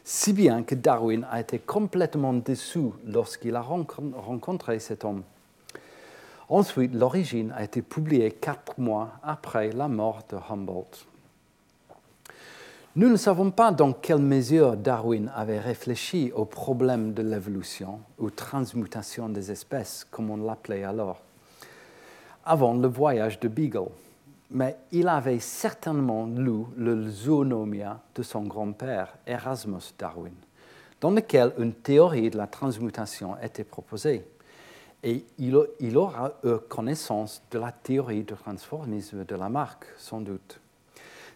si 0.04 0.32
bien 0.32 0.62
que 0.62 0.76
Darwin 0.76 1.26
a 1.30 1.40
été 1.40 1.58
complètement 1.58 2.32
déçu 2.32 2.90
lorsqu'il 3.04 3.56
a 3.56 3.62
rencontré 3.62 4.78
cet 4.78 5.04
homme. 5.04 5.22
Ensuite, 6.48 6.94
l'origine 6.94 7.52
a 7.56 7.64
été 7.64 7.82
publiée 7.82 8.30
quatre 8.30 8.78
mois 8.78 9.10
après 9.24 9.72
la 9.72 9.88
mort 9.88 10.22
de 10.30 10.36
Humboldt. 10.48 11.04
Nous 12.94 13.10
ne 13.10 13.16
savons 13.16 13.50
pas 13.50 13.72
dans 13.72 13.92
quelle 13.92 14.22
mesure 14.22 14.76
Darwin 14.76 15.30
avait 15.34 15.58
réfléchi 15.58 16.32
au 16.34 16.44
problème 16.44 17.12
de 17.12 17.22
l'évolution 17.22 17.98
ou 18.18 18.30
transmutation 18.30 19.28
des 19.28 19.50
espèces, 19.50 20.06
comme 20.10 20.30
on 20.30 20.36
l'appelait 20.36 20.84
alors, 20.84 21.20
avant 22.44 22.74
le 22.74 22.86
voyage 22.86 23.40
de 23.40 23.48
Beagle. 23.48 23.90
Mais 24.50 24.76
il 24.92 25.08
avait 25.08 25.40
certainement 25.40 26.26
lu 26.26 26.64
le 26.76 27.08
Zoonomia 27.10 28.00
de 28.14 28.22
son 28.22 28.42
grand-père, 28.42 29.16
Erasmus 29.26 29.92
Darwin, 29.98 30.34
dans 31.00 31.10
lequel 31.10 31.52
une 31.58 31.74
théorie 31.74 32.30
de 32.30 32.38
la 32.38 32.46
transmutation 32.46 33.36
était 33.42 33.64
proposée. 33.64 34.24
Et 35.02 35.24
il 35.38 35.96
aura 35.96 36.32
eu 36.44 36.56
connaissance 36.68 37.42
de 37.50 37.58
la 37.58 37.72
théorie 37.72 38.24
du 38.24 38.34
transformisme 38.34 39.24
de 39.24 39.34
Lamarck, 39.34 39.84
sans 39.98 40.20
doute. 40.20 40.60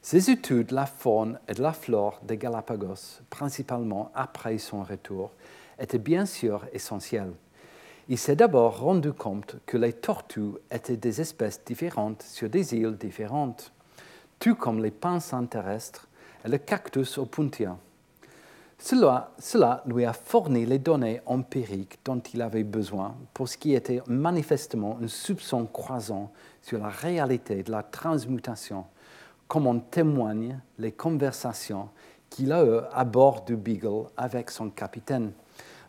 Ses 0.02 0.30
études 0.30 0.68
de 0.68 0.74
la 0.74 0.86
faune 0.86 1.38
et 1.46 1.52
de 1.52 1.62
la 1.62 1.74
flore 1.74 2.20
des 2.22 2.38
Galapagos, 2.38 3.20
principalement 3.28 4.10
après 4.14 4.56
son 4.58 4.82
retour, 4.82 5.30
étaient 5.78 5.98
bien 5.98 6.26
sûr 6.26 6.64
essentielles. 6.72 7.32
Il 8.10 8.18
s'est 8.18 8.34
d'abord 8.34 8.80
rendu 8.80 9.12
compte 9.12 9.54
que 9.66 9.76
les 9.76 9.92
tortues 9.92 10.56
étaient 10.68 10.96
des 10.96 11.20
espèces 11.20 11.62
différentes 11.64 12.22
sur 12.22 12.50
des 12.50 12.74
îles 12.74 12.96
différentes, 12.96 13.72
tout 14.40 14.56
comme 14.56 14.82
les 14.82 14.90
pinsans 14.90 15.46
terrestres 15.46 16.08
et 16.44 16.48
le 16.48 16.58
cactus 16.58 17.18
opuntia. 17.18 17.76
Cela, 18.80 19.30
cela, 19.38 19.84
lui 19.86 20.04
a 20.04 20.12
fourni 20.12 20.66
les 20.66 20.80
données 20.80 21.20
empiriques 21.24 22.00
dont 22.04 22.18
il 22.34 22.42
avait 22.42 22.64
besoin 22.64 23.14
pour 23.32 23.48
ce 23.48 23.56
qui 23.56 23.74
était 23.74 24.02
manifestement 24.08 24.98
un 25.00 25.06
soupçon 25.06 25.66
croisant 25.66 26.32
sur 26.62 26.80
la 26.80 26.88
réalité 26.88 27.62
de 27.62 27.70
la 27.70 27.84
transmutation 27.84 28.86
comme 29.46 29.68
en 29.68 29.78
témoignent 29.78 30.58
les 30.80 30.90
conversations 30.90 31.90
qu'il 32.28 32.50
a 32.50 32.64
eues 32.64 32.80
à 32.92 33.04
bord 33.04 33.44
du 33.44 33.54
Beagle 33.54 34.08
avec 34.16 34.50
son 34.50 34.70
capitaine, 34.70 35.30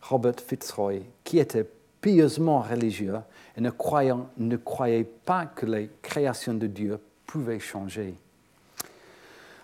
Robert 0.03 0.39
Fitzroy, 0.39 0.99
qui 1.23 1.39
était 1.39 1.67
pieusement 2.01 2.61
religieux 2.61 3.19
et 3.55 3.61
ne, 3.61 3.69
ne 4.37 4.57
croyait 4.57 5.03
pas 5.03 5.45
que 5.45 5.65
les 5.65 5.89
créations 6.01 6.55
de 6.55 6.67
Dieu 6.67 6.99
pouvaient 7.25 7.59
changer. 7.59 8.15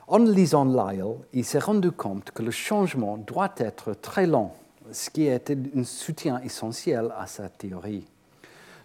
En 0.08 0.20
lisant 0.20 0.64
Lyell, 0.64 1.18
il 1.34 1.44
s'est 1.44 1.60
rendu 1.60 1.92
compte 1.92 2.32
que 2.32 2.42
le 2.42 2.52
changement 2.52 3.18
doit 3.18 3.54
être 3.58 3.94
très 3.94 4.26
lent, 4.26 4.56
ce 4.92 5.10
qui 5.10 5.26
était 5.28 5.58
un 5.76 5.84
soutien 5.84 6.40
essentiel 6.40 7.12
à 7.18 7.28
sa 7.28 7.50
théorie. 7.50 8.06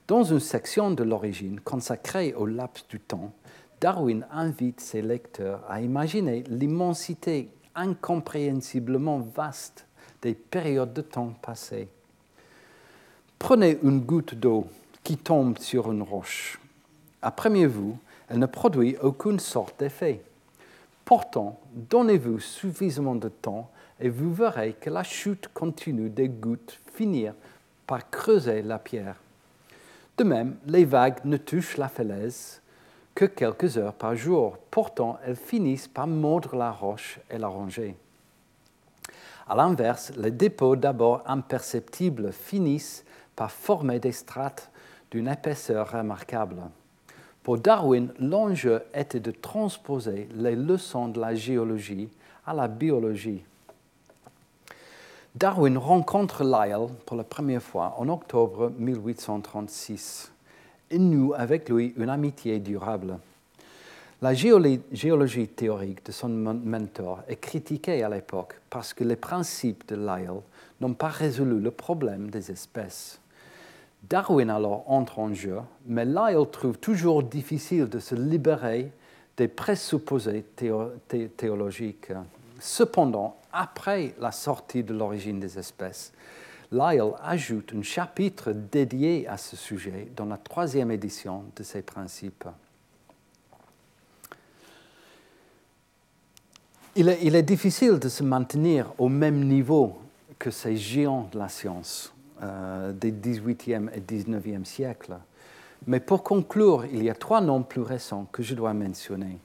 Dans 0.09 0.25
une 0.25 0.41
section 0.41 0.91
de 0.91 1.05
l'origine 1.05 1.61
consacrée 1.61 2.35
au 2.35 2.45
laps 2.45 2.89
du 2.89 2.99
temps, 2.99 3.33
Darwin 3.81 4.27
invite 4.33 4.81
ses 4.81 5.01
lecteurs 5.01 5.63
à 5.69 5.81
imaginer 5.81 6.43
l'immensité 6.49 7.51
incompréhensiblement 7.77 9.21
vaste 9.21 9.87
des 10.23 10.35
périodes 10.35 10.93
de 10.93 11.03
temps 11.03 11.35
passées. 11.41 11.89
Prenez 13.43 13.77
une 13.83 13.99
goutte 13.99 14.37
d'eau 14.37 14.69
qui 15.03 15.17
tombe 15.17 15.59
sur 15.59 15.91
une 15.91 16.03
roche. 16.03 16.61
À 17.21 17.33
première 17.33 17.69
vue, 17.69 17.95
elle 18.29 18.39
ne 18.39 18.47
produit 18.47 18.97
aucune 19.03 19.41
sorte 19.41 19.81
d'effet. 19.81 20.23
Pourtant, 21.05 21.59
donnez-vous 21.75 22.39
suffisamment 22.39 23.17
de 23.17 23.29
temps 23.29 23.69
et 23.99 24.11
vous 24.11 24.33
verrez 24.33 24.75
que 24.81 24.91
la 24.91 25.03
chute 25.03 25.49
continue 25.53 26.09
des 26.09 26.29
gouttes 26.29 26.79
finir 26.95 27.35
par 27.85 28.09
creuser 28.09 28.63
la 28.63 28.79
pierre. 28.79 29.17
De 30.17 30.23
même, 30.23 30.55
les 30.67 30.85
vagues 30.85 31.25
ne 31.25 31.37
touchent 31.37 31.79
la 31.79 31.89
falaise 31.89 32.61
que 33.13 33.25
quelques 33.25 33.77
heures 33.77 33.95
par 33.95 34.15
jour. 34.15 34.57
Pourtant, 34.71 35.19
elles 35.27 35.35
finissent 35.35 35.89
par 35.89 36.07
mordre 36.07 36.55
la 36.55 36.71
roche 36.71 37.19
et 37.29 37.39
la 37.39 37.49
ronger. 37.49 37.97
À 39.49 39.57
l'inverse, 39.57 40.13
les 40.17 40.31
dépôts 40.31 40.77
d'abord 40.77 41.25
imperceptibles 41.27 42.33
finissent 42.33 43.05
par 43.37 43.51
former 43.51 43.99
des 43.99 44.13
strates 44.13 44.71
d'une 45.11 45.29
épaisseur 45.29 45.91
remarquable. 45.93 46.57
Pour 47.43 47.59
Darwin, 47.59 48.13
l'enjeu 48.19 48.83
était 48.95 49.21
de 49.21 49.31
transposer 49.31 50.29
les 50.35 50.55
leçons 50.55 51.09
de 51.09 51.21
la 51.21 51.35
géologie 51.35 52.09
à 52.47 52.55
la 52.55 52.69
biologie. 52.69 53.43
Darwin 55.35 55.79
rencontre 55.79 56.45
Lyell 56.45 56.89
pour 57.07 57.17
la 57.17 57.25
première 57.25 57.63
fois 57.63 57.95
en 57.99 58.09
octobre 58.09 58.71
1836 58.79 60.31
et 60.91 60.99
noue 60.99 61.33
avec 61.35 61.69
lui 61.69 61.95
une 61.97 62.11
amitié 62.11 62.59
durable. 62.59 63.19
La 64.21 64.35
géologie 64.35 65.49
théorique 65.49 66.07
de 66.07 66.13
son 66.13 66.29
mentor 66.29 67.23
est 67.27 67.41
critiquée 67.41 68.05
à 68.05 68.09
l'époque 68.09 68.61
parce 68.71 68.95
que 68.95 69.03
les 69.03 69.17
principes 69.17 69.89
de 69.89 69.97
Lyell 69.97 70.43
n'ont 70.81 70.95
pas 70.95 71.09
résolu 71.09 71.61
le 71.61 71.71
problème 71.73 72.31
des 72.31 72.53
espèces. 72.53 73.19
Darwin 74.09 74.51
alors 74.51 74.85
entre 74.91 75.19
en 75.19 75.33
jeu, 75.33 75.59
mais 75.87 76.05
Lyell 76.05 76.47
trouve 76.51 76.79
toujours 76.79 77.23
difficile 77.23 77.89
de 77.89 77.99
se 77.99 78.15
libérer 78.15 78.91
des 79.37 79.49
présupposés 79.49 80.45
théologiques. 81.37 82.13
Cependant, 82.59 83.37
après 83.53 84.15
la 84.19 84.33
sortie 84.33 84.83
de 84.83 84.93
l'origine 84.93 85.41
des 85.41 85.59
espèces, 85.59 86.13
Lyell 86.71 87.13
ajoute 87.23 87.73
un 87.77 87.83
chapitre 87.83 88.53
dédié 88.53 89.29
à 89.29 89.37
ce 89.37 89.57
sujet 89.57 90.09
dans 90.17 90.25
la 90.25 90.39
troisième 90.39 90.91
édition 90.91 91.45
de 91.55 91.63
ses 91.63 91.83
principes. 91.83 92.47
Il 96.95 97.09
est, 97.09 97.43
difficile 97.43 97.99
de 97.99 98.09
se 98.09 98.23
maintenir 98.23 98.93
au 98.99 99.09
même 99.09 99.45
niveau 99.45 99.99
que 100.39 100.51
ces 100.51 100.77
géants 100.77 101.29
de 101.33 101.39
la 101.39 101.49
science 101.49 102.13
euh, 102.43 102.93
des 102.93 103.13
18e 103.13 103.91
et 103.95 104.01
19e 104.01 104.65
siècles. 104.65 105.17
Mais 105.87 106.01
pour 106.01 106.23
conclure, 106.23 106.87
il 106.87 107.03
y 107.03 107.11
a 107.11 107.15
trois 107.15 107.41
noms 107.41 107.63
plus 107.63 107.83
récents 107.83 108.27
que 108.31 108.43
je 108.43 108.55
dois 108.55 108.73
mentionner. 108.75 109.39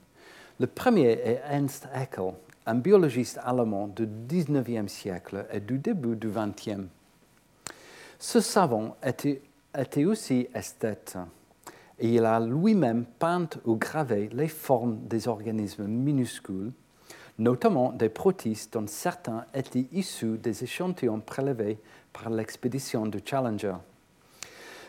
Le 0.60 0.68
premier 0.68 1.12
est 1.12 1.42
Ernst 1.50 1.88
Haeckel, 1.94 2.34
un 2.66 2.76
biologiste 2.76 3.40
allemand 3.44 3.88
du 3.88 4.06
19e 4.06 4.88
siècle 4.88 5.46
et 5.52 5.60
du 5.60 5.78
début 5.78 6.16
du 6.16 6.30
20e. 6.30 6.88
Ce 8.20 8.40
savant 8.40 8.96
était, 9.04 9.42
aussi 10.06 10.48
esthète 10.54 11.18
et 12.00 12.16
il 12.16 12.26
a 12.26 12.40
lui-même 12.40 13.06
peint 13.20 13.50
ou 13.66 13.76
gravé 13.76 14.30
les 14.32 14.48
formes 14.48 15.00
des 15.08 15.28
organismes 15.28 15.88
minuscules, 15.88 16.72
notamment 17.40 17.92
des 17.92 18.10
protistes 18.10 18.74
dont 18.74 18.88
certains 18.88 19.46
étaient 19.54 19.88
issus 19.92 20.38
des 20.38 20.64
échantillons 20.64 21.20
prélevés 21.20 21.78
par 22.14 22.30
l'expédition 22.30 23.06
de 23.06 23.20
Challenger. 23.24 23.76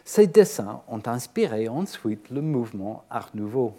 Ces 0.04 0.26
dessins 0.26 0.82
ont 0.88 1.02
inspiré 1.04 1.68
ensuite 1.68 2.30
le 2.30 2.40
mouvement 2.40 3.04
Art 3.10 3.30
Nouveau. 3.34 3.74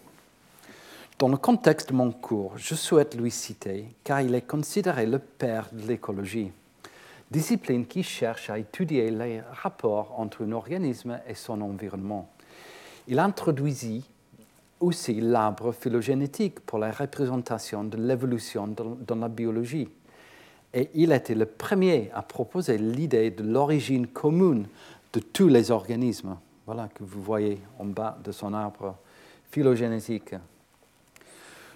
Dans 1.17 1.27
le 1.27 1.37
contexte 1.37 1.89
de 1.89 1.95
mon 1.95 2.11
cours, 2.11 2.57
je 2.57 2.75
souhaite 2.75 3.15
lui 3.15 3.31
citer 3.31 3.95
car 4.03 4.21
il 4.21 4.35
est 4.35 4.47
considéré 4.47 5.05
le 5.05 5.19
père 5.19 5.67
de 5.71 5.87
l'écologie, 5.87 6.51
discipline 7.31 7.87
qui 7.87 8.03
cherche 8.03 8.49
à 8.49 8.59
étudier 8.59 9.09
les 9.09 9.41
rapports 9.41 10.19
entre 10.19 10.45
un 10.45 10.51
organisme 10.51 11.19
et 11.27 11.33
son 11.33 11.61
environnement. 11.61 12.29
Il 13.07 13.17
introduisit 13.17 14.05
aussi 14.79 15.19
l'arbre 15.19 15.71
phylogénétique 15.71 16.59
pour 16.61 16.79
la 16.79 16.91
représentation 16.91 17.83
de 17.83 17.97
l'évolution 17.97 18.67
dans 18.67 19.15
la 19.15 19.27
biologie. 19.27 19.89
Et 20.73 20.89
il 20.93 21.11
était 21.11 21.35
le 21.35 21.45
premier 21.45 22.11
à 22.13 22.21
proposer 22.21 22.77
l'idée 22.77 23.31
de 23.31 23.43
l'origine 23.43 24.07
commune 24.07 24.67
de 25.13 25.19
tous 25.19 25.47
les 25.47 25.71
organismes. 25.71 26.37
Voilà 26.65 26.87
que 26.87 27.03
vous 27.03 27.21
voyez 27.21 27.59
en 27.79 27.85
bas 27.85 28.17
de 28.23 28.31
son 28.31 28.53
arbre 28.53 28.95
phylogénétique. 29.49 30.35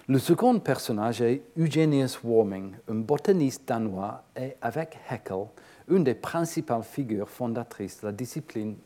Le 0.06 0.18
second 0.18 0.58
personnage 0.60 1.22
est 1.22 1.42
Eugenius 1.58 2.22
Warming, 2.22 2.74
un 2.88 2.96
botaniste 2.96 3.66
danois 3.66 4.22
et 4.36 4.54
avec 4.60 4.98
Haeckel, 5.08 5.46
une 5.88 6.04
des 6.04 6.14
principales 6.14 6.84
figures 6.84 7.28
fondatrices 7.28 8.02
de 8.02 8.06
la 8.06 8.12
discipline 8.12 8.76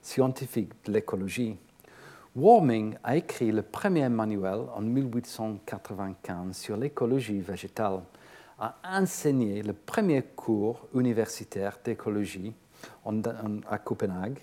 scientifique 0.00 0.70
de 0.84 0.92
l'écologie. 0.92 1.56
Warming 2.36 2.94
a 3.02 3.16
écrit 3.16 3.50
le 3.50 3.62
premier 3.62 4.08
manuel 4.08 4.60
en 4.76 4.82
1895 4.82 6.56
sur 6.56 6.76
l'écologie 6.76 7.40
végétale, 7.40 8.02
a 8.56 8.76
enseigné 8.84 9.64
le 9.64 9.72
premier 9.72 10.22
cours 10.22 10.86
universitaire 10.94 11.78
d'écologie 11.84 12.54
à 13.68 13.78
Copenhague 13.78 14.38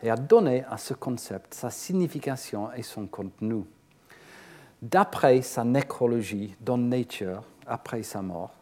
et 0.00 0.10
a 0.10 0.14
donné 0.14 0.62
à 0.70 0.76
ce 0.76 0.94
concept 0.94 1.54
sa 1.54 1.70
signification 1.70 2.72
et 2.74 2.84
son 2.84 3.08
contenu. 3.08 3.64
D'après 4.80 5.42
sa 5.42 5.64
nécrologie 5.64 6.54
dans 6.60 6.78
Nature, 6.78 7.42
après 7.66 8.04
sa 8.04 8.22
mort, 8.22 8.54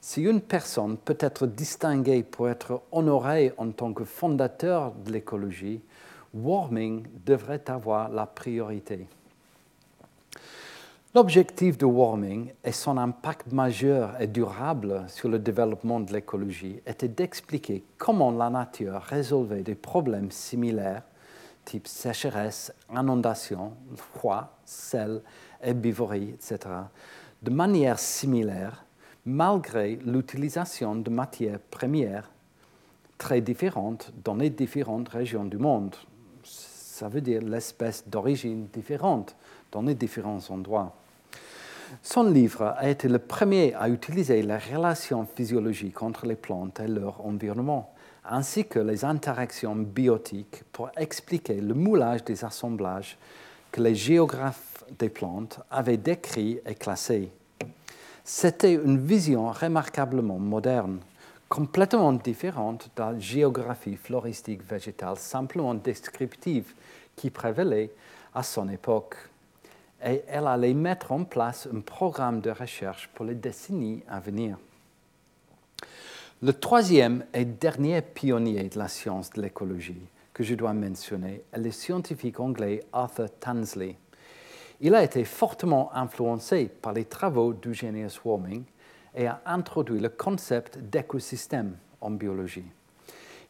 si 0.00 0.22
une 0.22 0.40
personne 0.40 0.98
peut 0.98 1.18
être 1.18 1.48
distinguée 1.48 2.22
pour 2.22 2.48
être 2.48 2.82
honorée 2.92 3.52
en 3.56 3.72
tant 3.72 3.92
que 3.92 4.04
fondateur 4.04 4.92
de 4.92 5.10
l'écologie, 5.10 5.82
Warming 6.32 7.06
devrait 7.24 7.68
avoir 7.68 8.08
la 8.08 8.26
priorité. 8.26 9.06
L'objectif 11.12 11.76
de 11.76 11.86
Warming 11.86 12.52
et 12.62 12.70
son 12.70 12.96
impact 12.96 13.50
majeur 13.50 14.20
et 14.20 14.28
durable 14.28 15.06
sur 15.08 15.28
le 15.28 15.40
développement 15.40 15.98
de 15.98 16.12
l'écologie 16.12 16.80
était 16.86 17.08
d'expliquer 17.08 17.82
comment 17.98 18.30
la 18.30 18.48
nature 18.48 19.00
résolvait 19.00 19.64
des 19.64 19.74
problèmes 19.74 20.30
similaires, 20.30 21.02
type 21.64 21.88
sécheresse, 21.88 22.72
inondation, 22.92 23.72
froid, 23.96 24.56
sel, 24.64 25.20
herbivorie, 25.60 26.30
etc., 26.30 26.58
de 27.42 27.50
manière 27.50 27.98
similaire, 27.98 28.84
malgré 29.26 29.96
l'utilisation 29.96 30.94
de 30.94 31.10
matières 31.10 31.58
premières 31.58 32.30
très 33.18 33.40
différentes 33.40 34.12
dans 34.24 34.36
les 34.36 34.50
différentes 34.50 35.08
régions 35.08 35.44
du 35.44 35.58
monde. 35.58 35.96
Ça 37.00 37.08
veut 37.08 37.22
dire 37.22 37.40
l'espèce 37.40 38.06
d'origine 38.06 38.66
différente 38.70 39.34
dans 39.72 39.80
les 39.80 39.94
différents 39.94 40.50
endroits. 40.50 40.94
Son 42.02 42.24
livre 42.24 42.74
a 42.76 42.90
été 42.90 43.08
le 43.08 43.18
premier 43.18 43.72
à 43.72 43.88
utiliser 43.88 44.42
les 44.42 44.58
relations 44.58 45.24
physiologiques 45.24 46.02
entre 46.02 46.26
les 46.26 46.36
plantes 46.36 46.78
et 46.78 46.86
leur 46.86 47.24
environnement, 47.24 47.94
ainsi 48.22 48.66
que 48.66 48.78
les 48.78 49.02
interactions 49.06 49.76
biotiques 49.76 50.62
pour 50.72 50.90
expliquer 50.98 51.62
le 51.62 51.72
moulage 51.72 52.22
des 52.22 52.44
assemblages 52.44 53.16
que 53.72 53.80
les 53.80 53.94
géographes 53.94 54.84
des 54.98 55.08
plantes 55.08 55.58
avaient 55.70 55.96
décrits 55.96 56.60
et 56.66 56.74
classés. 56.74 57.30
C'était 58.24 58.74
une 58.74 58.98
vision 58.98 59.50
remarquablement 59.50 60.38
moderne, 60.38 60.98
complètement 61.50 62.12
différente 62.12 62.90
de 62.96 63.02
la 63.02 63.18
géographie 63.18 63.96
floristique 63.96 64.62
végétale 64.62 65.16
simplement 65.16 65.74
descriptive 65.74 66.72
qui 67.16 67.28
prévalait 67.28 67.90
à 68.32 68.44
son 68.44 68.68
époque. 68.68 69.16
Et 70.02 70.22
elle 70.28 70.46
allait 70.46 70.72
mettre 70.72 71.10
en 71.10 71.24
place 71.24 71.68
un 71.74 71.80
programme 71.80 72.40
de 72.40 72.50
recherche 72.50 73.10
pour 73.14 73.24
les 73.26 73.34
décennies 73.34 74.02
à 74.08 74.20
venir. 74.20 74.56
Le 76.40 76.52
troisième 76.52 77.26
et 77.34 77.44
dernier 77.44 78.00
pionnier 78.00 78.68
de 78.68 78.78
la 78.78 78.88
science 78.88 79.30
de 79.30 79.42
l'écologie 79.42 80.06
que 80.32 80.44
je 80.44 80.54
dois 80.54 80.72
mentionner 80.72 81.42
est 81.52 81.58
le 81.58 81.72
scientifique 81.72 82.38
anglais 82.38 82.84
Arthur 82.92 83.28
Tansley. 83.40 83.96
Il 84.80 84.94
a 84.94 85.02
été 85.02 85.24
fortement 85.24 85.94
influencé 85.94 86.70
par 86.80 86.92
les 86.92 87.04
travaux 87.04 87.52
d'Eugenius 87.52 88.24
Warming 88.24 88.62
et 89.14 89.26
a 89.26 89.40
introduit 89.46 90.00
le 90.00 90.08
concept 90.08 90.78
d'écosystème 90.78 91.76
en 92.00 92.10
biologie. 92.10 92.70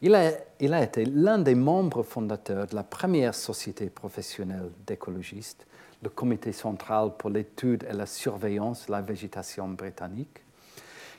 Il 0.03 0.15
a, 0.15 0.83
été 0.83 1.05
l'un 1.05 1.39
des 1.39 1.55
membres 1.55 2.03
fondateurs 2.03 2.67
de 2.67 2.75
la 2.75 2.83
première 2.83 3.35
société 3.35 3.91
professionnelle 3.91 4.71
d'écologistes, 4.87 5.67
le 6.03 6.09
Comité 6.09 6.53
central 6.53 7.13
pour 7.19 7.29
l'étude 7.29 7.87
et 7.89 7.93
la 7.93 8.07
surveillance 8.07 8.87
de 8.87 8.93
la 8.93 9.03
végétation 9.03 9.69
britannique, 9.69 10.43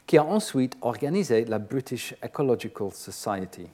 qui 0.07 0.17
a 0.17 0.25
ensuite 0.25 0.77
organisé 0.81 1.45
la 1.45 1.59
British 1.59 2.15
Ecological 2.25 2.91
Society. 2.91 3.67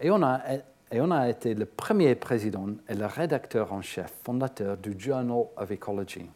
Et 0.00 0.10
on 0.10 0.22
a 0.22 1.28
été 1.28 1.54
le 1.54 1.66
premier 1.66 2.16
président 2.16 2.66
et 2.88 2.94
le 2.94 3.06
rédacteur 3.06 3.72
en 3.72 3.80
chef 3.80 4.12
fondateur 4.24 4.76
du 4.76 4.98
Journal 4.98 5.44
of 5.56 5.70
Ecology. 5.70 6.28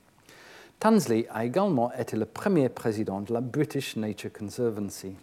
Tansley 0.78 1.26
a 1.30 1.44
également 1.44 1.90
été 1.94 2.16
le 2.16 2.26
premier 2.26 2.68
président 2.68 3.22
de 3.22 3.32
la 3.32 3.40
British 3.40 3.96
Nature 3.96 4.30
Conservancy. 4.30 5.14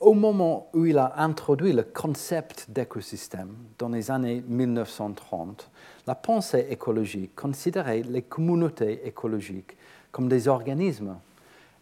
Au 0.00 0.14
moment 0.14 0.68
où 0.72 0.86
il 0.86 0.96
a 0.96 1.12
introduit 1.18 1.74
le 1.74 1.82
concept 1.82 2.70
d'écosystème 2.70 3.54
dans 3.78 3.90
les 3.90 4.10
années 4.10 4.42
1930, 4.48 5.70
la 6.06 6.14
pensée 6.14 6.66
écologique 6.70 7.36
considérait 7.36 8.02
les 8.02 8.22
communautés 8.22 9.06
écologiques 9.06 9.76
comme 10.10 10.28
des 10.28 10.48
organismes 10.48 11.18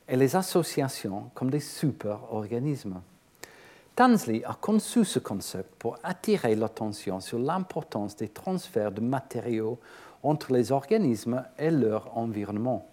et 0.09 0.17
les 0.17 0.35
associations 0.35 1.31
comme 1.33 1.51
des 1.51 1.61
super-organismes. 1.61 3.01
Tansley 3.95 4.43
a 4.45 4.55
conçu 4.55 5.05
ce 5.05 5.19
concept 5.21 5.75
pour 5.79 5.97
attirer 6.03 6.57
l'attention 6.57 7.21
sur 7.21 7.39
l'importance 7.39 8.17
des 8.17 8.29
transferts 8.29 8.93
de 8.93 9.01
matériaux 9.01 9.79
entre 10.23 10.53
les 10.53 10.73
organismes 10.73 11.45
et 11.59 11.71
leur 11.71 12.17
environnement, 12.17 12.87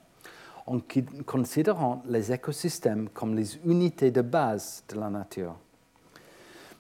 en 0.66 0.80
considérant 1.26 2.02
les 2.08 2.32
écosystèmes 2.32 3.10
comme 3.14 3.36
les 3.36 3.58
unités 3.66 4.12
de 4.12 4.22
base 4.22 4.84
de 4.90 5.00
la 5.00 5.10
nature. 5.10 5.56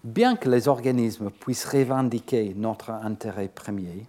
Bien 0.03 0.35
que 0.35 0.49
les 0.49 0.67
organismes 0.67 1.31
puissent 1.31 1.65
revendiquer 1.65 2.53
notre 2.55 2.91
intérêt 2.91 3.49
premier, 3.49 4.05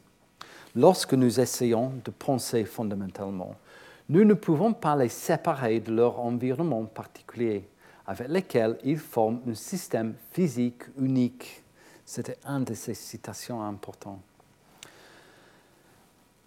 lorsque 0.75 1.15
nous 1.15 1.41
essayons 1.41 1.93
de 2.05 2.11
penser 2.11 2.65
fondamentalement, 2.65 3.55
nous 4.09 4.25
ne 4.25 4.35
pouvons 4.35 4.73
pas 4.73 4.97
les 4.97 5.09
séparer 5.09 5.81
de 5.81 5.93
leur 5.93 6.21
environnement 6.21 6.85
particulier 6.85 7.69
avec 8.07 8.29
lesquels 8.29 8.79
ils 8.85 8.99
forment 8.99 9.41
un 9.47 9.55
système 9.55 10.15
physique 10.33 10.83
unique. 10.99 11.63
C'était 12.07 12.39
une 12.47 12.65
de 12.65 12.73
ces 12.73 12.95
citations 12.95 13.63
importantes. 13.63 14.23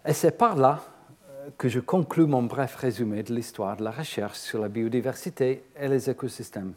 Et 0.06 0.14
c'est 0.14 0.32
par 0.32 0.56
là 0.56 0.82
euh, 1.30 1.49
que 1.58 1.70
je 1.70 1.80
conclus 1.80 2.26
mon 2.26 2.41
bref 2.43 2.76
résumé 2.76 3.22
de 3.22 3.34
l'histoire 3.34 3.78
de 3.78 3.84
la 3.84 3.91
recherche 3.91 4.38
sur 4.39 4.60
la 4.60 4.68
biodiversité 4.68 5.64
et 5.80 5.88
les 5.88 6.10
écosystèmes. 6.10 6.74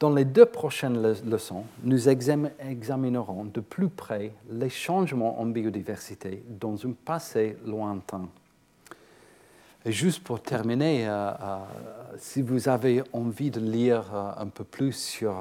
Dans 0.00 0.12
les 0.12 0.24
deux 0.24 0.46
prochaines 0.46 1.00
leçons, 1.24 1.64
nous 1.84 2.08
examinerons 2.08 3.44
de 3.44 3.60
plus 3.60 3.88
près 3.88 4.32
les 4.50 4.70
changements 4.70 5.40
en 5.40 5.46
biodiversité 5.46 6.42
dans 6.48 6.84
un 6.84 6.92
passé 7.04 7.56
lointain. 7.64 8.28
Et 9.84 9.92
juste 9.92 10.24
pour 10.24 10.42
terminer, 10.42 11.06
euh, 11.06 11.30
euh, 11.30 11.58
si 12.18 12.42
vous 12.42 12.68
avez 12.68 13.04
envie 13.12 13.50
de 13.50 13.60
lire 13.60 14.04
un 14.36 14.46
peu 14.46 14.64
plus 14.64 14.94
sur 14.94 15.36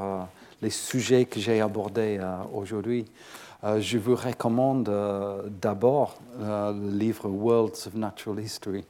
les 0.62 0.70
sujets 0.70 1.26
que 1.26 1.40
j'ai 1.40 1.62
abordés 1.62 2.20
aujourd'hui, 2.54 3.06
je 3.64 3.98
vous 3.98 4.16
recommande 4.16 4.90
d'abord 5.62 6.18
le 6.40 6.92
livre 6.92 7.28
Worlds 7.28 7.88
of 7.88 7.96
Natural 7.96 8.40
History, 8.44 8.86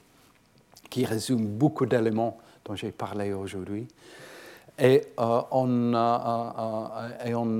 qui 0.89 1.05
résume 1.05 1.45
beaucoup 1.45 1.85
d'éléments 1.85 2.37
dont 2.65 2.75
j'ai 2.75 2.91
parlé 2.91 3.33
aujourd'hui. 3.33 3.87
Et, 4.81 5.01
en, 5.17 5.65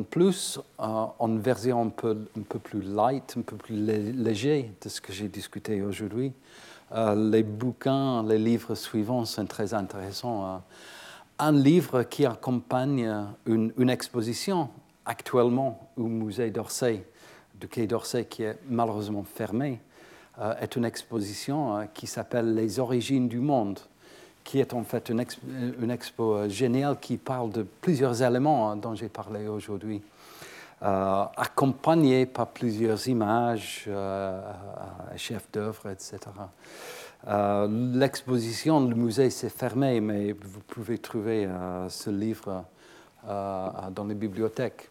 plus, 0.10 0.60
en 0.78 1.36
version 1.38 1.82
un 1.82 1.90
peu, 1.90 2.16
plus 2.64 2.82
light, 2.82 3.36
un 3.38 3.42
peu 3.42 3.58
plus 3.58 3.76
léger 3.76 4.72
de 4.82 4.90
ce 4.90 5.02
que 5.02 5.12
j'ai 5.12 5.28
discuté 5.28 5.82
aujourd'hui, 5.82 6.32
euh, 6.92 7.30
les 7.30 7.44
bouquins, 7.44 8.24
les 8.24 8.38
livres 8.38 8.74
suivants 8.76 9.26
sont 9.26 9.46
très 9.46 9.74
intéressants. 9.74 10.46
Euh, 10.46 10.58
un 11.40 11.52
livre 11.52 12.04
qui 12.04 12.26
accompagne 12.26 13.28
une, 13.46 13.90
exposition 13.90 14.70
actuellement 15.10 15.90
au 15.98 16.04
musée 16.04 16.52
d'Orsay, 16.52 17.04
du 17.56 17.68
Quai 17.68 17.88
d'Orsay, 17.88 18.26
qui 18.26 18.44
est 18.44 18.58
malheureusement 18.70 19.24
fermé, 19.24 19.80
est 20.62 20.78
une 20.78 20.86
exposition 20.86 21.86
qui 21.94 22.08
s'appelle 22.08 22.56
Les 22.56 22.80
origines 22.80 23.28
du 23.28 23.40
monde, 23.40 23.80
qui 24.46 24.60
est 24.60 24.74
en 24.74 24.84
fait 24.84 25.10
une, 25.10 25.20
expo, 25.20 26.48
géniale 26.48 26.98
qui 27.02 27.18
parle 27.18 27.52
de 27.52 27.64
plusieurs 27.82 28.24
éléments 28.24 28.74
dont 28.78 28.96
j'ai 28.96 29.10
parlé 29.10 29.50
aujourd'hui. 29.50 30.02
accompagné 30.82 32.26
par 32.26 32.48
plusieurs 32.48 33.06
images, 33.10 33.90
chefs 35.18 35.52
d'œuvre, 35.52 35.90
etc. 35.90 36.20
Euh, 37.28 37.68
l'exposition, 37.94 38.88
le 38.88 38.96
musée 38.96 39.30
s'est 39.30 39.50
fermé, 39.50 40.00
mais 40.00 40.32
vous 40.32 40.62
pouvez 40.62 40.98
trouver 40.98 41.46
euh, 41.46 41.90
ce 41.90 42.10
livre 42.10 42.64
euh, 43.28 43.70
dans 43.92 44.06
les 44.06 44.16
bibliothèques. 44.16 44.89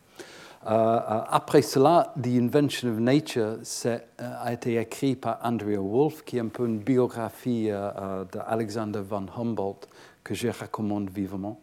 Après 0.64 1.62
cela, 1.62 2.12
The 2.20 2.28
Invention 2.28 2.90
of 2.90 2.98
Nature 2.98 3.58
a 4.18 4.52
été 4.52 4.76
écrit 4.76 5.16
par 5.16 5.38
Andrea 5.42 5.78
Wolff, 5.78 6.24
qui 6.24 6.36
est 6.36 6.40
un 6.40 6.48
peu 6.48 6.66
une 6.66 6.78
biographie 6.78 7.70
d'Alexander 8.32 9.00
von 9.00 9.26
Humboldt 9.36 9.88
que 10.24 10.34
je 10.34 10.48
recommande 10.48 11.10
vivement. 11.10 11.60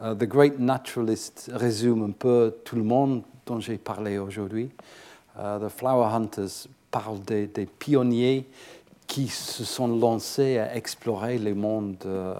The 0.00 0.24
Great 0.24 0.58
Naturalist 0.58 1.50
résume 1.52 2.04
un 2.04 2.12
peu 2.12 2.56
tout 2.64 2.76
le 2.76 2.84
monde 2.84 3.22
dont 3.44 3.60
j'ai 3.60 3.78
parlé 3.78 4.18
aujourd'hui. 4.18 4.70
the 5.36 5.68
Flower 5.68 6.06
Hunters 6.14 6.68
parle 6.90 7.20
des, 7.22 7.68
pionniers 7.78 8.46
qui 9.06 9.28
se 9.28 9.64
sont 9.64 9.88
lancés 9.88 10.58
à 10.58 10.76
explorer 10.76 11.38
le 11.38 11.54
monde 11.54 11.96
euh, 12.04 12.34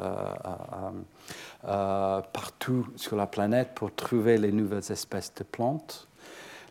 euh, 1.69 1.79
euh, 1.79 2.23
partout 2.33 2.87
sur 2.97 3.15
la 3.17 3.27
planète 3.27 3.73
pour 3.75 3.95
trouver 3.95 4.39
les 4.39 4.53
nouvelles 4.53 4.91
espèces 4.91 5.35
de 5.35 5.45
plantes. 5.45 6.09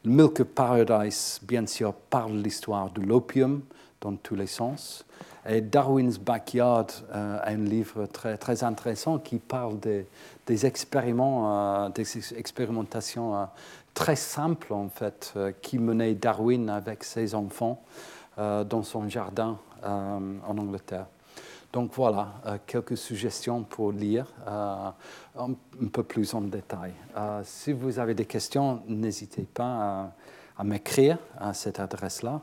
Milk 0.03 0.41
Paradise, 0.43 1.39
bien 1.43 1.67
sûr, 1.67 1.93
parle 1.93 2.37
de 2.37 2.43
l'histoire 2.43 2.89
de 2.91 3.01
l'opium 3.01 3.61
dans 4.01 4.15
tous 4.15 4.35
les 4.35 4.47
sens. 4.47 5.05
Et 5.47 5.61
Darwin's 5.61 6.17
Backyard 6.17 6.87
est 7.11 7.15
un 7.15 7.57
livre 7.57 8.07
très, 8.07 8.37
très 8.37 8.63
intéressant 8.63 9.19
qui 9.19 9.37
parle 9.39 9.79
des, 9.79 10.07
des 10.45 10.65
expérimentations 10.65 13.47
très 13.93 14.15
simples, 14.15 14.73
en 14.73 14.89
fait, 14.89 15.33
qui 15.61 15.79
menait 15.79 16.15
Darwin 16.15 16.69
avec 16.69 17.03
ses 17.03 17.33
enfants 17.33 17.81
dans 18.37 18.83
son 18.83 19.07
jardin 19.07 19.57
euh, 19.83 20.19
en 20.47 20.57
Angleterre. 20.57 21.05
Donc 21.73 21.93
voilà, 21.93 22.33
euh, 22.45 22.57
quelques 22.65 22.97
suggestions 22.97 23.63
pour 23.63 23.91
lire 23.91 24.25
euh, 24.47 24.89
un, 25.37 25.53
peu 25.91 26.03
plus 26.03 26.33
en 26.33 26.41
détail. 26.41 26.93
si 27.43 27.73
vous 27.73 27.99
avez 27.99 28.13
des 28.13 28.25
questions, 28.25 28.81
n'hésitez 28.87 29.43
pas 29.43 30.13
à, 30.57 30.63
m'écrire 30.63 31.17
à 31.37 31.53
cette 31.53 31.79
adresse-là. 31.79 32.41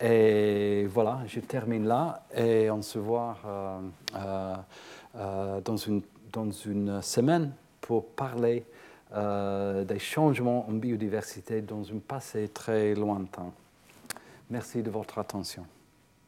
Et 0.00 0.86
voilà, 0.86 1.20
je 1.26 1.40
termine 1.40 1.86
là 1.86 2.24
et 2.34 2.70
on 2.70 2.82
se 2.82 2.98
voit 2.98 3.36
dans, 4.12 5.76
une, 5.76 6.02
dans 6.32 6.50
une 6.50 7.00
semaine 7.00 7.52
pour 7.80 8.06
parler 8.06 8.64
des 9.12 9.98
changements 9.98 10.68
en 10.68 10.72
biodiversité 10.72 11.60
dans 11.60 11.82
un 11.82 11.98
passé 12.06 12.48
très 12.48 12.94
lointain. 12.94 13.52
Merci 14.50 14.82
de 14.82 14.90
votre 14.90 15.18
attention. 15.18 15.64